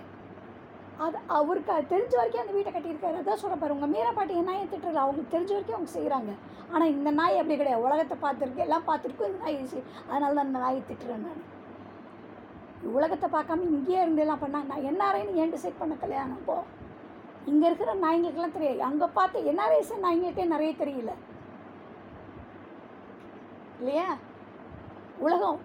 அது 1.06 1.18
அவருக்கு 1.38 1.72
அது 1.76 1.86
தெரிஞ்ச 1.94 2.14
வரைக்கும் 2.18 2.44
அந்த 2.44 2.54
வீட்டை 2.56 2.72
கட்டியிருக்காரு. 2.74 3.20
அதான் 3.22 3.42
சொல்ல 3.44 3.56
பாரு 3.62 3.76
உங்கள் 3.76 3.92
மீரா 3.94 4.12
பாட்டி 4.18 4.34
என் 4.40 4.50
நாயை 4.50 4.66
திட்டுறது 4.74 5.00
அவங்களுக்கு 5.04 5.34
தெரிஞ்ச 5.36 5.52
வரைக்கும் 5.56 5.78
அவங்க 5.78 5.92
செய்கிறாங்க 5.98 6.32
ஆனால் 6.74 6.92
இந்த 6.96 7.10
நாய் 7.20 7.40
அப்படி 7.42 7.58
கிடையாது. 7.62 7.86
உலகத்தை 7.88 8.18
பார்த்துருக்கு 8.26 8.66
எல்லாம் 8.68 8.86
பார்த்துருக்கும் 8.90 9.30
இந்த 9.30 9.42
நாய் 9.46 9.58
ஈஸி 9.64 9.80
அதனால 10.10 10.36
தான் 10.38 10.50
இந்த 10.50 10.62
நாயை 10.66 10.82
திட்டுறேன் 10.90 11.26
நான். 11.28 11.42
உலகத்தை 13.00 13.28
பார்க்காம 13.36 13.68
இங்கேயே 13.76 14.00
இருந்து 14.04 14.24
எல்லாம் 14.26 14.44
பண்ணாங்க 14.44 14.70
நான் 14.72 14.88
என்ஆர்ஐன்னு 14.92 15.40
ஏன் 15.42 15.54
டிசைட் 15.56 15.82
பண்ண 15.82 15.96
கல்யாணம்? 16.04 16.40
அப்போ 16.40 16.58
இங்கே 17.52 17.66
இருக்கிற 17.70 17.92
நாய்ங்களுக்கெல்லாம் 18.06 18.58
தெரியாது. 18.58 18.82
அங்கே 18.90 19.08
பார்த்து 19.18 19.48
என்ஆர்ஐஸ் 19.52 19.94
நாய்ங்களுக்கே 20.08 20.46
நிறைய 20.56 20.72
தெரியல. 20.82 21.14
இல்லையா? 23.80 24.10
உலகம். 25.26 25.62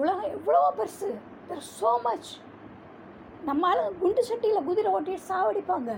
உலகம் 0.00 0.32
எவ்வளோ 0.38 0.62
பெருசு. 0.78 1.10
தெர் 1.50 1.66
ஸோ 1.78 1.92
மச் 2.06 2.30
நம்மளால 3.48 3.84
குண்டு 4.00 4.22
சட்டியில் 4.28 4.66
குதிரை 4.66 4.90
ஓட்டிட்டு 4.96 5.28
சாவடிப்பாங்க. 5.30 5.92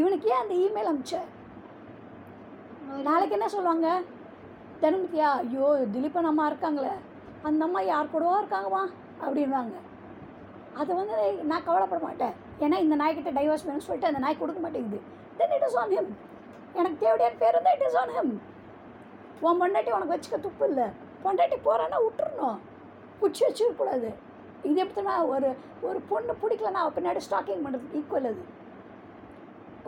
இவனுக்கு 0.00 0.26
ஏன் 0.32 0.42
அந்த 0.42 0.54
இமெயில் 0.64 0.90
அமிச்ச? 0.90 1.14
நாளைக்கு 3.06 3.36
என்ன 3.36 3.48
சொல்லுவாங்க? 3.54 3.88
தனுமதியா 4.82 5.28
ஐயோ 5.42 5.66
திலீபன் 5.94 6.28
அம்மா 6.30 6.44
இருக்காங்களே. 6.50 6.92
அந்த 7.48 7.60
அம்மா 7.66 7.80
யார் 7.92 8.12
கூடவோ 8.12 8.36
இருக்காங்கம்மா 8.40 8.84
அப்படின்வாங்க 9.24 9.76
அதை 10.80 10.92
வந்து 10.98 11.14
நான் 11.50 11.66
கவலைப்பட 11.68 12.00
மாட்டேன். 12.06 12.34
ஏன்னா 12.64 12.76
இந்த 12.84 12.96
நாய்கிட்ட 13.00 13.30
டைவர்ஸ் 13.38 13.64
வேணும்னு 13.66 13.86
சொல்லிட்டு 13.86 14.10
அந்த 14.10 14.20
நாய் 14.24 14.40
கொடுக்க 14.40 14.60
மாட்டேங்குது. 14.64 15.00
Then 15.38 15.54
it 15.56 15.66
is 15.68 15.78
on 15.82 15.92
him 15.96 16.10
எனக்கு 16.78 16.98
தேவையான 17.04 17.38
பேர் 17.42 17.54
இருந்தால் 17.54 17.76
இட் 17.78 17.86
இஸ் 17.88 17.98
ஆன் 18.02 18.12
ஹிம் 18.16 18.32
உன் 19.46 19.60
பொண்டாட்டி 19.62 19.92
உனக்கு 19.96 20.14
வச்சுக்க 20.14 20.38
துப்பு 20.46 20.64
இல்லை. 20.70 20.86
பொண்டாட்டி 21.24 21.56
போகிறான்னா 21.66 21.98
விட்டுருணும் 22.06 22.58
பிடிச்சி 23.20 23.42
வச்சிருக்கக்கூடாது. 23.46 24.10
இது 24.68 24.78
எப்படின்னா 24.84 25.14
ஒரு 25.34 25.48
ஒரு 25.88 25.98
பொண்ணு 26.10 26.32
பிடிக்கலன்னா 26.42 26.80
அவள் 26.84 26.96
பின்னாடி 26.96 27.20
ஸ்டாக்கிங் 27.26 27.62
பண்ணுறதுக்கு 27.64 27.98
ஈக்குவல் 28.00 28.30
அது. 28.30 28.42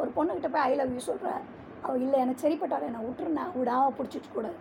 ஒரு 0.01 0.11
பொண்ணுக்கிட்ட 0.17 0.51
போய் 0.53 0.67
ஐ 0.69 0.75
லவ் 0.81 0.95
யூ 0.97 1.03
சொல்கிற 1.09 1.31
அவள் 1.87 2.03
இல்லை 2.05 2.19
எனக்கு 2.25 2.45
சரிப்பட்டார் 2.45 2.87
என்னை 2.89 3.01
விட்டுருந்தா 3.07 3.45
விடாமல் 3.59 3.97
பிடிச்சிட்டு 3.99 4.31
கூடாது 4.37 4.59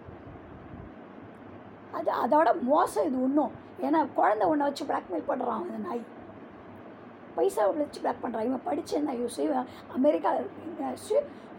அது 1.98 2.10
அதோட 2.24 2.50
மோசம் 2.72 3.08
இது 3.08 3.20
இன்னும் 3.28 3.54
ஏன்னா 3.86 4.00
குழந்தை 4.18 4.46
ஒன்றை 4.52 4.66
வச்சு 4.68 4.84
பிளாக்மெயில் 4.90 5.30
பண்ணுறான் 5.30 5.62
அந்த 5.64 5.78
நாய். 5.88 6.04
பைசாவை 7.38 7.72
வச்சு 7.82 8.02
பிளாக் 8.04 8.24
பண்ணுறான் 8.24 8.48
இவன் 8.50 8.66
படித்தேன் 8.68 9.10
யூஸ் 9.22 9.40
இவன் 9.48 9.68
அமெரிக்காவில் 9.98 11.02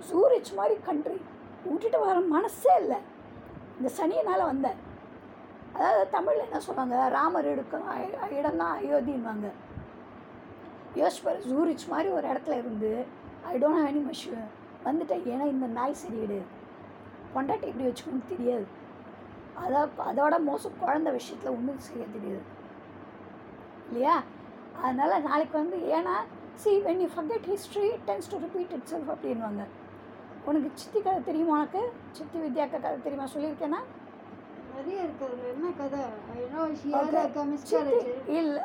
சூரிச் 0.09 0.51
மாதிரி 0.59 0.75
கண்ட்ரி 0.89 1.19
விட்டுட்டு 1.67 1.99
வர 2.05 2.17
மனசே 2.35 2.73
இல்லை. 2.83 2.99
இந்த 3.79 3.91
சனியினால் 3.99 4.49
வந்தேன் 4.51 4.79
அதாவது 5.75 6.03
தமிழில் 6.15 6.47
என்ன 6.47 6.59
சொல்லுவாங்க? 6.67 6.97
ராமர் 7.17 7.51
எடுக்கும் 7.53 7.87
இடம்தான் 8.39 8.75
அயோத்தின்வாங்க 8.81 9.49
யோசிப்பார் 11.01 11.47
ஜூரிச் 11.51 11.87
மாதிரி 11.93 12.09
ஒரு 12.17 12.27
இடத்துல 12.33 12.57
இருந்து 12.63 12.91
I 13.51 13.55
don't 13.63 13.79
have 13.81 13.91
any 13.93 14.03
much 14.09 14.27
வந்துட்டேன் 14.87 15.25
ஏன்னா 15.33 15.47
இந்த 15.55 15.67
நாய் 15.79 16.01
சரியிடு 16.03 16.39
பொண்டாட்டி 17.35 17.67
எப்படி 17.71 17.87
வச்சுக்கணும்னு 17.89 18.31
தெரியாது. 18.33 18.67
அதான் 19.63 19.91
அதோட 20.11 20.35
மோசம் 20.51 20.79
குழந்த 20.83 21.09
விஷயத்தில் 21.19 21.55
ஒன்றும் 21.57 21.85
செய்ய 21.89 22.05
தெரியாது. 22.15 22.45
இல்லையா? 23.89 24.17
அதனால் 24.85 25.25
நாளைக்கு 25.29 25.57
வந்து 25.59 25.79
ஏன்னா 25.97 26.15
see 26.63 26.73
when 26.87 27.03
you 27.05 27.09
forget 27.17 27.49
history 27.53 27.89
tends 28.09 28.31
to 28.33 28.39
repeat 28.45 28.75
itself 28.93 29.11
அப்படின்வாங்க 29.15 29.65
உனக்கு 30.49 30.69
சித்தி 30.75 31.01
கதை 31.01 31.21
தெரியுமா 31.31 31.57
உனக்கு? 31.59 31.83
சித்தி 32.19 32.39
வித்யாக்கா 32.45 32.79
கதை 32.85 32.97
தெரியுமா? 33.07 33.27
சொல்லியிருக்கேன்னா 33.35 33.81
நிறைய 34.77 34.99
இருக்கு. 35.07 35.25
அதுல 35.29 35.49
என்ன 35.55 35.71
கதை? 35.81 36.03
I 36.35 36.45
know 36.55 36.63
she. 36.81 36.91
Had 36.97 37.39
a 37.43 37.47
miscarriage 37.53 38.09
இல்லை 38.41 38.63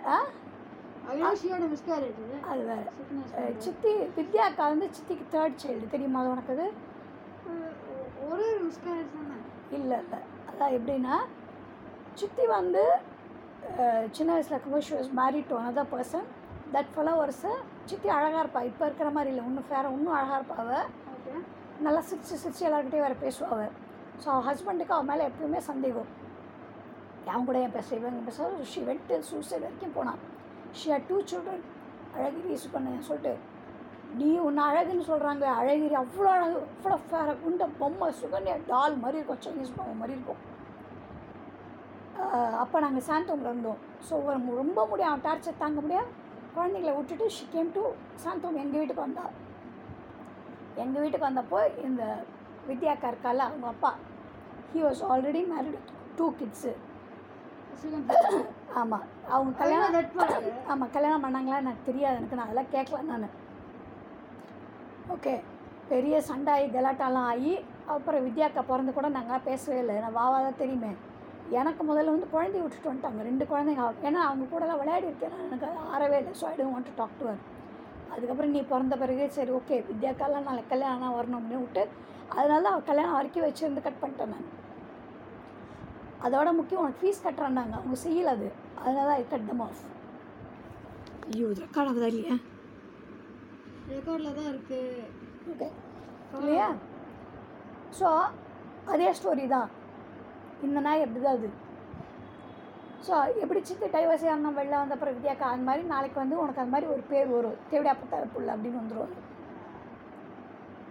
I 1.12 1.16
know 1.24 1.30
she 1.42 1.48
had 1.54 1.66
a 1.68 1.72
miscarriage 1.74 2.20
அது 2.52 2.64
வேறு 2.70 3.56
சித்தி 3.66 3.92
வித்யாக்கா 4.18 4.66
வந்து 4.74 4.88
சித்திக்கு 4.98 5.26
தேர்ட் 5.36 5.60
சைல்டு 5.64 5.92
தெரியுமா 5.96 6.22
அது 6.24 6.32
உனக்கு 6.36 6.54
அது? 6.58 6.68
ஒரே 8.30 8.48
மிஸ்கேரேஜ் 8.68 9.14
தானே? 9.18 9.38
இல்லை 9.78 9.98
இல்லை. 10.04 10.20
அதான் 10.50 10.76
எப்படின்னா 10.78 11.18
சித்தி 12.22 12.46
வந்து 12.58 12.84
சின்ன 14.18 14.30
வயசில் 14.34 14.56
இருக்கும்போது 14.56 14.86
she 14.88 14.94
was 14.98 15.14
married 15.20 15.50
to 15.52 15.56
another 15.62 15.86
person 15.94 16.28
that 16.76 16.92
followers 16.94 17.52
சித்தி 17.90 18.08
அழகாக 18.18 18.42
இருப்பா. 18.44 18.62
இப்போ 18.70 18.84
இருக்கிற 18.90 19.10
மாதிரி 19.18 19.30
இல்லை. 19.34 19.44
இன்னும் 19.50 19.68
ஃபேர 19.70 19.92
இன்னும் 19.98 20.16
அழகாக 20.20 20.38
இருப்பா 20.40 20.58
அவ. 20.64 20.72
ஓகே 21.14 21.34
நல்லா 21.86 22.02
சிரிச்சு 22.10 22.40
சிரிச்சு 22.44 22.64
எல்லாருக்கிட்டையும் 22.68 23.08
வேறு 23.08 23.24
பேசுவா 23.26 23.50
அவ. 23.58 23.66
ஸோ 24.24 24.30
ஹஸ்பண்டுக்கு 24.48 24.96
அவன் 24.96 25.10
மேலே 25.12 25.26
எப்பயுமே 25.30 25.60
சந்தேகம். 25.72 26.10
என் 27.32 27.46
கூட 27.48 27.58
ஏன் 27.66 27.76
பேச 27.76 27.96
இவன் 28.00 28.26
பேச 28.28 28.48
ஷி 28.72 28.82
வெண்ட் 28.90 29.14
சூசைட் 29.30 29.64
வரைக்கும் 29.66 29.96
போனான். 29.98 30.20
ஷி 30.80 30.88
ஆர் 30.96 31.06
டூ 31.10 31.18
சில்ட்ரன் 31.32 31.64
அழகிரி 32.18 32.50
யூஸ் 32.54 32.74
பண்ண 32.76 32.98
சொல்லிட்டு 33.10 33.34
நீ 34.20 34.30
உன்னை 34.48 34.62
அழகுன்னு 34.70 35.06
சொல்கிறாங்க 35.10 35.46
அழகிரி 35.62 35.96
அவ்வளோ 36.02 36.30
அழகு 36.36 36.60
அவ்வளோ 36.66 36.98
ஃபேர 37.08 37.34
குண்ட 37.42 37.64
பொம்மை 37.80 38.08
சுகன்யா 38.20 38.56
டால் 38.70 38.96
மாதிரி 39.04 39.20
இருக்கும். 39.20 39.42
சைனீஸ் 39.46 39.76
பொம்மை 39.80 39.96
மாதிரி 40.02 40.16
இருக்கும். 40.18 40.42
அப்போ 42.64 42.78
நாங்கள் 42.86 43.06
சாந்தோங்கில் 43.10 43.52
இருந்தோம். 43.52 43.82
ஸோ 44.08 44.14
ஒரு 44.28 44.38
ரொம்ப 44.62 44.80
முடியும். 44.92 45.10
அவன் 45.12 45.26
டார்ச்சர் 45.28 45.62
தாங்க 45.64 45.82
முடியாது. 45.86 46.10
குழந்தைங்கள 46.56 46.94
விட்டுட்டு 46.98 47.26
ஷி 47.38 47.46
கேம் 47.56 47.76
டு 47.76 47.84
சாந்தோம். 48.24 48.58
எங்கள் 48.64 48.82
வீட்டுக்கு 48.82 49.06
வந்தாள் 49.08 49.36
எங்கள் 50.84 51.04
வீட்டுக்கு 51.04 51.30
வந்தப்போ 51.30 51.60
இந்த 51.88 52.04
வித்யாக்கா 52.70 53.08
இருக்கால 53.14 53.44
அவங்க 53.50 53.68
அப்பா. 53.74 53.92
He 54.74 54.80
was 54.88 55.04
already 55.14 55.42
married 55.54 55.80
two 56.20 56.28
kids 56.40 56.74
ஆமாம் 58.82 59.06
அவங்க 59.34 59.52
கல்யாணம் 59.62 59.94
கல்யாணம் 60.22 60.64
ஆமாம் 60.72 60.92
கல்யாணம் 60.96 61.24
பண்ணாங்களா 61.26 61.60
எனக்கு 61.64 61.88
தெரியாது. 61.90 62.18
எனக்கு 62.20 62.38
நான் 62.38 62.48
அதெல்லாம் 62.48 62.74
கேட்கல 62.76 63.02
நான். 63.12 63.28
ஓகே 65.16 65.34
பெரிய 65.92 66.16
சண்டாயி 66.30 66.66
கலாட்டாலாம் 66.76 67.28
ஆகி 67.34 67.54
அப்புறம் 67.94 68.26
வித்யாக்கா 68.28 68.62
பிறந்து 68.70 68.94
கூட 68.98 69.10
நாங்கள் 69.18 69.46
பேசவே 69.50 69.78
இல்லை. 69.84 69.96
நான் 70.06 70.18
வாவா 70.22 70.40
தான் 70.46 70.62
தெரியுமே. 70.64 70.92
எனக்கு 71.60 71.82
முதல்ல 71.90 72.14
வந்து 72.16 72.34
குழந்தைய 72.34 72.64
விட்டுட்டு 72.64 72.90
வந்துட்டாங்க. 72.90 73.22
ரெண்டு 73.30 73.44
குழந்தைங்க. 73.52 73.84
ஏன்னா 74.08 74.22
அவங்க 74.30 74.46
கூடலாம் 74.54 74.82
விளையாடி 74.82 75.08
இருக்கேன் 75.10 75.38
எனக்கு 75.46 75.68
அது 75.68 75.86
ஆறவே 75.94 76.18
இல்லை. 76.22 76.34
So 76.40 76.46
I 76.50 76.56
don't 76.58 76.74
want 76.76 76.90
to 76.90 76.96
talk 77.02 77.20
to 77.22 77.28
அதுக்கப்புறம் 78.14 78.54
நீ 78.56 78.62
பிறந்த 78.72 78.96
பிறகு 79.02 79.26
சரி 79.38 79.52
ஓகே 79.58 79.78
வித்யாக்காலாம் 79.90 80.48
நாளைக்கு 80.48 80.74
கல்யாணம் 80.74 81.18
வரணும் 81.18 81.40
அப்படின்னு 81.40 81.64
விட்டு 81.66 81.84
அதனால 82.38 82.62
தான் 82.66 82.76
அவள் 82.76 82.90
கல்யாணம் 82.90 83.18
வரைக்கும் 83.18 83.46
வச்சுருந்து 83.46 83.86
கட் 83.86 84.02
பண்ணிட்டேன் 84.02 84.34
நான். 84.34 84.48
அதோட 86.26 86.50
முக்கியம் 86.60 86.82
உனக்கு 86.84 87.02
ஃபீஸ் 87.02 87.26
கட்டுறான்னாங்க 87.26 87.76
அவங்க 87.80 87.98
செய்யல 88.06 88.34
அது. 88.38 88.48
அதனால 88.82 89.08
ஐ 89.20 89.24
கட் 89.34 89.48
தம் 89.50 89.64
ஆஃப் 89.68 89.84
ஐயோ 91.30 91.48
இது 91.52 91.64
ரெக்கார்ட் 91.66 91.90
ஆகுதா 91.92 92.10
இல்லையா? 92.12 92.36
ரெக்கார்டில் 93.92 94.38
தான் 94.38 94.50
இருக்கு. 94.52 94.80
ஓகே 95.52 95.68
இல்லையா? 96.40 96.68
ஸோ 98.00 98.08
அதே 98.94 99.08
ஸ்டோரி 99.20 99.46
தான். 99.56 99.70
இந்த 100.66 100.80
நாய் 100.86 101.04
எப்படி 101.06 101.22
தான் 101.26 101.38
அது. 101.40 101.50
ஸோ 103.06 103.36
எப்படி 103.36 103.64
சித்து 103.64 103.88
டைவர்ஸ் 103.88 104.26
ஆகணும் 104.26 104.56
வெளில 104.56 104.70
வந்த 104.70 104.94
அப்புறம் 104.94 105.24
வித்யாக்கா 105.24 105.48
அந்த 105.54 105.64
மாதிரி 105.64 105.84
நாளைக்கு 105.86 106.20
வந்து 106.20 106.40
உனக்கு 106.40 106.62
அந்த 106.62 106.72
மாதிரி 106.72 106.92
ஒரு 106.92 107.02
பேர் 107.02 107.28
வரும். 107.28 107.56
தேவடி 107.70 107.90
அப்பத்தார 107.90 108.28
புள்ள 108.36 108.50
அப்படின்னு 108.50 108.80
வந்துடும் 108.82 109.14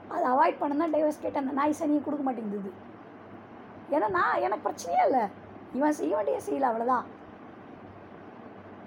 அதை 0.08 0.30
அவாய்ட் 0.30 0.62
பண்ணால் 0.62 0.94
டைவர்ஸ் 0.94 1.20
கேட்டு 1.20 1.38
அந்த 1.38 1.52
நாய் 1.52 1.74
சனியை 1.78 2.04
கொடுக்க 2.04 2.24
மாட்டேங்குது. 2.24 2.72
ஏன்னா 3.90 4.08
நான் 4.08 4.40
எனக்கு 4.40 4.70
பிரச்சனையே 4.70 5.04
இல்லை. 5.04 5.26
இவன் 5.72 5.92
செய்ய 5.92 6.16
வேண்டிய 6.16 6.40
செய்யல 6.48 6.72
அவ்வளோதான் 6.72 7.04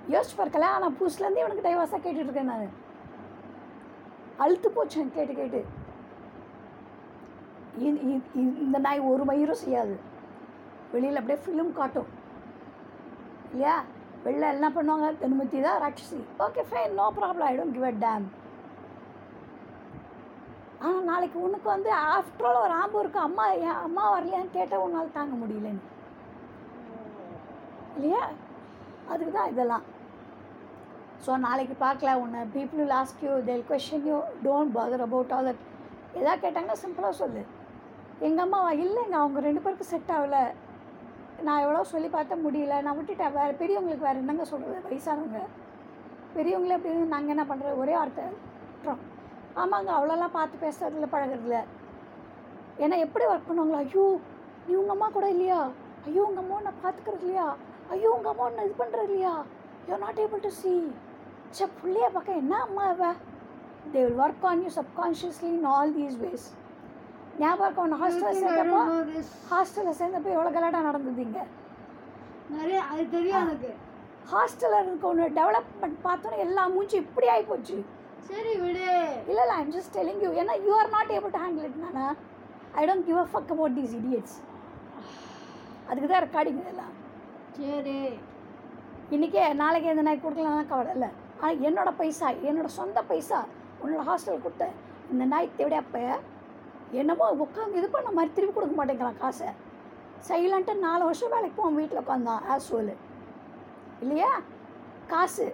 யோசிச்சு 0.09 0.35
பார்க்கல 0.37 0.61
ஆனால் 0.61 0.91
புதுசுலேருந்து 0.91 1.37
இவனுக்கு 1.37 1.69
டைவர்ஸாக 1.69 1.99
கேட்டுட்ருக்கேன் 1.99 2.41
நான். 2.41 2.69
அழுத்து 4.37 4.71
போச்சு 4.71 5.09
கேட்டு 5.13 5.33
கேட்டு. 5.33 5.65
இ- 7.79 8.21
இந்த 8.35 8.77
நாய் 8.77 8.99
ஒரு 8.99 9.23
மயிரும் 9.23 9.61
செய்யாது. 9.63 9.99
வெளியில் 10.91 11.15
அப்படியே 11.15 11.45
ஃபிலிம் 11.45 11.73
காட்டும். 11.73 12.18
இல்லையா? 13.51 13.75
வெளில 14.25 14.47
என்ன 14.55 14.67
பண்ணுவாங்க? 14.75 15.07
தனுமதி 15.21 15.59
தான் 15.67 15.79
ராட்சசி. 15.83 16.19
Okay 16.45 16.63
fine 16.69 16.97
no 17.01 17.07
problem 17.19 17.47
I 17.51 17.53
don't 17.59 17.75
give 17.77 17.89
a 17.91 17.95
damn 18.05 18.25
ஆனால் 20.81 21.07
நாளைக்கு 21.11 21.37
உனக்கு 21.45 21.67
வந்து 21.75 21.89
ஆஃப்டர் 22.15 22.47
ஆல் 22.49 22.59
ஒரு 22.65 22.75
ஆம்பு 22.81 22.99
இருக்கு. 23.01 23.19
அம்மா 23.27 23.45
என் 23.67 23.79
அம்மா 23.85 24.03
வரலையான்னு 24.15 24.55
கேட்டால் 24.57 24.83
உன்னால் 24.83 25.15
தாங்க 25.17 25.35
முடியலன்னு 25.41 25.85
இல்லையா? 27.95 28.21
அதுக்கு 29.13 29.33
தான் 29.37 29.51
இதெல்லாம். 29.53 29.85
ஸோ 31.23 31.31
நாளைக்கு 31.45 31.75
பார்க்கல 31.85 32.11
உன்னை. 32.23 32.41
People 32.55 32.81
will 32.81 32.97
ask 33.01 33.23
you 33.27 33.33
they'll 33.47 33.65
question 33.71 34.01
you 34.09 34.17
don't 34.45 34.73
bother 34.77 35.05
about 35.07 35.33
all 35.37 35.49
that 35.49 35.65
எதாவது 36.19 36.41
கேட்டாங்கன்னா 36.43 36.77
சிம்பிளாக 36.83 37.15
சொல்லு. 37.21 37.41
எங்கள் 38.27 38.45
அம்மாவா? 38.45 38.71
இல்லைங்க 38.85 39.17
அவங்க 39.23 39.39
ரெண்டு 39.47 39.63
பேருக்கும் 39.65 39.91
செட் 39.93 40.13
ஆகலை. 40.17 40.43
நான் 41.47 41.63
எவ்வளோ 41.65 41.81
சொல்லி 41.93 42.09
பார்த்தா 42.13 42.35
முடியல. 42.45 42.75
நான் 42.85 42.97
விட்டுட்டேன். 42.97 43.35
வேறு 43.39 43.53
பெரியவங்களுக்கு 43.61 44.07
வேறு 44.07 44.21
என்னங்க 44.23 44.45
சொல்கிறது 44.51 44.87
வயசானவங்க. 44.87 45.41
பெரியவங்களே 46.35 46.77
அப்படின்னு 46.77 47.13
நாங்கள் 47.15 47.33
என்ன 47.35 47.45
பண்ணுறது 47.51 47.81
ஒரே 47.83 47.93
வார்த்தை. 47.99 48.25
விட்டுறோம் 48.73 49.03
ஆமாங்க 49.61 49.91
அவ்வளோலாம் 49.97 50.35
பார்த்து 50.37 50.63
பேசுறதில்ல 50.65 51.07
பழகுறதில்ல 51.13 51.59
ஏன்னா 52.83 52.97
எப்படி 53.05 53.25
ஒர்க் 53.31 53.47
பண்ணுவாங்களா? 53.47 53.79
ஐயோ 53.85 54.05
நீ 54.67 54.73
உங்கள் 54.81 54.95
அம்மா 54.95 55.07
கூட 55.15 55.27
இல்லையா? 55.35 55.59
ஐயோ 56.07 56.21
உங்கள் 56.27 56.43
அம்மா 56.43 56.59
நான் 56.67 56.83
பார்த்துக்கிறது 56.83 57.25
இல்லையா? 57.25 57.47
ஐயோ 57.93 58.09
உங்கள் 58.17 58.31
அம்மா 58.33 58.45
ஒன்று 58.49 58.65
இது 58.67 58.75
பண்ணுறது 58.81 59.09
இல்லையா? 59.09 59.33
You 59.87 59.97
not 60.05 60.21
able 60.25 60.43
to 60.45 60.51
see 60.61 60.73
say 61.57 61.65
பிள்ளைய 61.81 62.07
பார்க்க 62.15 62.41
என்ன 62.43 62.55
அம்மா 62.67 62.85
இவ? 62.93 63.05
They 63.93 63.99
will 64.05 64.21
work 64.25 64.45
on 64.51 64.63
you 64.65 64.71
subconsciously 64.79 65.49
in 65.57 65.67
all 65.73 65.93
these 65.99 66.17
ways 66.25 66.47
ஞாபகம் 67.41 67.81
ஒன்று 67.83 67.97
ஹாஸ்டலில் 68.01 68.39
சேர்ந்தப்போ 68.43 68.79
ஹாஸ்டலில் 69.51 69.97
சேர்ந்தப்போ 69.99 70.29
எவ்வளோ 70.35 70.51
கலாட்டா 70.55 70.79
நடந்தது 70.87 71.21
இங்கே. 71.27 71.43
நிறைய 72.55 72.79
அது 72.91 73.03
தெரியும் 73.15 73.41
எனக்கு. 73.45 73.71
ஹாஸ்டலில் 74.31 74.79
இருக்க 74.83 75.05
ஒன்று 75.11 75.27
டெவலப்மெண்ட் 75.39 75.99
பார்த்தோன்னே 76.07 76.39
எல்லா 76.45 76.63
மூஞ்சி 76.73 76.97
இப்படி 77.03 77.27
ஆகிப்போச்சு 77.35 77.77
சரி 78.29 78.51
விடு. 78.63 78.87
இல்லை 79.29 79.41
இல்லை 79.45 79.55
ஐம் 79.59 79.71
ஜஸ்ட் 79.75 79.93
டெலிங் 79.97 80.21
யூ 80.25 80.29
ஏன்னா 80.41 80.55
you 80.65 80.73
are 80.79 80.91
not 80.95 81.13
able 81.17 81.33
to 81.35 81.41
handle 81.43 81.67
it 81.69 81.79
நானா? 81.85 82.05
I 82.79 82.83
don't 82.89 83.05
give 83.07 83.19
a 83.23 83.27
fuck 83.33 83.51
about 83.55 83.77
these 83.79 83.95
idiots 83.99 84.35
அதுக்கு 85.89 86.09
தான் 86.11 86.23
ரெக்கார்டிங் 86.25 86.59
இதெல்லாம். 86.63 86.93
சரி. 87.57 87.99
இன்றைக்கே 89.15 89.43
நாளைக்கு 89.61 89.91
எந்த 89.93 90.03
நாய் 90.07 90.25
கொடுக்கலாம் 90.25 90.67
கவலை 90.71 90.91
இல்லை. 90.97 91.09
ஆனால் 91.39 91.61
என்னோட 91.67 91.89
பைசா 92.01 92.27
என்னோட 92.49 92.69
சொந்த 92.79 92.99
பைசா 93.11 93.39
உன்னோட 93.83 94.03
ஹாஸ்டல் 94.09 94.43
கொடுத்த 94.45 94.65
இந்த 95.13 95.23
நாய் 95.33 95.55
தேவையப்ப 95.59 95.97
என்னமோ 97.01 97.25
உட்காந்து 97.45 97.79
இது 97.79 97.87
பண்ண 97.95 98.09
மாதிரி 98.17 98.31
திருப்பி 98.35 98.53
கொடுக்க 98.53 98.75
மாட்டேங்கிறான் 98.79 99.21
காசை. 99.23 99.49
சைலண்ட்டாக 100.27 100.83
நாலு 100.85 101.03
வருஷம் 101.07 101.33
வேலைக்கு 101.33 101.57
போவோம் 101.57 101.79
வீட்டில் 101.79 102.01
உட்காந்தான் 102.01 102.45
ஆஸ்வல் 102.53 102.93
இல்லையா? 104.03 104.31
காசு. 105.11 105.45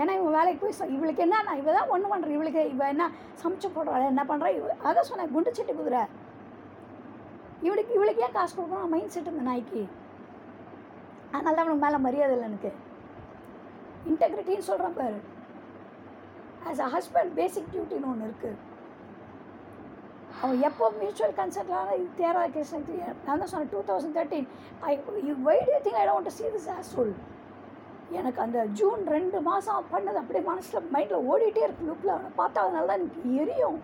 ஏன்னா 0.00 0.12
இவன் 0.18 0.36
வேலைக்கு 0.38 0.60
போய் 0.62 0.94
இவளுக்கு 0.96 1.24
என்ன 1.24 1.40
நான் 1.46 1.60
இவ 1.62 1.72
தான் 1.76 1.90
ஒன்று 1.94 2.10
பண்ணுறேன் 2.12 2.36
இவளுக்கு 2.36 2.62
இவ 2.74 2.86
என்ன 2.94 3.04
சமைச்சு 3.42 3.68
போடுறாள் 3.76 4.10
என்ன 4.12 4.24
பண்ணுறா 4.30 4.50
இவ 4.58 4.76
அதான் 4.88 5.08
சொன்னேன் 5.10 5.32
குண்டு 5.34 5.54
சட்டி 5.58 5.72
குதிரை. 5.72 6.02
இவளுக்கு 7.66 7.92
இவளுக்கு 7.98 8.24
ஏன் 8.26 8.36
காசு 8.38 8.52
கொடுக்கணும் 8.56 8.92
மைண்ட் 8.94 9.14
செட் 9.14 9.32
இந்த 9.32 9.44
நாய்க்கு. 9.50 9.82
அதனால 11.34 11.54
தான் 11.54 11.64
அவனுக்கு 11.64 11.84
மேலே 11.86 11.98
மரியாதை 12.06 12.34
இல்லை 12.36 12.48
எனக்கு. 12.50 12.72
இன்டெகிரிட்டின்னு 14.10 14.68
சொல்கிறேன் 14.70 14.98
பாரு. 15.00 15.20
ஆஸ் 16.68 16.82
அ 16.86 16.90
ஹஸ்பண்ட் 16.96 17.32
பேசிக் 17.40 17.70
டியூட்டின்னு 17.74 18.10
ஒன்று 18.12 18.28
இருக்குது 18.30 18.56
அவன் 20.42 20.60
எப்போ 20.68 20.84
மியூச்சுவல் 21.00 21.34
கன்சர்ட்லாம் 21.40 21.90
இது 21.98 22.08
தேராத 22.20 22.46
கிருஷ்ணன் 22.56 22.86
நான் 23.26 23.40
தான் 23.40 23.50
சொன்னேன் 23.52 23.72
two 23.74 23.82
thousand 23.90 24.16
thirteen 24.18 24.48
I 24.90 24.92
you 25.28 25.34
wait 25.48 25.70
you 25.74 25.78
think 25.86 26.00
I 26.02 26.06
don't 26.10 26.32
see 26.38 26.46
this 26.56 26.68
as 26.76 26.90
சொல் 26.96 27.14
எனக்கு 28.18 28.40
அந்த 28.44 28.60
ஜூன் 28.78 29.02
ரெண்டு 29.14 29.38
மாதம் 29.48 29.88
பண்ணது 29.94 30.18
அப்படியே 30.20 30.44
மனசில் 30.50 30.86
மைண்டில் 30.94 31.26
ஓடிட்டே 31.32 31.62
இருக்கு 31.66 31.88
லுக்கில் 31.88 32.14
அவனை 32.14 32.30
பார்த்தா 32.40 32.62
அதனால 32.64 32.86
தான் 32.90 33.00
எனக்கு 33.00 33.20
எரியும். 33.42 33.78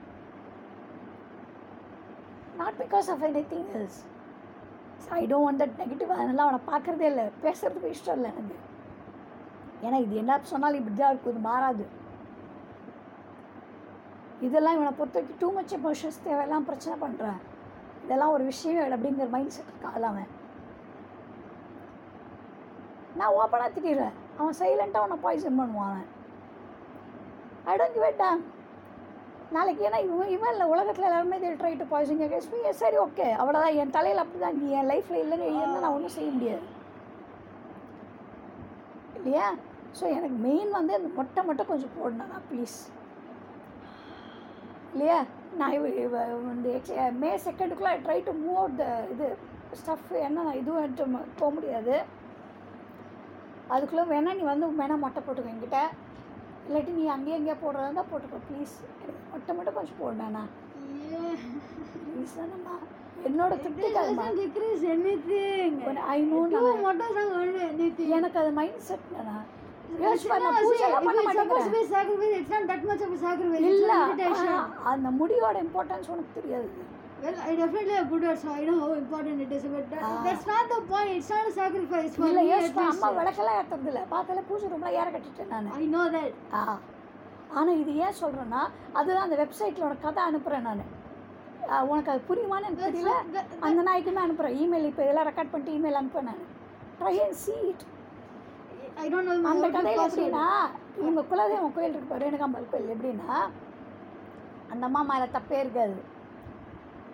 Not 2.60 2.78
because 2.82 3.08
of 3.12 3.22
anything 3.52 3.68
else 3.78 3.98
I 5.18 5.20
don't 5.32 5.46
want 5.46 5.62
that 5.62 5.76
negative 5.82 6.10
அதனால 6.16 6.44
அவனை 6.46 6.60
பார்க்குறதே 6.72 7.06
இல்லை. 7.12 7.26
பேசுறதுக்கு 7.44 7.92
இஷ்டம் 7.94 8.18
இல்லை 8.18 8.30
எனக்கு. 8.34 8.56
ஏன்னா 9.86 9.98
இது 10.06 10.14
என்ன 10.22 10.40
சொன்னாலும் 10.52 10.80
இப்படி 10.80 10.96
தான் 11.02 11.12
இருக்கும். 11.12 11.34
இது 11.34 11.42
மாறாது. 11.50 11.86
இதெல்லாம் 14.40 14.74
இவனை 14.74 14.92
பொறுத்த 14.92 15.20
வரைக்கும் 15.20 15.38
டூ 15.38 15.52
மச் 15.52 15.74
எமோஷன்ஸ் 15.74 16.24
தேவையெல்லாம் 16.26 16.66
பிரச்சனை 16.66 17.08
பண்ணுறேன் 17.08 17.38
இதெல்லாம் 18.04 18.30
ஒரு 18.30 18.44
விஷயம் 18.44 18.84
இல்லை 18.84 18.98
அப்படிங்கிற 18.98 19.30
மைண்ட் 19.30 19.50
செட் 19.50 19.64
இருக்கான் 19.64 20.04
அவன். 20.04 20.28
நான் 23.14 23.34
ஓப்பனாக 23.34 23.70
திட்டிடுறேன் 23.74 24.12
அவன் 24.38 24.54
சைலண்ட்டாக 24.58 24.96
அவனை 24.96 25.16
பாய்சன் 25.22 25.58
பண்ணுவான் 25.60 25.90
அவன். 25.90 26.06
ஐ 27.64 27.76
டோன்ட் 27.76 28.46
நாளைக்கு 29.52 29.88
ஏன்னா 29.88 30.04
இவன் 30.04 30.28
இவன் 30.28 30.52
இல்லை 30.52 30.66
உலகத்தில் 30.66 31.04
எல்லாருமே 31.04 31.36
இதில் 31.36 31.58
ட்ரை 31.58 31.78
டு 31.78 31.84
பாய்சன் 31.84 32.18
கேட்க 32.18 32.72
சரி 32.72 32.96
ஓகே 32.96 33.32
அவ்வளோதான் 33.32 33.74
என் 33.74 33.90
தலையில் 33.90 34.18
அப்படி 34.18 34.38
தான் 34.38 34.58
நீ 34.58 34.70
என் 34.70 34.90
லைஃப்பில் 34.90 35.22
இல்லைன்னு 35.22 35.44
எழுதியிருந்தா 35.44 35.80
நான் 35.80 35.92
ஒன்றும் 35.92 36.08
செய்ய 36.08 36.30
முடியாது. 36.30 36.62
இல்லையா? 39.14 39.54
ஸோ 40.00 40.04
எனக்கு 40.08 40.34
மெயின் 40.34 40.70
வந்து 40.70 40.94
அந்த 40.94 41.08
மொட்டை 41.08 41.44
மட்டும் 41.44 41.66
கொஞ்சம் 41.66 41.90
போடணும் 42.00 42.44
ப்ளீஸ் 42.50 42.90
இல்லையா? 44.92 45.18
நான் 45.60 45.74
இந்த 46.54 46.70
May 47.22 47.30
செகண்டுக்குள்ளே 47.44 47.92
try 48.06 48.18
to 48.26 48.32
move 48.42 48.58
out 48.62 48.78
the 48.82 48.86
இது 49.14 49.26
ஸ்டஃப் 49.80 50.10
என்ன 50.26 50.44
நான் 50.46 50.60
இதுவும் 50.62 50.82
எடுத்து 50.84 51.04
போக 51.40 51.50
முடியாது. 51.56 51.94
அதுக்குள்ளே 53.74 54.04
வேணா 54.12 54.32
நீ 54.40 54.44
வந்து 54.52 54.66
வேணா 54.82 54.96
மொட்டை 55.04 55.22
போட்டுக்கோ 55.22 55.52
என்கிட்ட. 55.54 55.80
இல்லாட்டி 56.66 56.92
நீ 56.98 57.04
அங்கேயே 57.14 57.38
எங்கேயா 57.38 57.56
போடுறதா 57.62 57.86
இருந்தால் 57.88 58.10
போட்டுக்கோ 58.12 58.38
ப்ளீஸ் 58.48 58.74
மொட்டை 59.32 59.52
மட்டும் 59.56 59.76
கொஞ்சம் 59.78 60.00
போடணா 60.02 60.44
ப்ளீஸ் 62.06 62.36
தானம்மா 62.40 62.76
என்னோட 63.28 63.52
anything. 67.74 68.10
எனக்கு 68.16 68.38
அது 68.42 68.50
மைண்ட் 68.58 68.82
செட் 68.88 69.06
அந்த 74.92 75.08
முடியோட 75.20 75.56
இம்பார்ட்டன்ஸ் 75.66 76.10
உனக்கு 76.14 76.36
தெரியாது. 76.38 76.68
Well, 77.18 77.36
I 77.42 77.52
definitely 77.56 77.94
have 77.94 78.08
good 78.10 78.22
words, 78.22 78.42
so 78.42 78.50
I 78.52 78.64
know 78.64 78.74
how 78.78 78.88
important 78.94 79.36
it 79.44 79.52
is. 79.52 79.62
But 79.66 79.84
that, 79.92 80.02
Ah. 80.02 80.10
that's 80.24 80.44
not 80.46 80.64
the 80.68 80.80
point. 80.90 81.08
It's 81.10 81.30
not 81.30 81.46
a 81.50 81.52
sacrifice 81.52 82.10
for 82.16 82.26
இல்ல 82.26 82.40
at. 82.56 82.76
அம்மா 82.82 83.08
விளக்கெல்லாம் 83.18 83.56
ஏற்றுறது 83.60 83.88
இல்லை 83.92 84.02
பார்த்தால 84.10 84.42
பூஜை 84.48 84.68
ரூம்லாம் 84.72 84.96
ஏற 84.98 85.06
கட்டிட்டேன் 85.14 85.50
நான். 85.54 85.70
Know 85.94 86.04
that. 86.16 86.28
ஆ. 86.52 86.60
ஆனால் 87.52 87.78
இது 87.82 87.92
ஏன் 88.04 88.18
சொல்கிறேன்னா 88.20 88.62
அதுதான் 88.98 89.26
அந்த 89.26 89.38
வெப்சைட்டில் 89.42 89.86
உனக்கு 89.88 90.06
கதை 90.06 90.22
அனுப்புகிறேன் 90.30 90.66
நான். 90.68 90.84
உனக்கு 91.90 92.12
அது 92.12 92.22
புரியுமான்னு 92.30 92.68
எனக்கு 92.68 92.86
தெரியல. 92.88 93.14
அந்த 93.68 93.80
நாய்க்கு 93.88 94.12
தான் 94.12 94.26
அனுப்புகிறேன் 94.26 94.58
இமெயில் 94.62 94.88
இப்போ 94.90 95.04
இதெல்லாம் 95.06 95.28
ரெக்கார்ட் 95.30 95.52
பண்ணிட்டு 95.54 95.76
இமெயில் 95.78 96.00
அனுப்புறேன் 96.02 96.30
நான். 96.32 96.42
ட்ரை 97.00 97.14
அண்ட் 97.20 97.40
know 97.40 97.56
my 97.56 97.95
அந்த 98.96 99.66
கதையில். 99.74 100.02
எப்படின்னா 100.04 100.44
இவங்க 101.00 101.22
குலதெய்வம் 101.30 101.74
கோயில் 101.74 101.96
இருக்கு 101.96 102.20
ரேணுகாம்பல் 102.22 102.70
கோயில் 102.70 102.92
எப்படின்னா 102.94 103.32
அந்த 104.70 104.82
அம்மா 104.88 105.00
மேலே 105.10 105.26
தப்பே 105.34 105.58
இருக்காது 105.62 105.96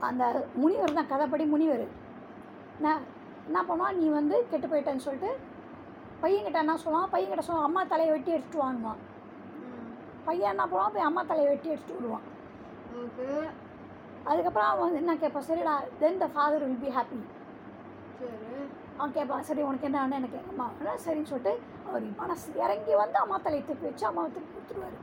அந்த 0.03 0.22
முனிவர் 0.61 0.99
தான் 0.99 1.11
கதைப்படி 1.11 1.45
முனிவர் 1.51 1.85
நான் 2.80 3.03
என்ன 3.49 3.61
பண்ணுவான் 3.62 3.99
நீ 3.99 4.07
வந்து 4.12 4.37
கெட்டு 4.51 4.66
போயிட்டேன்னு 4.68 5.07
சொல்லிட்டு 5.07 5.30
பையன்கிட்ட 6.22 6.59
என்ன 6.62 6.76
சொல்லுவான் 6.80 7.12
பையன்கிட்ட 7.12 7.45
சொல்லுவான் 7.47 7.68
அம்மா 7.68 7.83
தலையை 7.91 8.12
வெட்டி 8.12 8.33
எடுத்துட்டு 8.35 8.62
வாங்குவான் 8.62 9.01
பையன் 10.26 10.53
என்ன 10.53 10.64
பண்ணுவான் 10.66 10.95
போய் 10.95 11.09
அம்மா 11.09 11.24
தலையை 11.24 11.51
வெட்டி 11.51 11.74
எடுத்துட்டு 11.74 12.20
Okay. 13.03 13.37
அதுக்கப்புறம் 14.24 14.70
அவன் 14.72 14.97
என்ன 14.99 15.12
கேட்பான் 15.16 15.47
சரிடா 15.47 15.72
then 16.01 16.18
the 16.18 16.28
father 16.33 16.64
will 16.64 16.83
be 16.83 16.91
happy 16.97 17.18
சரி. 18.18 18.51
கேட்பான் 19.16 19.47
சரி 19.49 19.62
உனக்கு 19.68 19.86
என்ன 19.88 20.01
வேணும் 20.03 20.18
எனக்கு 20.20 20.38
அம்மா 20.51 20.66
சரின்னு 21.05 21.30
சொல்லிட்டு 21.30 21.53
அவர் 21.88 22.05
மனசு 22.20 22.47
இறங்கி 22.64 22.93
வந்து 23.01 23.18
அம்மா 23.22 23.36
தலையை 23.47 23.62
திருப்பி 23.68 23.86
வச்சு 23.88 24.05
அம்மாவை 24.11 24.28
திருப்பி 24.34 24.53
கொடுத்துருவாரு. 24.55 24.99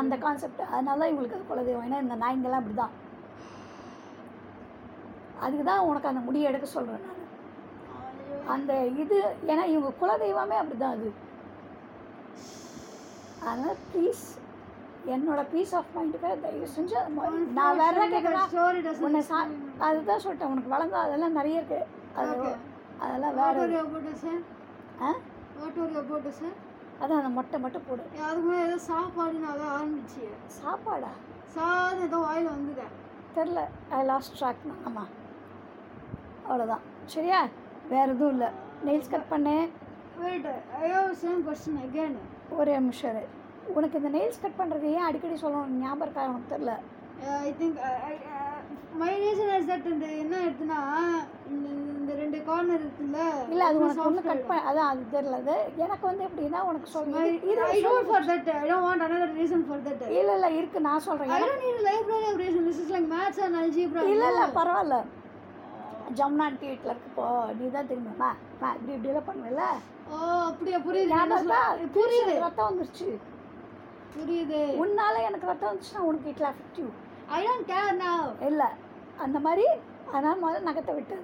அந்த 0.00 0.14
கான்செப்ட் 0.24 0.62
அதனால 0.72 0.98
தான் 1.00 1.10
இவங்களுக்கு 1.12 1.38
அது 1.38 1.48
குலதெய்வம். 1.50 1.86
ஏன்னா 1.88 2.00
இந்த 2.04 2.16
நாய்ங்கெல்லாம் 2.24 2.62
அப்படி 2.62 2.76
தான் 2.82 2.94
அதுக்கு 5.44 5.64
தான் 5.70 5.86
உனக்கு 5.90 6.10
அந்த 6.10 6.22
முடியை 6.26 6.46
எடுக்க 6.50 6.66
சொல்கிறேன் 6.76 7.04
நான். 7.06 7.18
அந்த 8.54 8.72
இது 9.02 9.16
ஏன்னா 9.52 9.64
இவங்க 9.72 9.90
குலதெய்வமே 10.02 10.58
அப்படி 10.60 10.78
தான் 10.84 10.94
அது. 10.96 11.08
அதனால் 13.48 13.80
ப்ளீஸ் 13.92 14.24
என்னோட 15.14 15.40
பீஸ் 15.52 15.72
ஆஃப் 15.78 15.94
மைண்டுக்காக 15.96 16.34
தயவு 16.44 16.68
செஞ்சு 16.76 16.98
நான் 17.58 17.80
வேற 17.84 18.04
கேட்குறேன். 18.12 18.44
அதுதான் 19.86 20.22
சொல்லிட்டேன். 20.24 20.52
உனக்கு 20.54 20.74
வளர்ந்தா 20.74 21.00
அதெல்லாம் 21.06 21.38
நிறைய 21.40 21.62
இருக்கு. 21.62 21.80
அது. 22.20 22.52
அதெல்லாம் 23.02 23.36
வேற 23.38 23.52
to 24.06 24.12
say? 24.24 24.34
Ah? 25.06 25.10
About 26.02 26.22
to 26.26 26.32
say? 26.40 26.50
அதான் 27.02 27.18
அந்த 27.20 27.30
மொட்டை 27.36 27.56
மட்டும் 27.62 27.84
போடு. 27.86 28.02
அதுக்கு 28.26 28.42
முன்னாடி 28.46 28.66
ஏதோ 28.68 28.78
சாப்பாடுன்னு 28.90 29.48
அதான் 29.52 29.72
ஆரம்பிச்சு 29.76 30.24
சாப்பாடா? 30.58 31.12
சாதம் 31.54 32.04
ஏதோ 32.06 32.18
வாயில 32.26 32.52
வந்துட்டேன் 32.56 32.92
தெரில. 33.36 33.60
ஐ 33.96 34.00
லாஸ்ட் 34.10 34.36
ட்ராக் 34.40 34.66
ஆமாம் 34.88 35.10
அவ்வளோதான் 36.48 36.84
சரியா? 37.14 37.40
வேறு 37.92 38.12
எதுவும் 38.14 38.32
இல்லை. 38.34 38.50
நெயில்ஸ் 38.86 39.12
கட் 39.14 39.30
பண்ணேன் 39.32 39.66
wait 40.22 40.48
I 40.82 40.90
have 40.96 41.12
same 41.24 41.42
question 41.48 41.80
again 41.86 42.16
ஒரே 42.60 42.72
நிமிஷம். 42.78 43.20
உனக்கு 43.76 43.98
இந்த 44.00 44.10
நெயில்ஸ் 44.16 44.42
கட் 44.44 44.58
பண்ணுறது 44.60 44.86
ஏன் 44.96 45.06
அடிக்கடி 45.08 45.36
சொல்லணும்? 45.42 45.74
ஞாபகம் 45.82 46.04
இருக்கா? 46.06 46.28
உனக்கு 46.32 46.52
தெரில. 46.54 46.72
I 47.46 47.50
think 47.60 47.78
my 49.00 49.12
reason 49.22 49.52
is 49.58 49.68
that 49.72 49.86
இந்த 49.94 50.06
என்ன 50.22 50.34
எடுத்துனா 50.46 50.78
இந்த 52.02 52.14
ரெண்டு 52.20 52.38
கார்னர் 52.46 52.82
இருக்குல்ல 52.82 53.18
இல்லை 53.52 53.64
அது 53.66 53.80
உனக்கு 53.80 54.04
ஒன்றும் 54.06 54.28
கட் 54.28 54.44
பண்ண 54.48 54.62
அதான் 54.70 54.90
அது 54.92 55.02
தெரில 55.12 55.36
அது 55.40 55.56
எனக்கு 55.84 56.04
வந்து 56.08 56.24
எப்படின்னா 56.28 56.60
உனக்கு 56.68 56.88
சொல்லுங்க 56.94 57.22
இது 57.46 57.62
I 57.68 57.80
don't 57.86 58.08
for 58.10 58.26
that 58.30 58.48
I 58.54 58.64
don't 58.64 58.86
want 58.86 59.04
another 59.06 59.30
reason 59.36 59.64
for 59.68 59.82
that 59.86 60.02
இல்லை 60.12 60.34
இல்லை 60.36 60.50
இருக்கு 60.58 60.80
நான் 60.88 61.04
சொல்கிறேன் 61.06 61.32
I 61.32 61.40
don't 61.42 61.64
need 61.66 61.82
library 61.88 62.24
of 62.30 62.40
reason 62.42 62.66
this 62.68 62.80
is 62.84 62.92
like 62.94 63.08
maths 63.14 63.42
and 63.46 63.58
algebra 63.60 64.04
இல்லை 64.12 64.28
இல்லை 64.32 64.46
பரவாயில்ல. 64.58 64.98
ஜம்னான்டி 66.16 66.66
வீட்டில் 66.70 66.90
இருக்கப்போ 66.90 67.26
நீ 67.58 67.66
தான் 67.74 67.86
தெரியுமா? 67.90 68.30
நான் 68.60 68.74
இப்படி 68.78 68.94
இப்படியெல்லாம் 68.94 69.28
பண்ணுவேல 69.28 69.62
ஓ 70.08 70.16
அப்படியே? 70.48 70.78
புரியுது. 70.86 71.12
புரியுது. 71.94 72.32
ரத்தம் 72.42 72.68
வந்துருச்சு. 72.68 73.06
புரியுது. 74.14 74.58
உன்னால 74.82 75.14
எனக்கு 75.28 75.48
ரத்தம் 75.50 75.70
வந்துச்சுன்னா 75.70 76.02
உனக்கு 76.08 76.32
it'll 76.32 76.48
affective 76.50 76.90
I 77.30 77.40
don't 77.46 77.66
care 77.70 77.96
now 78.02 78.18
இல்லை 78.48 78.68
அந்த 79.18 79.38
மாதிரி 79.46 79.66
அதனால் 80.10 80.42
முதல்ல 80.42 80.66
நகத்தை 80.68 80.94
விட்டது 80.96 81.22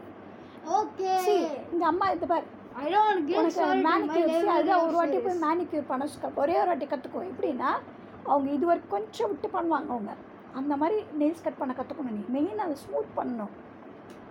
ஓகே 0.78 1.12
சி 1.26 1.34
இங்க 1.72 1.86
அம்மா 1.86 2.11
இது 2.11 2.26
பாரு. 2.26 2.46
மேனிக்யூர் 3.86 4.48
அது 4.56 4.70
ஒரு 4.82 4.92
வாட்டி. 4.92 5.18
போய் 5.18 5.42
மேனிக்யூர் 5.46 5.86
பண்ண 5.86 6.04
ஒரே 6.42 6.61
ஒரு 6.61 6.66
வாட்டி 6.66 6.86
கற்றுக்கோ 6.86 7.22
எப்படின்னா 7.30 7.70
அவங்க 8.26 8.50
இது 8.50 8.66
வரைக்கும் 8.66 8.94
கொஞ்சம் 8.96 9.28
விட்டு 9.28 9.48
பண்ணுவாங்க 9.48 9.90
அவங்க. 9.96 10.12
அந்த 10.54 10.76
மாதிரி 10.76 11.04
நெயில்ஸ் 11.20 11.42
கட் 11.42 11.59
பண்ண 11.59 11.74
கற்றுக்கணும் 11.78 12.16
நீ. 12.18 12.22
மெயின் 12.36 12.59
அதை 12.59 12.76
ஸ்மூத் 12.84 13.11
பண்ணணும். 13.16 13.52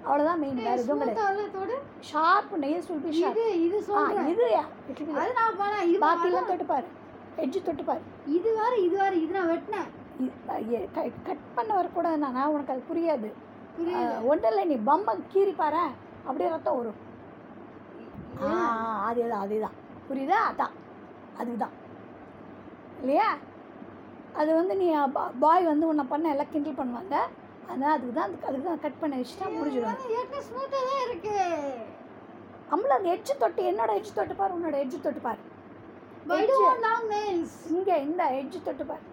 அவ்வளோதான் 0.07 0.39
மெயின் 0.43 0.55
வேறு 0.55 0.81
எதுவும் 0.81 0.99
கிடையாது. 0.99 1.77
Sharp 2.11 2.53
nails 2.65 2.89
will 2.91 3.03
be 3.05 3.11
sharp 3.19 3.39
இது 4.33 4.45
இது 5.89 5.99
பாக்கிலாம் 6.05 6.49
தொட்டு 6.51 6.65
பாரு. 6.65 6.87
எட்ஜு 7.37 7.61
தொட்டு 7.61 7.83
பாரு. 7.83 8.01
இது 8.27 8.53
வேற 8.59 8.75
இது 8.77 8.97
வேற. 8.97 9.13
இது 9.15 9.33
நான் 9.39 9.49
வெட்டினேன். 9.49 9.89
கட் 11.27 11.43
பண்ண 11.55 11.73
வரக்கூடாது 11.73 12.17
நான் 12.17 12.47
உனக்கு 12.47 12.73
அது 12.73 12.83
புரியாது. 12.91 13.29
ஒன்றும் 14.31 14.51
இல்லை 14.51 14.65
நீ. 14.65 14.75
பம்மை 14.89 15.15
கீறி 15.33 15.55
பாரு 15.55 15.83
அப்படியே 16.27 16.49
ரத்தம் 16.49 16.77
வரும் 16.79 17.01
ஆ 18.39 18.49
அதேதான் 19.07 19.43
அதேதான். 19.43 19.75
புரியுதா? 20.07 20.39
அதான். 20.49 20.73
அதுதான். 21.37 21.75
இல்லையா? 23.01 23.29
அது 24.35 24.49
வந்து 24.53 24.73
நீ 24.75 24.87
பாய் 25.39 25.65
வந்து 25.65 25.89
உன்னை 25.91 26.05
பண்ண 26.11 26.33
எல்லாம் 26.33 26.51
கிண்டல் 26.51 26.79
பண்ணுவாங்க. 26.79 27.15
அதனால் 27.69 27.93
அதுக்கு 27.95 28.13
தான் 28.13 28.27
அதுக்கு 28.49 28.67
தான் 28.67 28.83
கட் 28.85 28.99
பண்ணி 29.01 29.17
வச்சுட்டா 29.19 29.47
முடிஞ்சிடும். 29.55 29.97
தான் 30.75 31.03
இருக்கு. 31.05 31.37
நம்மள 32.71 32.93
அந்த 32.97 33.09
எட்ஜு 33.15 33.33
தொட்டு 33.43 33.61
என்னோட 33.71 33.91
எட்ஜு 33.99 34.13
தொட்டு 34.13 34.35
பாரு 34.35 34.55
உன்னோட 34.57 34.77
எட்ஜு 34.83 34.99
தொட்டு 34.99 35.21
பாரு. 35.21 35.41
இங்கே 37.75 37.97
இந்த 38.07 38.23
எட்ஜு 38.41 38.59
தொட்டு 38.61 38.85
பாரு. 38.85 39.03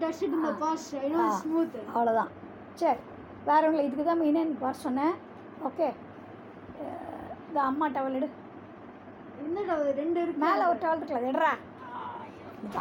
Touched 0.00 0.22
it 0.22 0.28
in 0.28 0.42
the 0.42 0.48
Ah. 0.48 0.56
past. 0.56 0.94
I 0.96 1.08
know 1.08 1.22
it's 1.22 1.36
Ah. 1.36 1.40
smooth. 1.42 1.72
அவ்வளோதான் 1.94 2.30
சரி. 2.74 3.00
வேற 3.48 3.60
ஒன்றும் 3.68 3.86
இதுக்கு 3.86 4.04
தான் 4.08 4.20
மெயினாக 4.22 4.44
எனக்கு 4.46 4.66
வர 4.66 4.76
சொன்னேன். 4.86 5.14
ஓகே 5.68 5.88
இந்த 7.46 7.58
அம்மா 7.68 7.86
டவல் 7.96 8.16
எடு. 8.18 8.28
என்னடா 9.44 9.74
இது 9.82 9.92
ரெண்டு 10.02 10.18
இருக்கு. 10.24 10.42
மேலே 10.46 10.64
ஒரு 10.70 10.78
டவல் 10.84 10.98
இருக்குல்ல 11.00 11.20
அது 11.22 11.30
எடுறா. 11.32 11.52
இங்க 12.64 12.78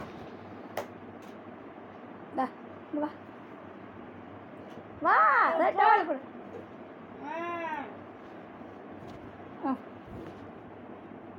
வா. 3.04 3.10
வா 5.06 5.16
டவல் 5.80 6.08
கொடு. 6.10 6.22